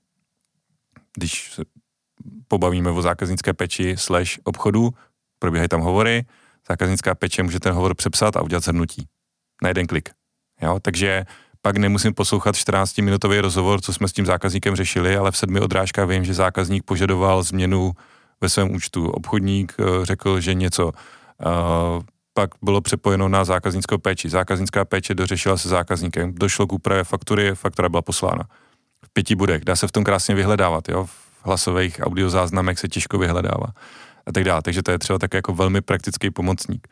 Když 1.18 1.52
se 1.52 1.62
pobavíme 2.48 2.90
o 2.90 3.02
zákaznické 3.02 3.54
péči 3.54 3.96
slash 3.98 4.30
obchodu, 4.44 4.90
probíhají 5.40 5.70
tam 5.70 5.82
hovory, 5.82 6.26
zákaznická 6.68 7.16
péče 7.16 7.44
může 7.44 7.60
ten 7.60 7.74
hovor 7.74 7.96
přepsat 7.96 8.36
a 8.36 8.42
udělat 8.42 8.64
zhrnutí 8.64 9.08
na 9.64 9.70
jeden 9.70 9.88
klik. 9.88 10.10
Jo? 10.62 10.80
Takže 10.82 11.26
pak 11.62 11.78
nemusím 11.78 12.14
poslouchat 12.14 12.56
14-minutový 12.56 13.40
rozhovor, 13.40 13.82
co 13.82 13.94
jsme 13.94 14.08
s 14.08 14.14
tím 14.14 14.26
zákazníkem 14.26 14.76
řešili, 14.76 15.18
ale 15.18 15.32
v 15.32 15.38
sedmi 15.38 15.60
odrážkách 15.60 16.10
vím, 16.10 16.26
že 16.26 16.34
zákazník 16.34 16.84
požadoval 16.84 17.44
změnu 17.44 17.92
ve 18.42 18.50
svém 18.50 18.76
účtu. 18.76 19.10
Obchodník 19.10 19.74
eh, 19.80 20.06
řekl, 20.06 20.40
že 20.40 20.54
něco. 20.54 20.92
Uh, 21.46 22.04
pak 22.34 22.50
bylo 22.62 22.82
přepojeno 22.82 23.30
na 23.30 23.46
zákaznickou 23.46 23.98
péči. 23.98 24.30
Zákaznická 24.30 24.86
péče 24.86 25.16
dořešila 25.16 25.58
se 25.58 25.70
zákazníkem. 25.70 26.34
Došlo 26.34 26.68
k 26.68 26.74
úpravě 26.74 27.04
faktury, 27.04 27.56
faktura 27.56 27.90
byla 27.90 28.02
poslána. 28.02 28.44
V 29.06 29.14
pěti 29.14 29.36
budech. 29.36 29.66
Dá 29.66 29.76
se 29.76 29.88
v 29.88 29.92
tom 29.92 30.04
krásně 30.04 30.36
vyhledávat. 30.36 30.90
Jo? 30.90 31.06
V 31.06 31.46
hlasových 31.46 32.00
audiozáznamech 32.04 32.80
se 32.80 32.88
těžko 32.88 33.18
vyhledává. 33.18 33.68
A 34.26 34.32
tak 34.32 34.44
dále. 34.44 34.62
Takže 34.62 34.84
to 34.84 34.92
je 34.92 35.00
třeba 35.00 35.20
tak 35.20 35.34
jako 35.34 35.54
velmi 35.54 35.82
praktický 35.82 36.30
pomocník. 36.30 36.88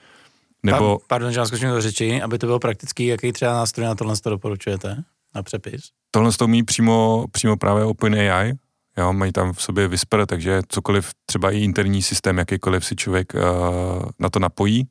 Nebo... 0.66 1.00
Pa, 1.00 1.06
pardon, 1.08 1.32
že 1.32 1.40
vám 1.40 1.48
skočím 1.48 1.70
do 1.70 1.82
řeči, 1.82 2.22
aby 2.22 2.38
to 2.38 2.46
bylo 2.46 2.60
praktický, 2.60 3.06
jaký 3.06 3.32
třeba 3.32 3.54
nástroj 3.54 3.86
na 3.86 3.96
tohle 3.96 4.16
doporučujete 4.26 5.04
na 5.36 5.44
přepis? 5.44 5.82
Tohle 6.12 6.32
to 6.32 6.46
umí 6.46 6.64
přímo, 6.64 7.26
přímo 7.32 7.58
právě 7.58 7.84
OpenAI, 7.84 8.54
jo, 8.98 9.14
mají 9.14 9.32
tam 9.32 9.54
v 9.54 9.62
sobě 9.62 9.88
Whisper, 9.88 10.26
takže 10.26 10.62
cokoliv, 10.68 11.12
třeba 11.26 11.52
i 11.52 11.60
interní 11.60 12.02
systém, 12.02 12.38
jakýkoliv 12.38 12.86
si 12.86 12.96
člověk 12.96 13.34
uh, 13.34 13.42
na 14.20 14.30
to 14.30 14.40
napojí, 14.40 14.88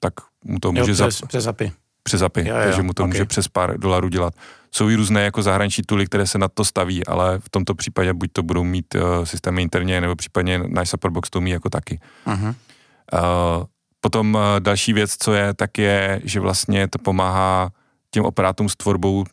tak 0.00 0.14
mu 0.44 0.58
to 0.58 0.72
může... 0.72 0.80
Jo, 0.80 0.94
přes, 0.94 1.18
zap... 1.18 1.28
přes 1.28 1.46
API. 1.46 1.72
Přes 2.02 2.22
API, 2.22 2.48
jo, 2.48 2.56
jo, 2.56 2.62
takže 2.64 2.82
mu 2.82 2.92
to 2.92 3.02
okay. 3.02 3.12
může 3.12 3.24
přes 3.24 3.48
pár 3.48 3.78
dolarů 3.78 4.08
dělat. 4.08 4.34
Jsou 4.72 4.88
i 4.88 4.96
různé 4.96 5.24
jako 5.24 5.42
zahraniční 5.42 5.84
tuly, 5.84 6.06
které 6.06 6.26
se 6.26 6.38
na 6.38 6.48
to 6.48 6.64
staví, 6.64 7.06
ale 7.06 7.38
v 7.38 7.48
tomto 7.48 7.74
případě 7.74 8.12
buď 8.12 8.30
to 8.32 8.42
budou 8.42 8.64
mít 8.64 8.94
uh, 8.94 9.24
systémy 9.24 9.62
interně, 9.62 10.00
nebo 10.00 10.16
případně 10.16 10.58
náš 10.66 10.90
Supportbox 10.90 11.30
to 11.30 11.38
umí 11.38 11.50
jako 11.50 11.70
taky. 11.70 12.00
Uh-huh. 12.26 12.54
Uh, 13.12 13.64
Potom 14.04 14.36
eh, 14.36 14.60
další 14.60 14.92
věc, 14.92 15.16
co 15.18 15.32
je, 15.32 15.54
tak 15.54 15.78
je, 15.78 16.20
že 16.24 16.40
vlastně 16.40 16.88
to 16.88 16.98
pomáhá 16.98 17.70
těm 18.10 18.24
operátům 18.24 18.68
s 18.68 18.76
tvorbou 18.76 19.24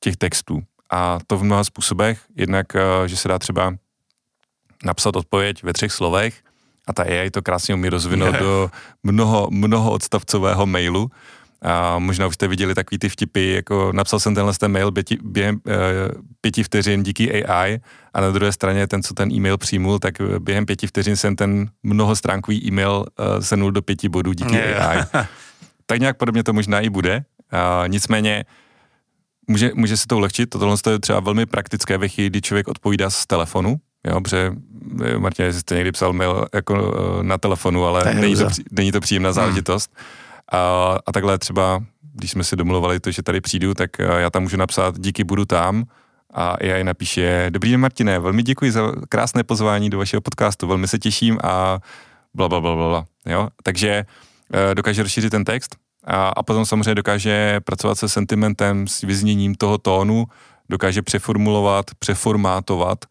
těch 0.00 0.16
textů. 0.16 0.62
A 0.90 1.18
to 1.26 1.36
v 1.36 1.42
mnoha 1.44 1.64
způsobech. 1.64 2.20
Jednak, 2.36 2.76
eh, 2.76 3.08
že 3.08 3.16
se 3.16 3.28
dá 3.28 3.38
třeba 3.38 3.74
napsat 4.84 5.16
odpověď 5.16 5.62
ve 5.62 5.72
třech 5.72 5.92
slovech 5.92 6.42
a 6.86 6.92
ta 6.92 7.02
AI 7.02 7.30
to 7.30 7.42
krásně 7.42 7.74
umí 7.74 7.88
rozvinout 7.88 8.34
do 8.40 8.70
mnoho, 9.02 9.48
mnoho 9.50 9.92
odstavcového 9.92 10.66
mailu. 10.66 11.10
A 11.62 11.98
možná 11.98 12.26
už 12.26 12.34
jste 12.34 12.48
viděli 12.48 12.74
takový 12.74 12.98
ty 12.98 13.08
vtipy, 13.08 13.52
jako 13.52 13.92
napsal 13.92 14.20
jsem 14.20 14.34
tenhle 14.34 14.52
ten 14.54 14.72
mail 14.72 14.90
běti, 14.90 15.18
během 15.22 15.60
e, 15.68 15.72
pěti 16.40 16.62
vteřin 16.62 17.02
díky 17.02 17.44
AI 17.44 17.80
a 18.14 18.20
na 18.20 18.30
druhé 18.30 18.52
straně 18.52 18.86
ten, 18.86 19.02
co 19.02 19.14
ten 19.14 19.32
e-mail 19.32 19.58
přijmul, 19.58 19.98
tak 19.98 20.14
během 20.38 20.66
pěti 20.66 20.86
vteřin 20.86 21.16
jsem 21.16 21.36
ten 21.36 21.70
mnohostránkový 21.82 22.66
e-mail 22.66 23.06
e, 23.18 23.42
senul 23.42 23.70
do 23.70 23.82
pěti 23.82 24.08
bodů 24.08 24.32
díky 24.32 24.54
yeah. 24.54 24.88
AI. 24.88 25.26
tak 25.86 26.00
nějak 26.00 26.16
podobně 26.16 26.44
to 26.44 26.52
možná 26.52 26.80
i 26.80 26.90
bude. 26.90 27.24
A, 27.50 27.86
nicméně 27.86 28.44
může, 29.48 29.70
může 29.74 29.96
se 29.96 30.06
to 30.06 30.16
ulehčit, 30.16 30.50
tohle 30.50 30.76
je 30.90 30.98
třeba 30.98 31.20
velmi 31.20 31.46
praktické 31.46 31.98
ve 31.98 32.08
chvíli, 32.08 32.30
kdy 32.30 32.40
člověk 32.40 32.68
odpovídá 32.68 33.10
z 33.10 33.26
telefonu, 33.26 33.80
Jo, 34.06 34.20
protože 34.20 34.52
eh, 35.04 35.18
Martin, 35.18 35.44
jestli 35.44 35.60
jste 35.60 35.74
někdy 35.74 35.92
psal 35.92 36.12
mail 36.12 36.46
jako 36.54 36.94
eh, 36.96 37.22
na 37.22 37.38
telefonu, 37.38 37.84
ale 37.84 38.14
není 38.14 38.36
to, 38.36 38.48
není 38.70 38.92
to 38.92 39.00
příjemná 39.00 39.28
hmm. 39.28 39.34
záležitost. 39.34 39.90
Hmm. 39.94 40.06
A, 40.52 40.98
a 41.06 41.12
takhle 41.12 41.38
třeba, 41.38 41.82
když 42.14 42.30
jsme 42.30 42.44
si 42.44 42.56
domluvali 42.56 43.00
to, 43.00 43.10
že 43.10 43.22
tady 43.22 43.40
přijdu, 43.40 43.74
tak 43.74 44.00
eh, 44.00 44.20
já 44.20 44.30
tam 44.30 44.42
můžu 44.42 44.56
napsat 44.56 44.98
díky, 44.98 45.24
budu 45.24 45.44
tam 45.44 45.84
a 46.34 46.56
já 46.60 46.84
napíše, 46.84 47.46
dobrý 47.50 47.70
den 47.70 47.80
Martine, 47.80 48.18
velmi 48.18 48.42
děkuji 48.42 48.72
za 48.72 48.92
krásné 49.08 49.44
pozvání 49.44 49.90
do 49.90 49.98
vašeho 49.98 50.20
podcastu, 50.20 50.66
velmi 50.66 50.88
se 50.88 50.98
těším 50.98 51.38
a 51.44 51.78
bla, 52.34 52.48
bla, 52.48 52.60
bla, 52.60 52.74
bla. 52.74 53.04
Jo? 53.26 53.48
Takže 53.62 54.04
dokáže 54.74 55.02
rozšířit 55.02 55.30
ten 55.30 55.44
text 55.44 55.76
a, 56.04 56.28
a 56.28 56.42
potom 56.42 56.66
samozřejmě 56.66 56.94
dokáže 56.94 57.60
pracovat 57.60 57.98
se 57.98 58.08
sentimentem, 58.08 58.88
s 58.88 59.00
vyzněním 59.00 59.54
toho 59.54 59.78
tónu, 59.78 60.24
dokáže 60.68 61.02
přeformulovat, 61.02 61.86
přeformátovat 61.98 63.04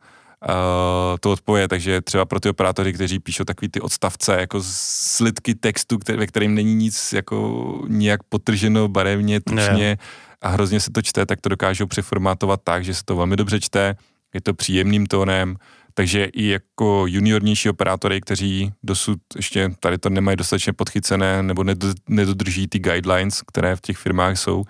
uh, 0.49 1.17
to 1.19 1.31
odpověď, 1.31 1.69
takže 1.69 2.01
třeba 2.01 2.25
pro 2.25 2.39
ty 2.39 2.49
operátory, 2.49 2.93
kteří 2.93 3.19
píšou 3.19 3.43
takový 3.43 3.69
ty 3.69 3.81
odstavce, 3.81 4.39
jako 4.39 4.59
slidky 4.63 5.55
textu, 5.55 5.97
který, 5.97 6.17
ve 6.17 6.27
kterým 6.27 6.55
není 6.55 6.75
nic 6.75 7.13
jako 7.13 7.79
nijak 7.87 8.23
potrženo 8.23 8.87
barevně, 8.87 9.41
tučně 9.41 9.97
a 10.41 10.49
hrozně 10.49 10.79
se 10.79 10.91
to 10.91 11.01
čte, 11.01 11.25
tak 11.25 11.41
to 11.41 11.49
dokážou 11.49 11.85
přeformátovat 11.85 12.61
tak, 12.63 12.83
že 12.83 12.93
se 12.93 13.01
to 13.05 13.15
velmi 13.15 13.35
dobře 13.35 13.59
čte, 13.59 13.95
je 14.33 14.41
to 14.41 14.53
příjemným 14.53 15.05
tónem, 15.05 15.57
takže 15.93 16.25
i 16.25 16.47
jako 16.47 17.03
juniornější 17.07 17.69
operátory, 17.69 18.21
kteří 18.21 18.73
dosud 18.83 19.19
ještě 19.35 19.69
tady 19.79 19.97
to 19.97 20.09
nemají 20.09 20.37
dostatečně 20.37 20.73
podchycené 20.73 21.43
nebo 21.43 21.63
nedodrží 22.09 22.67
ty 22.67 22.79
guidelines, 22.79 23.41
které 23.41 23.75
v 23.75 23.81
těch 23.81 23.97
firmách 23.97 24.37
jsou, 24.37 24.63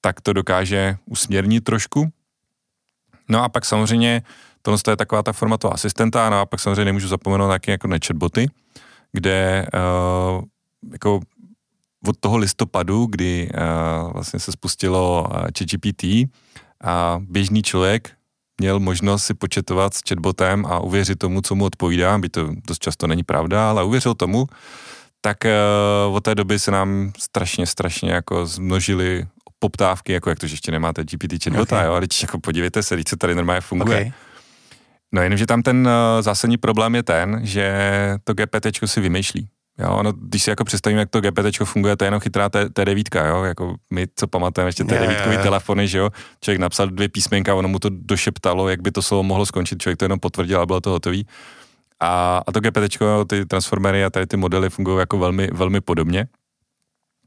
tak 0.00 0.20
to 0.20 0.32
dokáže 0.32 0.96
usměrnit 1.06 1.64
trošku. 1.64 2.08
No 3.28 3.42
a 3.42 3.48
pak 3.48 3.64
samozřejmě 3.64 4.22
Tohle 4.62 4.78
je 4.90 4.96
taková 4.96 5.22
ta 5.22 5.32
forma 5.32 5.56
toho 5.56 5.74
asistenta, 5.74 6.30
no 6.30 6.40
a 6.40 6.46
pak 6.46 6.60
samozřejmě 6.60 6.84
nemůžu 6.84 7.08
zapomenout 7.08 7.46
nějaké 7.46 7.72
jako 7.72 7.88
chatboty, 8.06 8.46
kde 9.12 9.66
uh, 9.74 10.44
jako 10.92 11.20
od 12.08 12.16
toho 12.20 12.36
listopadu, 12.36 13.06
kdy 13.10 13.50
uh, 13.54 14.12
vlastně 14.12 14.40
se 14.40 14.52
spustilo 14.52 15.28
uh, 15.30 15.36
ChatGPT 15.58 16.04
a 16.84 17.20
běžný 17.20 17.62
člověk 17.62 18.10
měl 18.60 18.80
možnost 18.80 19.24
si 19.24 19.34
početovat 19.34 19.94
s 19.94 20.00
chatbotem 20.08 20.66
a 20.66 20.80
uvěřit 20.80 21.18
tomu, 21.18 21.40
co 21.40 21.54
mu 21.54 21.64
odpovídá, 21.64 22.18
by 22.18 22.28
to 22.28 22.48
dost 22.68 22.78
často 22.82 23.06
není 23.06 23.22
pravda, 23.22 23.70
ale 23.70 23.84
uvěřil 23.84 24.14
tomu, 24.14 24.46
tak 25.20 25.38
uh, 25.44 26.14
od 26.14 26.24
té 26.24 26.34
doby 26.34 26.58
se 26.58 26.70
nám 26.70 27.12
strašně, 27.18 27.66
strašně 27.66 28.12
jako 28.12 28.46
zmnožily 28.46 29.26
poptávky, 29.58 30.12
jako 30.12 30.30
jak 30.30 30.38
to, 30.38 30.46
že 30.46 30.52
ještě 30.52 30.72
nemáte 30.72 31.04
GPT 31.04 31.44
chatbota, 31.44 31.76
okay. 31.76 31.86
jo, 31.86 31.92
ale 31.92 32.06
jako 32.22 32.38
podívejte 32.38 32.82
se, 32.82 33.04
co 33.04 33.16
tady 33.16 33.34
normálně 33.34 33.60
funguje. 33.60 33.98
Okay. 34.00 34.12
No 35.12 35.22
jenomže 35.22 35.46
tam 35.46 35.62
ten 35.62 35.88
uh, 35.88 36.22
zásadní 36.22 36.56
problém 36.56 36.94
je 36.94 37.02
ten, 37.02 37.40
že 37.42 37.74
to 38.24 38.34
GPT 38.34 38.66
si 38.84 39.00
vymýšlí. 39.00 39.48
Jo, 39.78 40.02
no, 40.02 40.12
když 40.12 40.42
si 40.42 40.50
jako 40.50 40.64
představíme, 40.64 41.00
jak 41.00 41.10
to 41.10 41.20
GPT 41.20 41.58
funguje, 41.64 41.96
to 41.96 42.04
je 42.04 42.06
jenom 42.06 42.20
chytrá 42.20 42.48
T9, 42.48 43.28
jo, 43.28 43.42
jako 43.44 43.74
my, 43.90 44.06
co 44.16 44.26
pamatujeme 44.26 44.68
ještě 44.68 44.84
T9 44.84 45.42
telefony, 45.42 45.88
že 45.88 45.98
jo, 45.98 46.10
člověk 46.40 46.60
napsal 46.60 46.86
dvě 46.86 47.08
písmenka, 47.08 47.54
ono 47.54 47.68
mu 47.68 47.78
to 47.78 47.88
došeptalo, 47.92 48.68
jak 48.68 48.82
by 48.82 48.90
to 48.90 49.02
slovo 49.02 49.22
mohlo 49.22 49.46
skončit, 49.46 49.82
člověk 49.82 49.98
to 49.98 50.04
jenom 50.04 50.20
potvrdil 50.20 50.60
a 50.60 50.66
bylo 50.66 50.80
to 50.80 50.90
hotový. 50.90 51.26
A, 52.00 52.42
a 52.46 52.52
to 52.52 52.60
GPT, 52.60 52.98
ty 53.26 53.46
transformery 53.46 54.04
a 54.04 54.10
tady 54.10 54.26
ty 54.26 54.36
modely 54.36 54.70
fungují 54.70 54.98
jako 54.98 55.18
velmi, 55.18 55.48
velmi 55.52 55.80
podobně, 55.80 56.26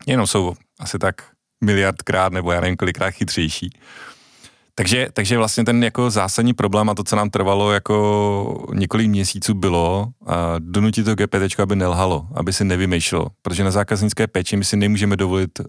jenom 0.08 0.28
jsou 0.28 0.54
asi 0.80 1.00
tak 1.00 1.16
miliardkrát 1.62 2.34
nebo 2.34 2.52
já 2.52 2.62
nevím 2.62 2.78
kolikrát 2.78 3.12
chytřejší. 3.12 3.70
Takže, 4.76 5.08
takže 5.14 5.38
vlastně 5.38 5.64
ten 5.64 5.84
jako 5.84 6.10
zásadní 6.10 6.54
problém 6.54 6.90
a 6.90 6.94
to, 6.94 7.04
co 7.04 7.16
nám 7.16 7.30
trvalo 7.30 7.72
jako 7.72 8.66
několik 8.74 9.08
měsíců 9.08 9.54
bylo, 9.54 10.08
a 10.28 10.56
donutit 10.60 11.04
to 11.04 11.16
GPT, 11.16 11.60
aby 11.60 11.76
nelhalo, 11.76 12.28
aby 12.36 12.54
si 12.54 12.64
nevymýšlelo, 12.64 13.28
protože 13.42 13.64
na 13.64 13.72
zákaznické 13.72 14.28
péči 14.28 14.58
my 14.58 14.66
si 14.66 14.78
nemůžeme 14.78 15.18
dovolit, 15.18 15.60
uh, 15.60 15.66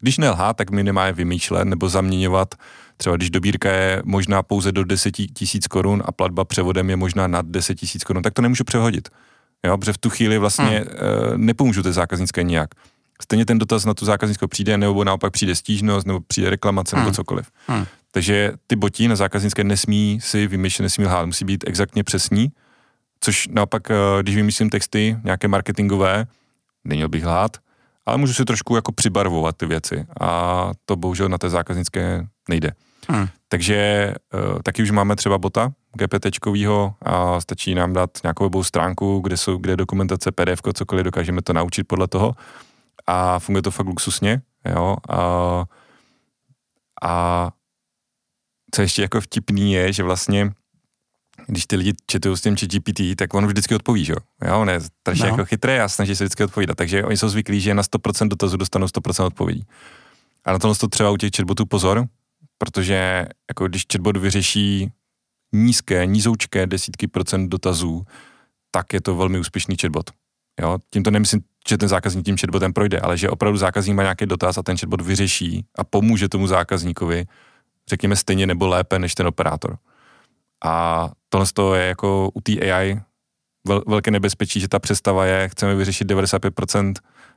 když 0.00 0.18
nelhá, 0.18 0.54
tak 0.54 0.70
my 0.70 0.84
nemáme 0.84 1.12
vymýšlet 1.12 1.64
nebo 1.64 1.88
zaměňovat, 1.88 2.54
třeba 2.96 3.16
když 3.16 3.30
dobírka 3.30 3.72
je 3.72 4.02
možná 4.04 4.42
pouze 4.42 4.72
do 4.72 4.84
10 4.84 5.10
tisíc 5.10 5.66
korun 5.66 6.02
a 6.06 6.12
platba 6.12 6.44
převodem 6.44 6.90
je 6.90 6.96
možná 6.96 7.26
nad 7.26 7.46
10 7.46 7.74
tisíc 7.74 8.04
korun, 8.04 8.22
tak 8.22 8.34
to 8.34 8.42
nemůžu 8.42 8.64
přehodit. 8.64 9.08
Jo, 9.66 9.78
protože 9.78 9.92
v 9.92 9.98
tu 9.98 10.10
chvíli 10.10 10.38
vlastně 10.38 10.64
hmm. 10.64 10.86
uh, 10.86 11.36
nepomůžu 11.36 11.82
té 11.82 11.92
zákaznické 11.92 12.42
nijak 12.42 12.70
stejně 13.22 13.46
ten 13.46 13.58
dotaz 13.58 13.84
na 13.84 13.94
tu 13.94 14.04
zákaznickou 14.04 14.46
přijde, 14.46 14.78
nebo 14.78 15.04
naopak 15.04 15.32
přijde 15.32 15.54
stížnost, 15.54 16.06
nebo 16.06 16.20
přijde 16.20 16.50
reklamace, 16.50 16.96
hmm. 16.96 17.04
nebo 17.04 17.14
cokoliv. 17.14 17.50
Hmm. 17.66 17.84
Takže 18.10 18.52
ty 18.66 18.76
botí 18.76 19.08
na 19.08 19.16
zákaznické 19.16 19.64
nesmí 19.64 20.18
si 20.22 20.46
vymýšlet, 20.46 20.82
nesmí 20.82 21.04
lhát, 21.04 21.26
musí 21.26 21.44
být 21.44 21.64
exaktně 21.66 22.04
přesní, 22.04 22.52
což 23.20 23.48
naopak, 23.48 23.90
eh, 23.90 23.94
když 24.22 24.36
vymyslím 24.36 24.70
texty 24.70 25.16
nějaké 25.24 25.48
marketingové, 25.48 26.26
neměl 26.84 27.08
bych 27.08 27.26
lhát, 27.26 27.56
ale 28.06 28.18
můžu 28.18 28.34
si 28.34 28.44
trošku 28.44 28.76
jako 28.76 28.92
přibarvovat 28.92 29.56
ty 29.56 29.66
věci 29.66 30.06
a 30.20 30.70
to 30.84 30.96
bohužel 30.96 31.28
na 31.28 31.38
té 31.38 31.50
zákaznické 31.50 32.26
nejde. 32.48 32.72
Hmm. 33.08 33.28
Takže 33.48 34.14
uh, 34.34 34.58
taky 34.62 34.82
už 34.82 34.90
máme 34.90 35.16
třeba 35.16 35.38
bota 35.38 35.72
GPT-čkovýho 35.98 36.94
a 37.02 37.40
stačí 37.40 37.74
nám 37.74 37.92
dát 37.92 38.10
nějakou 38.22 38.44
webovou 38.44 38.64
stránku, 38.64 39.20
kde 39.20 39.36
jsou, 39.36 39.56
kde 39.56 39.72
je 39.72 39.76
dokumentace, 39.76 40.32
PDF, 40.32 40.60
cokoliv, 40.74 41.04
dokážeme 41.04 41.42
to 41.42 41.52
naučit 41.52 41.84
podle 41.84 42.08
toho 42.08 42.34
a 43.06 43.38
funguje 43.38 43.62
to 43.62 43.70
fakt 43.70 43.86
luxusně, 43.86 44.42
jo, 44.74 44.96
a, 45.08 45.64
a 47.02 47.50
co 48.74 48.82
ještě 48.82 49.02
jako 49.02 49.20
vtipný 49.20 49.72
je, 49.72 49.92
že 49.92 50.02
vlastně 50.02 50.52
když 51.46 51.66
ty 51.66 51.76
lidi 51.76 51.92
četují 52.06 52.36
s 52.36 52.40
tím 52.40 52.54
GPT, 52.54 53.00
tak 53.16 53.34
on 53.34 53.46
vždycky 53.46 53.74
odpoví, 53.74 54.04
že 54.04 54.12
jo? 54.44 54.60
On 54.60 54.68
je 54.68 54.80
strašně 54.80 55.24
no. 55.24 55.30
jako 55.30 55.44
chytrý 55.44 55.78
a 55.78 55.88
snaží 55.88 56.16
se 56.16 56.24
vždycky 56.24 56.44
odpovídat. 56.44 56.74
Takže 56.74 57.04
oni 57.04 57.16
jsou 57.16 57.28
zvyklí, 57.28 57.60
že 57.60 57.74
na 57.74 57.82
100% 57.82 58.28
dotazů 58.28 58.56
dostanou 58.56 58.86
100% 58.86 59.24
odpovědí. 59.24 59.66
A 60.44 60.52
na 60.52 60.58
tohle 60.58 60.76
to 60.76 60.88
třeba 60.88 61.10
u 61.10 61.16
těch 61.16 61.30
chatbotů 61.36 61.66
pozor, 61.66 62.06
protože 62.58 63.26
jako 63.50 63.68
když 63.68 63.84
chatbot 63.92 64.16
vyřeší 64.16 64.90
nízké, 65.52 66.06
nízoučké 66.06 66.66
desítky 66.66 67.08
procent 67.08 67.48
dotazů, 67.48 68.06
tak 68.70 68.92
je 68.92 69.00
to 69.00 69.16
velmi 69.16 69.38
úspěšný 69.38 69.76
chatbot. 69.80 70.10
Jo? 70.60 70.78
Tím 70.90 71.02
to 71.02 71.10
nemyslím, 71.10 71.40
že 71.68 71.78
ten 71.78 71.88
zákazník 71.88 72.24
tím 72.24 72.36
chatbotem 72.36 72.72
projde, 72.72 73.00
ale 73.00 73.18
že 73.18 73.30
opravdu 73.30 73.58
zákazník 73.58 73.96
má 73.96 74.02
nějaký 74.02 74.26
dotaz 74.26 74.58
a 74.58 74.62
ten 74.62 74.78
chatbot 74.78 75.00
vyřeší 75.00 75.64
a 75.78 75.84
pomůže 75.84 76.28
tomu 76.28 76.46
zákazníkovi, 76.46 77.26
řekněme 77.88 78.16
stejně 78.16 78.46
nebo 78.46 78.66
lépe 78.66 78.98
než 78.98 79.14
ten 79.14 79.26
operátor. 79.26 79.78
A 80.64 81.10
tohle 81.28 81.78
je 81.78 81.86
jako 81.86 82.30
u 82.34 82.40
té 82.40 82.52
AI 82.52 83.00
vel, 83.66 83.82
velké 83.86 84.10
nebezpečí, 84.10 84.60
že 84.60 84.68
ta 84.68 84.78
představa 84.78 85.24
je, 85.26 85.48
chceme 85.48 85.74
vyřešit 85.74 86.10
95% 86.10 86.94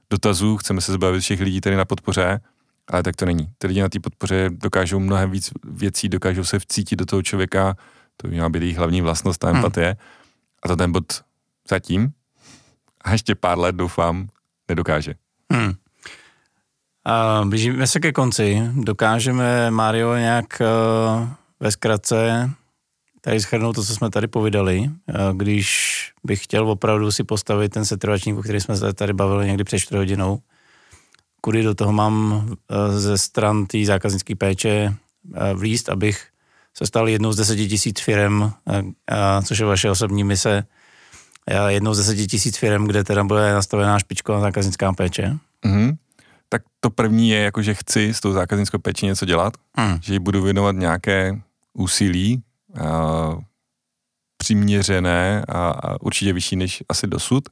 dotazů, 0.10 0.58
chceme 0.58 0.82
se 0.82 0.94
zbavit 0.94 1.22
všech 1.22 1.40
lidí 1.40 1.62
tady 1.62 1.76
na 1.76 1.86
podpoře, 1.86 2.40
ale 2.88 3.04
tak 3.04 3.16
to 3.16 3.26
není. 3.26 3.50
Ty 3.58 3.68
lidi 3.68 3.82
na 3.82 3.90
té 3.90 4.00
podpoře 4.00 4.50
dokážou 4.50 5.00
mnohem 5.00 5.32
víc 5.32 5.52
věcí, 5.64 6.10
dokážou 6.10 6.44
se 6.44 6.60
vcítit 6.60 7.00
do 7.00 7.06
toho 7.06 7.22
člověka, 7.22 7.76
to 8.18 8.28
by 8.28 8.34
měla 8.34 8.50
být 8.50 8.62
jejich 8.62 8.78
hlavní 8.78 9.02
vlastnost, 9.02 9.40
ta 9.40 9.48
hmm. 9.48 9.58
empatie. 9.58 9.88
Hmm. 9.88 9.98
A 10.64 10.68
to 10.68 10.76
ten 10.76 10.92
bod 10.92 11.06
zatím 11.70 12.12
a 13.04 13.12
ještě 13.12 13.36
pár 13.36 13.60
let 13.60 13.76
doufám 13.76 14.30
nedokáže. 14.70 15.14
Hmm. 15.54 15.74
A 17.06 17.44
blížíme 17.46 17.88
se 17.88 18.00
ke 18.00 18.12
konci. 18.12 18.62
Dokážeme, 18.74 19.72
Mario, 19.72 20.16
nějak 20.16 20.62
uh, 20.62 21.28
ve 21.60 21.72
zkratce 21.72 22.50
tady 23.22 23.42
schrnout 23.42 23.76
to, 23.76 23.84
co 23.84 23.96
jsme 23.96 24.10
tady 24.10 24.28
povídali. 24.28 24.80
Uh, 24.80 25.38
když 25.38 26.12
bych 26.24 26.44
chtěl 26.44 26.70
opravdu 26.70 27.12
si 27.12 27.24
postavit 27.24 27.70
ten 27.70 27.86
setrvačník, 27.86 28.38
o 28.38 28.42
který 28.42 28.62
jsme 28.62 28.78
se 28.78 28.94
tady 28.94 29.14
bavili 29.14 29.48
někdy 29.48 29.64
před 29.64 29.80
4 29.80 29.98
hodinou, 29.98 30.40
kudy 31.42 31.64
do 31.64 31.76
toho 31.76 31.94
mám 31.94 32.32
uh, 32.32 32.98
ze 32.98 33.18
stran 33.18 33.66
té 33.66 33.86
zákaznické 33.86 34.36
péče 34.36 34.96
uh, 35.26 35.60
vlíst, 35.60 35.90
abych 35.90 36.28
se 36.78 36.86
stal 36.86 37.10
jednou 37.10 37.32
z 37.32 37.38
deseti 37.38 37.68
tisíc 37.68 38.00
firm, 38.00 38.52
což 39.46 39.60
je 39.60 39.66
vaše 39.66 39.90
osobní 39.90 40.24
mise, 40.24 40.64
jednou 41.50 41.94
z 41.94 41.98
deseti 41.98 42.28
tisíc 42.28 42.58
firm, 42.58 42.86
kde 42.86 43.04
teda 43.04 43.24
bude 43.24 43.54
nastavená 43.54 44.00
špičková 44.00 44.40
zákaznická 44.40 44.94
péče. 44.94 45.38
Mm-hmm. 45.66 45.98
Tak 46.50 46.62
to 46.80 46.90
první 46.90 47.30
je, 47.30 47.40
jako, 47.40 47.62
že 47.62 47.74
chci 47.74 48.14
s 48.14 48.20
tou 48.20 48.32
zákaznickou 48.32 48.78
péči 48.78 49.06
něco 49.06 49.26
dělat, 49.26 49.54
mm. 49.78 49.98
že 50.02 50.14
ji 50.14 50.20
budu 50.20 50.42
věnovat 50.42 50.76
nějaké 50.76 51.42
úsilí, 51.74 52.44
uh, 52.70 53.42
přiměřené 54.38 55.46
a, 55.50 55.70
a 55.70 56.02
určitě 56.02 56.34
vyšší 56.34 56.56
než 56.56 56.84
asi 56.90 57.08
dosud. 57.08 57.50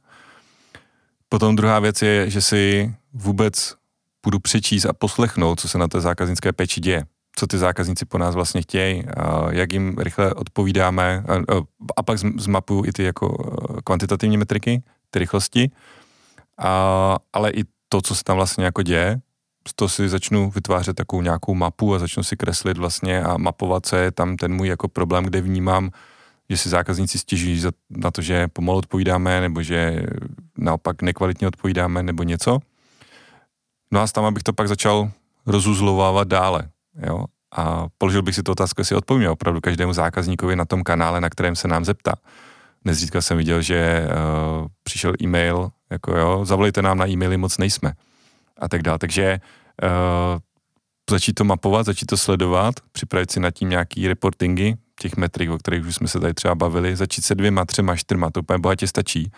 Potom 1.29 1.55
druhá 1.55 1.79
věc 1.79 2.01
je, 2.01 2.29
že 2.29 2.41
si 2.41 2.93
vůbec 3.13 3.75
budu 4.23 4.39
přečíst 4.39 4.85
a 4.85 4.93
poslechnout, 4.93 5.59
co 5.59 5.69
se 5.69 5.77
na 5.77 5.87
té 5.87 6.01
zákaznické 6.01 6.53
péči 6.53 6.81
děje. 6.81 7.03
Co 7.39 7.47
ty 7.47 7.57
zákazníci 7.57 8.05
po 8.05 8.17
nás 8.17 8.35
vlastně 8.35 8.61
chtějí, 8.61 9.03
jak 9.49 9.73
jim 9.73 9.97
rychle 9.97 10.33
odpovídáme 10.33 11.23
a, 11.97 12.03
pak 12.03 12.17
zmapuju 12.17 12.85
i 12.85 12.91
ty 12.91 13.03
jako 13.03 13.55
eh, 13.77 13.81
kvantitativní 13.83 14.37
metriky, 14.37 14.83
ty 15.09 15.19
rychlosti, 15.19 15.71
a, 16.57 17.17
ale 17.33 17.51
i 17.51 17.63
to, 17.89 18.01
co 18.01 18.15
se 18.15 18.23
tam 18.23 18.35
vlastně 18.35 18.65
jako 18.65 18.81
děje, 18.81 19.19
to 19.75 19.89
si 19.89 20.09
začnu 20.09 20.51
vytvářet 20.51 20.95
takovou 20.95 21.21
nějakou 21.21 21.53
mapu 21.53 21.95
a 21.95 21.99
začnu 21.99 22.23
si 22.23 22.37
kreslit 22.37 22.77
vlastně 22.77 23.23
a 23.23 23.37
mapovat, 23.37 23.85
co 23.85 23.95
je 23.95 24.11
tam 24.11 24.37
ten 24.37 24.53
můj 24.53 24.67
jako 24.67 24.87
problém, 24.87 25.23
kde 25.23 25.41
vnímám, 25.41 25.91
že 26.49 26.57
si 26.57 26.69
zákazníci 26.69 27.19
stěžují 27.19 27.63
na 27.89 28.11
to, 28.11 28.21
že 28.21 28.47
pomalu 28.47 28.77
odpovídáme, 28.77 29.41
nebo 29.41 29.63
že 29.63 30.03
naopak 30.57 31.01
nekvalitně 31.01 31.47
odpovídáme, 31.47 32.03
nebo 32.03 32.23
něco. 32.23 32.59
No 33.91 34.01
a 34.01 34.07
tam, 34.07 34.25
abych 34.25 34.43
to 34.43 34.53
pak 34.53 34.67
začal 34.67 35.11
rozuzlovávat 35.45 36.27
dále. 36.27 36.69
Jo? 37.05 37.25
A 37.55 37.87
položil 37.97 38.21
bych 38.21 38.35
si 38.35 38.43
tu 38.43 38.51
otázku, 38.51 38.81
jestli 38.81 38.95
odpovíme 38.95 39.29
opravdu 39.29 39.61
každému 39.61 39.93
zákazníkovi 39.93 40.55
na 40.55 40.65
tom 40.65 40.83
kanále, 40.83 41.21
na 41.21 41.29
kterém 41.29 41.55
se 41.55 41.67
nám 41.67 41.85
zeptá. 41.85 42.13
Nezřídka 42.85 43.21
jsem 43.21 43.37
viděl, 43.37 43.61
že 43.61 44.07
uh, 44.07 44.67
přišel 44.83 45.13
e-mail, 45.21 45.69
jako 45.89 46.17
jo, 46.17 46.45
zavolejte 46.45 46.81
nám 46.81 46.97
na 46.97 47.07
e-maily, 47.07 47.37
moc 47.37 47.57
nejsme. 47.57 47.93
A 48.59 48.69
tak 48.69 48.81
dále. 48.81 48.99
Takže 48.99 49.39
uh, 49.83 50.39
začít 51.09 51.33
to 51.33 51.43
mapovat, 51.43 51.85
začít 51.85 52.05
to 52.05 52.17
sledovat, 52.17 52.75
připravit 52.91 53.31
si 53.31 53.39
nad 53.39 53.51
tím 53.51 53.69
nějaký 53.69 54.07
reportingy, 54.07 54.73
těch 54.99 55.17
metrik, 55.17 55.49
o 55.49 55.57
kterých 55.57 55.85
už 55.85 55.95
jsme 55.95 56.07
se 56.07 56.19
tady 56.19 56.33
třeba 56.33 56.55
bavili, 56.55 56.95
začít 56.95 57.21
se 57.21 57.35
dvěma, 57.35 57.65
třema, 57.65 57.95
čtyřma, 57.95 58.29
to 58.29 58.39
úplně 58.39 58.59
bohatě 58.59 58.87
stačí. 58.87 59.31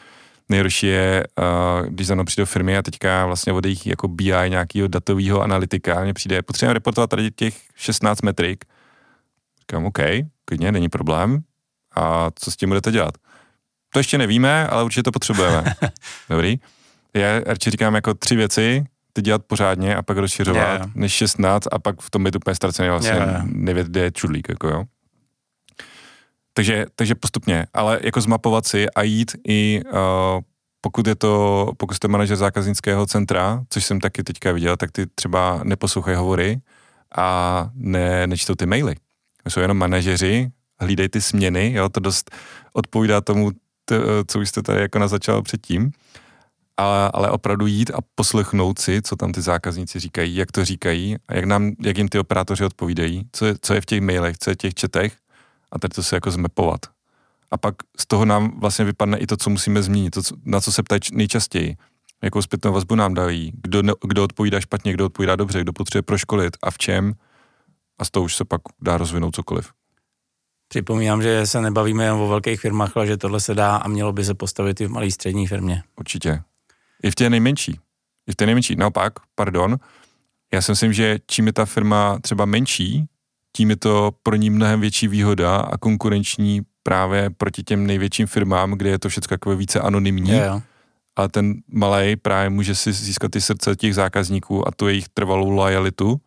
Nejhorší 0.50 0.88
je, 0.88 1.28
uh, 1.40 1.88
když 1.88 2.08
za 2.08 2.16
mnou 2.16 2.24
přijde 2.24 2.46
firmy 2.46 2.78
a 2.78 2.82
teďka 2.82 3.26
vlastně 3.26 3.54
od 3.54 3.66
jejich 3.66 3.88
jako 3.88 4.08
BI 4.08 4.34
nějakého 4.48 4.88
datového 4.88 5.42
analytika, 5.42 6.04
mně 6.04 6.14
přijde, 6.14 6.42
potřebujeme 6.42 6.74
reportovat 6.74 7.10
tady 7.10 7.32
těch 7.32 7.58
16 7.76 8.22
metrik. 8.22 8.66
Říkám, 9.60 9.86
OK, 9.86 10.00
klidně, 10.46 10.72
není 10.72 10.90
problém. 10.90 11.40
A 11.96 12.32
co 12.36 12.52
s 12.52 12.56
tím 12.56 12.70
budete 12.70 12.92
dělat? 12.92 13.14
To 13.94 14.00
ještě 14.00 14.18
nevíme, 14.18 14.68
ale 14.68 14.84
určitě 14.84 15.04
to 15.04 15.12
potřebujeme. 15.12 15.64
Dobrý. 16.30 16.60
Já 17.14 17.40
radši 17.40 17.72
říkám 17.72 17.96
jako 17.96 18.14
tři 18.14 18.36
věci, 18.36 18.86
ty 19.14 19.22
dělat 19.22 19.42
pořádně 19.48 19.96
a 19.96 20.02
pak 20.02 20.18
rozšiřovat, 20.18 20.80
yeah. 20.80 20.96
než 20.96 21.14
16 21.14 21.68
a 21.72 21.80
pak 21.80 22.02
v 22.02 22.10
tom 22.10 22.24
být 22.24 22.36
úplně 22.36 22.56
ztracený 22.56 22.90
vlastně 22.90 23.12
yeah. 23.12 23.44
nevět, 23.46 23.88
kde 23.88 24.02
je 24.02 24.12
čudlík, 24.12 24.50
jako 24.50 24.68
jo. 24.68 24.84
Takže, 26.54 26.86
takže 26.96 27.16
postupně, 27.16 27.66
ale 27.74 28.00
jako 28.04 28.22
zmapovat 28.22 28.68
si 28.68 28.90
a 28.90 29.04
jít 29.04 29.36
i, 29.48 29.82
uh, 29.86 30.00
pokud 30.82 31.08
je 31.08 31.16
to, 31.16 31.72
pokud 31.78 31.94
jste 31.94 32.08
manažer 32.08 32.38
zákaznického 32.38 33.06
centra, 33.06 33.64
což 33.70 33.86
jsem 33.86 34.00
taky 34.00 34.24
teďka 34.24 34.52
viděl, 34.52 34.78
tak 34.78 34.92
ty 34.92 35.06
třeba 35.16 35.60
neposlouchají 35.64 36.18
hovory 36.18 36.62
a 37.16 37.70
ne, 37.74 38.28
nečtou 38.28 38.56
ty 38.56 38.66
maily. 38.66 38.96
Jsou 39.50 39.60
jenom 39.60 39.78
manažeři, 39.78 40.52
hlídej 40.80 41.10
ty 41.10 41.22
směny, 41.22 41.74
jo, 41.74 41.90
to 41.90 42.00
dost 42.00 42.32
odpovídá 42.74 43.22
tomu, 43.22 43.52
t, 43.86 44.02
co 44.28 44.40
už 44.40 44.50
jste 44.50 44.62
tady 44.62 44.82
jako 44.82 45.00
nazačal 45.00 45.42
předtím, 45.42 45.92
ale, 46.78 47.12
ale 47.14 47.32
opravdu 47.32 47.68
jít 47.68 47.92
a 47.92 47.98
poslechnout 48.16 48.80
si, 48.80 49.02
co 49.02 49.16
tam 49.16 49.32
ty 49.32 49.42
zákazníci 49.42 50.00
říkají, 50.00 50.36
jak 50.36 50.52
to 50.52 50.66
říkají 50.66 51.16
a 51.28 51.36
jak, 51.36 51.46
nám, 51.46 51.72
jak 51.84 51.98
jim 51.98 52.08
ty 52.08 52.20
operátoři 52.20 52.66
odpovídají, 52.66 53.28
co 53.32 53.46
je, 53.46 53.56
co 53.62 53.74
je 53.74 53.82
v 53.82 53.86
těch 53.86 54.02
mailech, 54.02 54.38
co 54.38 54.50
je 54.50 54.54
v 54.54 54.58
těch 54.58 54.74
četech 54.74 55.14
a 55.72 55.80
tady 55.80 55.96
to 55.96 56.04
se 56.04 56.16
jako 56.16 56.32
zmepovat. 56.32 56.80
A 57.52 57.58
pak 57.58 57.76
z 58.00 58.08
toho 58.08 58.26
nám 58.26 58.60
vlastně 58.60 58.86
vypadne 58.86 59.18
i 59.18 59.28
to, 59.28 59.38
co 59.38 59.50
musíme 59.50 59.84
změnit, 59.84 60.10
to, 60.10 60.22
na 60.46 60.62
co 60.62 60.72
se 60.72 60.84
ptají 60.84 61.02
nejčastěji. 61.12 61.78
Jakou 62.24 62.42
zpětnou 62.42 62.74
vazbu 62.74 62.96
nám 62.96 63.14
dají, 63.14 63.52
kdo, 63.64 63.82
ne, 63.82 63.94
kdo 64.08 64.24
odpovídá 64.24 64.60
špatně, 64.60 64.94
kdo 64.94 65.06
odpovídá 65.06 65.36
dobře, 65.36 65.62
kdo 65.62 65.74
potřebuje 65.74 66.04
proškolit 66.04 66.58
a 66.64 66.72
v 66.72 66.78
čem. 66.78 67.14
A 68.00 68.06
z 68.06 68.12
toho 68.12 68.24
už 68.24 68.36
se 68.36 68.46
pak 68.46 68.62
dá 68.82 68.98
rozvinout 68.98 69.36
cokoliv. 69.36 69.72
Připomínám, 70.68 71.22
že 71.22 71.46
se 71.46 71.62
nebavíme 71.62 72.04
jen 72.04 72.14
o 72.14 72.28
velkých 72.28 72.60
firmách, 72.60 72.98
ale 72.98 73.08
že 73.08 73.18
tohle 73.18 73.40
se 73.40 73.54
dá 73.54 73.76
a 73.76 73.88
mělo 73.88 74.14
by 74.14 74.26
se 74.26 74.34
postavit 74.34 74.82
i 74.82 74.86
v 74.86 74.92
malé 74.92 75.12
střední 75.12 75.48
firmě. 75.48 75.84
Určitě. 76.00 76.42
I 77.04 77.12
v 77.12 77.16
té 77.16 77.30
nejmenší. 77.30 77.80
I 78.28 78.32
v 78.32 78.36
té 78.36 78.46
nejmenší. 78.46 78.76
Naopak, 78.76 79.14
pardon, 79.36 79.78
já 80.54 80.62
si 80.62 80.72
myslím, 80.72 80.94
že 80.94 81.18
čím 81.28 81.48
je 81.48 81.54
ta 81.54 81.66
firma 81.66 82.20
třeba 82.20 82.46
menší, 82.46 83.06
tím 83.56 83.70
je 83.70 83.76
to 83.76 84.12
pro 84.24 84.36
ní 84.36 84.50
mnohem 84.50 84.82
větší 84.82 85.08
výhoda 85.08 85.58
a 85.58 85.78
konkurenční 85.78 86.62
právě 86.84 87.30
proti 87.30 87.64
těm 87.64 87.88
největším 87.88 88.28
firmám, 88.28 88.72
kde 88.72 88.90
je 88.90 89.00
to 89.00 89.10
všechno 89.10 89.28
takové 89.28 89.56
více 89.56 89.80
anonymní. 89.80 90.32
Jo. 90.32 90.62
A 91.16 91.28
ten 91.28 91.54
malý 91.68 92.16
právě 92.16 92.50
může 92.50 92.76
si 92.76 92.94
získat 92.94 93.32
ty 93.32 93.42
srdce 93.42 93.76
těch 93.76 93.96
zákazníků 93.96 94.68
a 94.68 94.72
tu 94.72 94.88
jejich 94.88 95.10
trvalou 95.10 95.50
lojalitu 95.50 96.22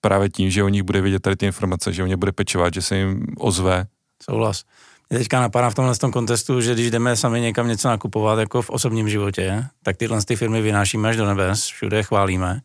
právě 0.00 0.28
tím, 0.28 0.50
že 0.50 0.64
o 0.64 0.68
nich 0.68 0.82
bude 0.82 1.00
vidět 1.00 1.20
tady 1.20 1.36
ty 1.36 1.46
informace, 1.46 1.92
že 1.92 2.02
o 2.02 2.06
ně 2.06 2.16
bude 2.16 2.32
pečovat, 2.32 2.74
že 2.74 2.82
se 2.82 2.96
jim 2.96 3.26
ozve. 3.38 3.86
Souhlas. 4.22 4.64
Mě 5.10 5.18
teďka 5.18 5.40
napadá 5.40 5.70
v 5.70 5.74
tomhle 5.74 5.94
tom 5.94 6.12
kontextu, 6.12 6.60
že 6.60 6.74
když 6.74 6.90
jdeme 6.90 7.16
sami 7.16 7.40
někam 7.40 7.68
něco 7.68 7.88
nakupovat, 7.88 8.38
jako 8.38 8.62
v 8.62 8.70
osobním 8.70 9.08
životě, 9.08 9.64
tak 9.82 9.96
tyhle 9.96 10.24
ty 10.24 10.36
firmy 10.36 10.62
vynášíme 10.62 11.08
až 11.08 11.16
do 11.16 11.26
nebes, 11.26 11.64
všude 11.64 12.02
chválíme 12.02 12.60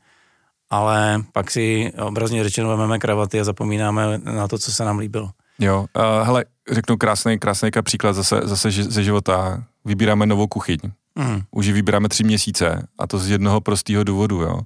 ale 0.69 1.23
pak 1.31 1.51
si 1.51 1.93
obrazně 1.97 2.43
řečeno 2.43 2.69
vezmeme 2.69 2.99
kravaty 2.99 3.39
a 3.39 3.43
zapomínáme 3.43 4.17
na 4.17 4.47
to, 4.47 4.57
co 4.57 4.71
se 4.71 4.85
nám 4.85 4.99
líbilo. 4.99 5.29
Jo, 5.59 5.85
uh, 5.95 6.25
hele, 6.25 6.45
řeknu 6.71 6.97
krásný, 6.97 7.39
krásný 7.39 7.69
příklad 7.81 8.13
zase, 8.13 8.41
zase 8.43 8.71
ze 8.71 9.03
života. 9.03 9.63
Vybíráme 9.85 10.25
novou 10.25 10.47
kuchyň. 10.47 10.79
Mm. 11.15 11.41
Už 11.51 11.65
ji 11.65 11.73
vybíráme 11.73 12.09
tři 12.09 12.23
měsíce 12.23 12.87
a 12.99 13.07
to 13.07 13.19
z 13.19 13.29
jednoho 13.29 13.61
prostého 13.61 14.03
důvodu, 14.03 14.41
jo. 14.41 14.59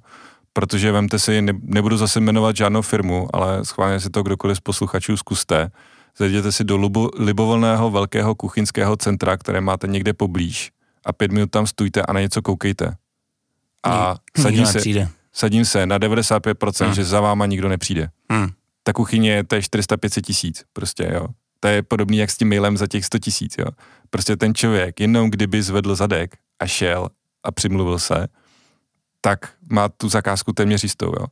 Protože 0.54 0.91
vemte 0.91 1.20
si, 1.20 1.41
ne, 1.41 1.54
nebudu 1.62 1.97
zase 1.97 2.20
jmenovat 2.20 2.56
žádnou 2.56 2.82
firmu, 2.82 3.28
ale 3.34 3.66
schválně 3.66 4.00
si 4.00 4.10
to 4.10 4.24
kdokoliv 4.24 4.58
z 4.58 4.60
posluchačů 4.60 5.18
zkuste. 5.18 5.72
Zajděte 6.18 6.52
si 6.52 6.64
do 6.64 6.78
lubo, 6.78 7.10
libovolného 7.18 7.91
velkého 7.91 8.36
kuchyňského 8.36 8.97
centra, 8.97 9.38
které 9.38 9.62
máte 9.62 9.88
někde 9.88 10.14
poblíž 10.14 10.72
a 11.06 11.14
pět 11.14 11.32
minut 11.32 11.52
tam 11.52 11.68
stůjte 11.68 12.02
a 12.02 12.14
na 12.14 12.22
něco 12.22 12.41
koukejte. 12.41 12.95
A 13.84 14.16
sadí 14.38 14.66
se, 14.66 14.80
sadím 15.34 15.65
se 15.65 15.86
na 15.86 15.99
95%, 15.99 16.86
hmm. 16.86 16.93
že 16.93 17.03
za 17.05 17.21
váma 17.21 17.45
nikdo 17.45 17.69
nepřijde. 17.69 18.09
Hmm. 18.32 18.49
Ta 18.84 18.93
kuchyně, 18.93 19.43
to 19.43 19.55
je 19.55 19.61
400-500 19.61 20.21
tisíc, 20.21 20.63
prostě, 20.73 21.09
jo. 21.13 21.27
To 21.59 21.67
je 21.67 21.84
podobný 21.84 22.17
jak 22.17 22.32
s 22.32 22.38
tím 22.38 22.49
mailem 22.49 22.77
za 22.77 22.88
těch 22.88 23.05
100 23.05 23.19
tisíc, 23.19 23.55
jo. 23.57 23.65
Prostě 24.09 24.38
ten 24.38 24.55
člověk, 24.55 24.99
jenom 24.99 25.30
kdyby 25.30 25.63
zvedl 25.63 25.95
zadek 25.95 26.38
a 26.59 26.67
šel 26.67 27.09
a 27.43 27.51
přimluvil 27.51 27.99
se, 27.99 28.27
tak 29.21 29.53
má 29.69 29.89
tu 29.89 30.09
zakázku 30.09 30.53
téměř 30.53 30.84
jistou, 30.84 31.07
jo. 31.07 31.25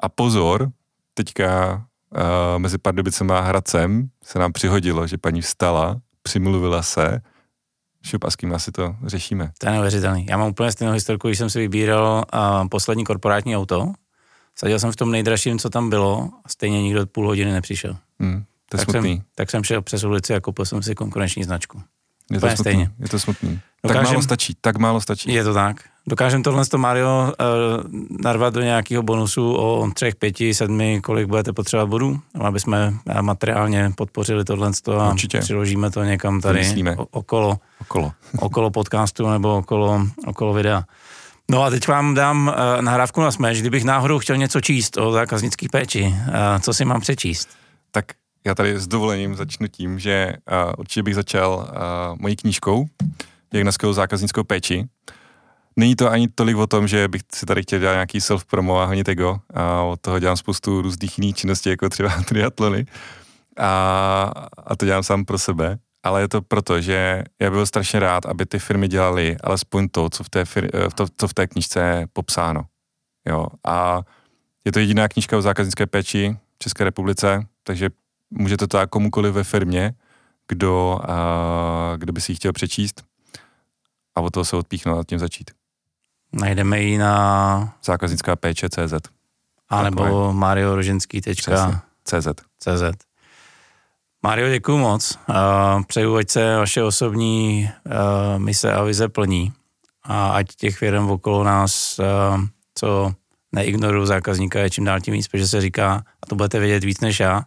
A 0.00 0.08
pozor, 0.08 0.70
teďka 1.14 1.74
uh, 1.74 2.58
mezi 2.58 2.78
Pardubicem 2.78 3.30
a 3.30 3.40
Hradcem 3.40 4.08
se 4.24 4.38
nám 4.38 4.52
přihodilo, 4.52 5.06
že 5.06 5.18
paní 5.18 5.40
vstala, 5.40 6.00
přimluvila 6.22 6.82
se 6.82 7.20
šup 8.02 8.24
a 8.24 8.30
s 8.30 8.36
kým 8.36 8.54
asi 8.54 8.72
to 8.72 8.96
řešíme. 9.06 9.52
To 9.58 9.66
je 9.66 9.72
neuvěřitelný. 9.72 10.26
Já 10.30 10.36
mám 10.36 10.48
úplně 10.48 10.72
stejnou 10.72 10.92
historku, 10.94 11.28
když 11.28 11.38
jsem 11.38 11.50
si 11.50 11.58
vybíral 11.58 12.24
uh, 12.34 12.68
poslední 12.68 13.04
korporátní 13.04 13.56
auto. 13.56 13.92
Sadil 14.58 14.78
jsem 14.78 14.92
v 14.92 14.96
tom 14.96 15.10
nejdražším, 15.10 15.58
co 15.58 15.70
tam 15.70 15.90
bylo 15.90 16.30
a 16.44 16.48
stejně 16.48 16.82
nikdo 16.82 17.06
půl 17.06 17.26
hodiny 17.26 17.52
nepřišel. 17.52 17.96
Hmm, 18.20 18.44
to 18.68 18.76
je 18.76 18.78
tak 18.78 18.90
smutný. 18.90 19.16
Jsem, 19.16 19.24
tak 19.34 19.50
jsem 19.50 19.64
šel 19.64 19.82
přes 19.82 20.04
ulici 20.04 20.34
a 20.34 20.40
koupil 20.40 20.64
jsem 20.64 20.82
si 20.82 20.94
konkurenční 20.94 21.44
značku. 21.44 21.82
Je 22.30 22.40
to, 22.40 22.46
smutný, 22.46 22.56
stejně. 22.56 22.90
je 22.98 23.08
to 23.08 23.18
smutný. 23.18 23.60
Dokážem, 23.82 24.02
tak 24.04 24.12
málo 24.12 24.22
stačí, 24.22 24.56
tak 24.60 24.76
málo 24.76 25.00
stačí. 25.00 25.32
Je 25.32 25.44
to 25.44 25.54
tak. 25.54 25.76
Dokážeme 26.06 26.42
tohle 26.42 26.66
to 26.66 26.78
Mario 26.78 27.22
uh, 27.22 28.18
narvat 28.22 28.54
do 28.54 28.60
nějakého 28.60 29.02
bonusu 29.02 29.54
o 29.54 29.90
třech, 29.94 30.16
pěti, 30.16 30.54
sedmi, 30.54 31.00
kolik 31.00 31.26
budete 31.26 31.52
potřebovat 31.52 31.86
bodů, 31.86 32.20
aby 32.40 32.60
jsme 32.60 32.94
eh, 33.06 33.22
materiálně 33.22 33.92
podpořili 33.96 34.44
tohle 34.44 34.70
a 34.98 35.10
Určitě. 35.10 35.40
přiložíme 35.40 35.90
to 35.90 36.04
někam 36.04 36.40
tady 36.40 36.74
okolo, 37.10 37.58
okolo. 37.80 38.12
okolo 38.38 38.70
podcastu 38.70 39.30
nebo 39.30 39.56
okolo, 39.56 40.06
okolo 40.26 40.52
videa. 40.54 40.84
No 41.50 41.62
a 41.62 41.70
teď 41.70 41.88
vám 41.88 42.14
dám 42.14 42.48
uh, 42.48 42.82
nahrávku 42.82 43.20
na 43.20 43.30
smeč, 43.30 43.60
kdybych 43.60 43.84
náhodou 43.84 44.18
chtěl 44.18 44.36
něco 44.36 44.60
číst 44.60 44.96
o 44.96 45.12
zákaznické 45.12 45.66
péči. 45.72 46.14
Co 46.60 46.74
si 46.74 46.84
mám 46.84 47.00
přečíst? 47.00 47.48
Tak 47.90 48.04
já 48.46 48.54
tady 48.54 48.78
s 48.78 48.86
dovolením 48.86 49.34
začnu 49.34 49.68
tím, 49.68 49.98
že 49.98 50.32
uh, 50.50 50.72
určitě 50.78 51.02
bych 51.02 51.14
začal 51.14 51.54
uh, 51.54 52.20
mojí 52.20 52.36
knížkou, 52.36 52.86
jak 53.52 53.62
na 53.62 53.72
skvělou 53.72 53.92
zákaznickou 53.92 54.44
péči. 54.44 54.84
Není 55.76 55.96
to 55.96 56.10
ani 56.10 56.28
tolik 56.28 56.56
o 56.56 56.66
tom, 56.66 56.88
že 56.88 57.08
bych 57.08 57.22
si 57.34 57.46
tady 57.46 57.62
chtěl 57.62 57.78
dělat 57.78 57.92
nějaký 57.92 58.18
self-promo 58.18 58.78
a 58.78 58.84
honit 58.84 59.08
ego. 59.08 59.38
A 59.54 59.82
od 59.82 60.00
toho 60.00 60.18
dělám 60.18 60.36
spoustu 60.36 60.82
různých 60.82 61.18
jiných 61.18 61.36
činností, 61.36 61.68
jako 61.68 61.88
třeba 61.88 62.22
triatlony. 62.28 62.86
A, 63.58 64.32
a 64.58 64.76
to 64.76 64.86
dělám 64.86 65.02
sám 65.02 65.24
pro 65.24 65.38
sebe. 65.38 65.78
Ale 66.02 66.20
je 66.20 66.28
to 66.28 66.42
proto, 66.42 66.80
že 66.80 67.22
já 67.40 67.50
byl 67.50 67.66
strašně 67.66 68.00
rád, 68.00 68.26
aby 68.26 68.46
ty 68.46 68.58
firmy 68.58 68.88
dělaly 68.88 69.36
alespoň 69.44 69.88
to, 69.88 70.10
co 70.10 70.24
v 70.24 70.28
té, 70.28 70.44
fir, 70.44 70.70
eh, 70.74 70.88
to, 70.94 71.06
co 71.16 71.28
v 71.28 71.34
té 71.34 71.46
knižce 71.46 71.80
je 71.80 72.06
popsáno. 72.12 72.62
Jo. 73.28 73.46
A 73.66 74.00
je 74.64 74.72
to 74.72 74.78
jediná 74.78 75.08
knižka 75.08 75.38
o 75.38 75.42
zákaznické 75.42 75.86
péči 75.86 76.36
v 76.54 76.58
České 76.58 76.84
republice, 76.84 77.46
takže 77.62 77.90
můžete 78.30 78.66
to 78.66 78.78
komukoliv 78.88 79.34
ve 79.34 79.44
firmě, 79.44 79.94
kdo, 80.48 81.00
a, 81.08 81.94
kdo 81.96 82.12
by 82.12 82.20
si 82.20 82.32
ji 82.32 82.36
chtěl 82.36 82.52
přečíst 82.52 83.04
a 84.14 84.20
od 84.20 84.30
toho 84.30 84.44
se 84.44 84.56
odpíchnout 84.56 84.98
a 84.98 85.04
tím 85.04 85.18
začít. 85.18 85.50
Najdeme 86.32 86.80
ji 86.80 86.98
na 86.98 87.74
Zákaznická 87.84 88.36
péče 88.36 88.68
CZ. 88.68 88.94
a 89.68 89.82
nebo 89.82 90.32
marioroženský.cz. 90.32 91.48
CZ. 92.58 92.92
Mario, 94.22 94.50
děkuji 94.50 94.78
moc. 94.78 95.18
Přeju, 95.86 96.16
ať 96.16 96.30
se 96.30 96.56
vaše 96.56 96.82
osobní 96.82 97.70
mise 98.38 98.72
a 98.72 98.82
vize 98.82 99.08
plní 99.08 99.52
a 100.02 100.28
ať 100.30 100.46
těch 100.56 100.78
firm 100.78 101.10
okolo 101.10 101.44
nás, 101.44 102.00
co 102.74 103.12
neignorují 103.52 104.06
zákazníka, 104.06 104.58
je 104.58 104.70
čím 104.70 104.84
dál 104.84 105.00
tím 105.00 105.14
víc, 105.14 105.28
protože 105.28 105.48
se 105.48 105.60
říká, 105.60 106.04
a 106.22 106.26
to 106.26 106.34
budete 106.34 106.58
vědět 106.58 106.84
víc 106.84 107.00
než 107.00 107.20
já, 107.20 107.42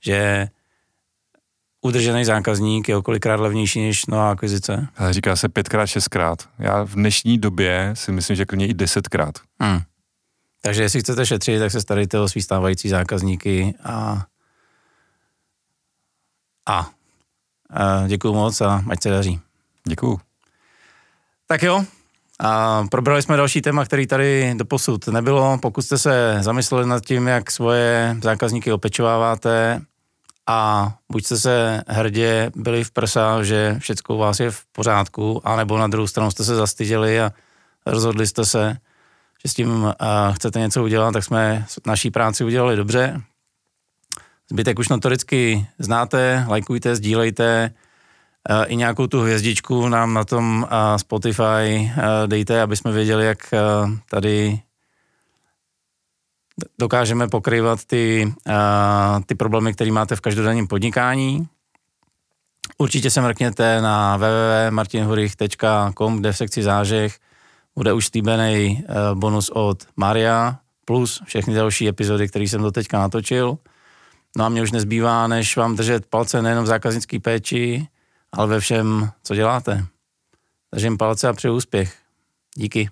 že 0.00 0.48
udržený 1.80 2.24
zákazník 2.24 2.88
je 2.88 2.96
okolikrát 2.96 3.40
levnější 3.40 3.86
než 3.86 4.06
nová 4.06 4.30
akvizice. 4.30 4.88
Ale 4.96 5.12
říká 5.12 5.36
se 5.36 5.48
pětkrát, 5.48 5.88
šestkrát. 5.88 6.48
Já 6.58 6.82
v 6.84 6.94
dnešní 6.94 7.38
době 7.38 7.90
si 7.94 8.12
myslím, 8.12 8.36
že 8.36 8.44
klidně 8.46 8.66
i 8.66 8.74
desetkrát. 8.74 9.34
Hmm. 9.60 9.80
Takže 10.62 10.82
jestli 10.82 11.00
chcete 11.00 11.26
šetřit, 11.26 11.58
tak 11.58 11.70
se 11.70 11.80
starejte 11.80 12.20
o 12.20 12.28
svý 12.28 12.42
stávající 12.42 12.88
zákazníky 12.88 13.74
a 13.84 14.24
a, 16.68 16.90
a 17.70 18.06
děkuju 18.06 18.34
moc 18.34 18.60
a 18.60 18.84
ať 18.90 19.02
se 19.02 19.10
daří. 19.10 19.40
Děkuju. 19.88 20.20
Tak 21.46 21.62
jo, 21.62 21.84
a 22.40 22.84
probrali 22.90 23.22
jsme 23.22 23.36
další 23.36 23.62
téma, 23.62 23.84
který 23.84 24.06
tady 24.06 24.54
doposud 24.56 25.08
nebylo. 25.08 25.58
Pokud 25.62 25.82
jste 25.82 25.98
se 25.98 26.38
zamysleli 26.40 26.86
nad 26.86 27.04
tím, 27.04 27.26
jak 27.26 27.50
svoje 27.50 28.16
zákazníky 28.22 28.72
opečováváte 28.72 29.82
a 30.46 30.92
buď 31.12 31.24
jste 31.24 31.36
se 31.36 31.82
hrdě 31.88 32.50
byli 32.56 32.84
v 32.84 32.90
prsa, 32.90 33.42
že 33.42 33.76
všechno 33.78 34.14
u 34.14 34.18
vás 34.18 34.40
je 34.40 34.50
v 34.50 34.64
pořádku, 34.72 35.40
anebo 35.44 35.78
na 35.78 35.86
druhou 35.86 36.06
stranu 36.06 36.30
jste 36.30 36.44
se 36.44 36.54
zastyděli 36.54 37.20
a 37.20 37.32
rozhodli 37.86 38.26
jste 38.26 38.44
se, 38.44 38.76
že 39.44 39.50
s 39.50 39.54
tím 39.54 39.94
chcete 40.32 40.58
něco 40.58 40.84
udělat, 40.84 41.12
tak 41.12 41.24
jsme 41.24 41.66
naší 41.86 42.10
práci 42.10 42.44
udělali 42.44 42.76
dobře. 42.76 43.22
Zbytek 44.50 44.78
už 44.78 44.88
notoricky 44.88 45.66
znáte, 45.78 46.44
lajkujte, 46.48 46.96
sdílejte, 46.96 47.70
i 48.66 48.76
nějakou 48.76 49.06
tu 49.06 49.20
hvězdičku 49.20 49.88
nám 49.88 50.14
na 50.14 50.24
tom 50.24 50.68
Spotify 50.96 51.92
dejte, 52.26 52.62
aby 52.62 52.76
jsme 52.76 52.92
věděli, 52.92 53.26
jak 53.26 53.38
tady 54.10 54.60
dokážeme 56.78 57.28
pokrývat 57.28 57.84
ty, 57.84 58.34
ty 59.26 59.34
problémy, 59.34 59.74
které 59.74 59.92
máte 59.92 60.16
v 60.16 60.20
každodenním 60.20 60.66
podnikání. 60.66 61.48
Určitě 62.78 63.10
se 63.10 63.20
mrkněte 63.20 63.80
na 63.80 64.16
www.martinhurich.com, 64.16 66.16
kde 66.16 66.32
v 66.32 66.36
sekci 66.36 66.62
zážeh 66.62 67.18
bude 67.76 67.92
už 67.92 68.06
slíbený 68.06 68.84
bonus 69.14 69.48
od 69.48 69.86
Maria, 69.96 70.58
plus 70.84 71.22
všechny 71.24 71.54
další 71.54 71.88
epizody, 71.88 72.28
které 72.28 72.44
jsem 72.44 72.62
do 72.62 72.70
teďka 72.70 72.98
natočil. 72.98 73.58
No 74.36 74.44
a 74.44 74.48
mě 74.48 74.62
už 74.62 74.72
nezbývá, 74.72 75.26
než 75.26 75.56
vám 75.56 75.76
držet 75.76 76.06
palce 76.06 76.42
nejenom 76.42 76.64
v 76.64 76.68
zákaznické 76.68 77.20
péči, 77.20 77.88
ale 78.32 78.46
ve 78.46 78.60
všem, 78.60 79.10
co 79.22 79.34
děláte. 79.34 79.86
Držím 80.74 80.98
palce 80.98 81.28
a 81.28 81.32
přeju 81.32 81.54
úspěch. 81.54 81.96
Díky. 82.56 82.90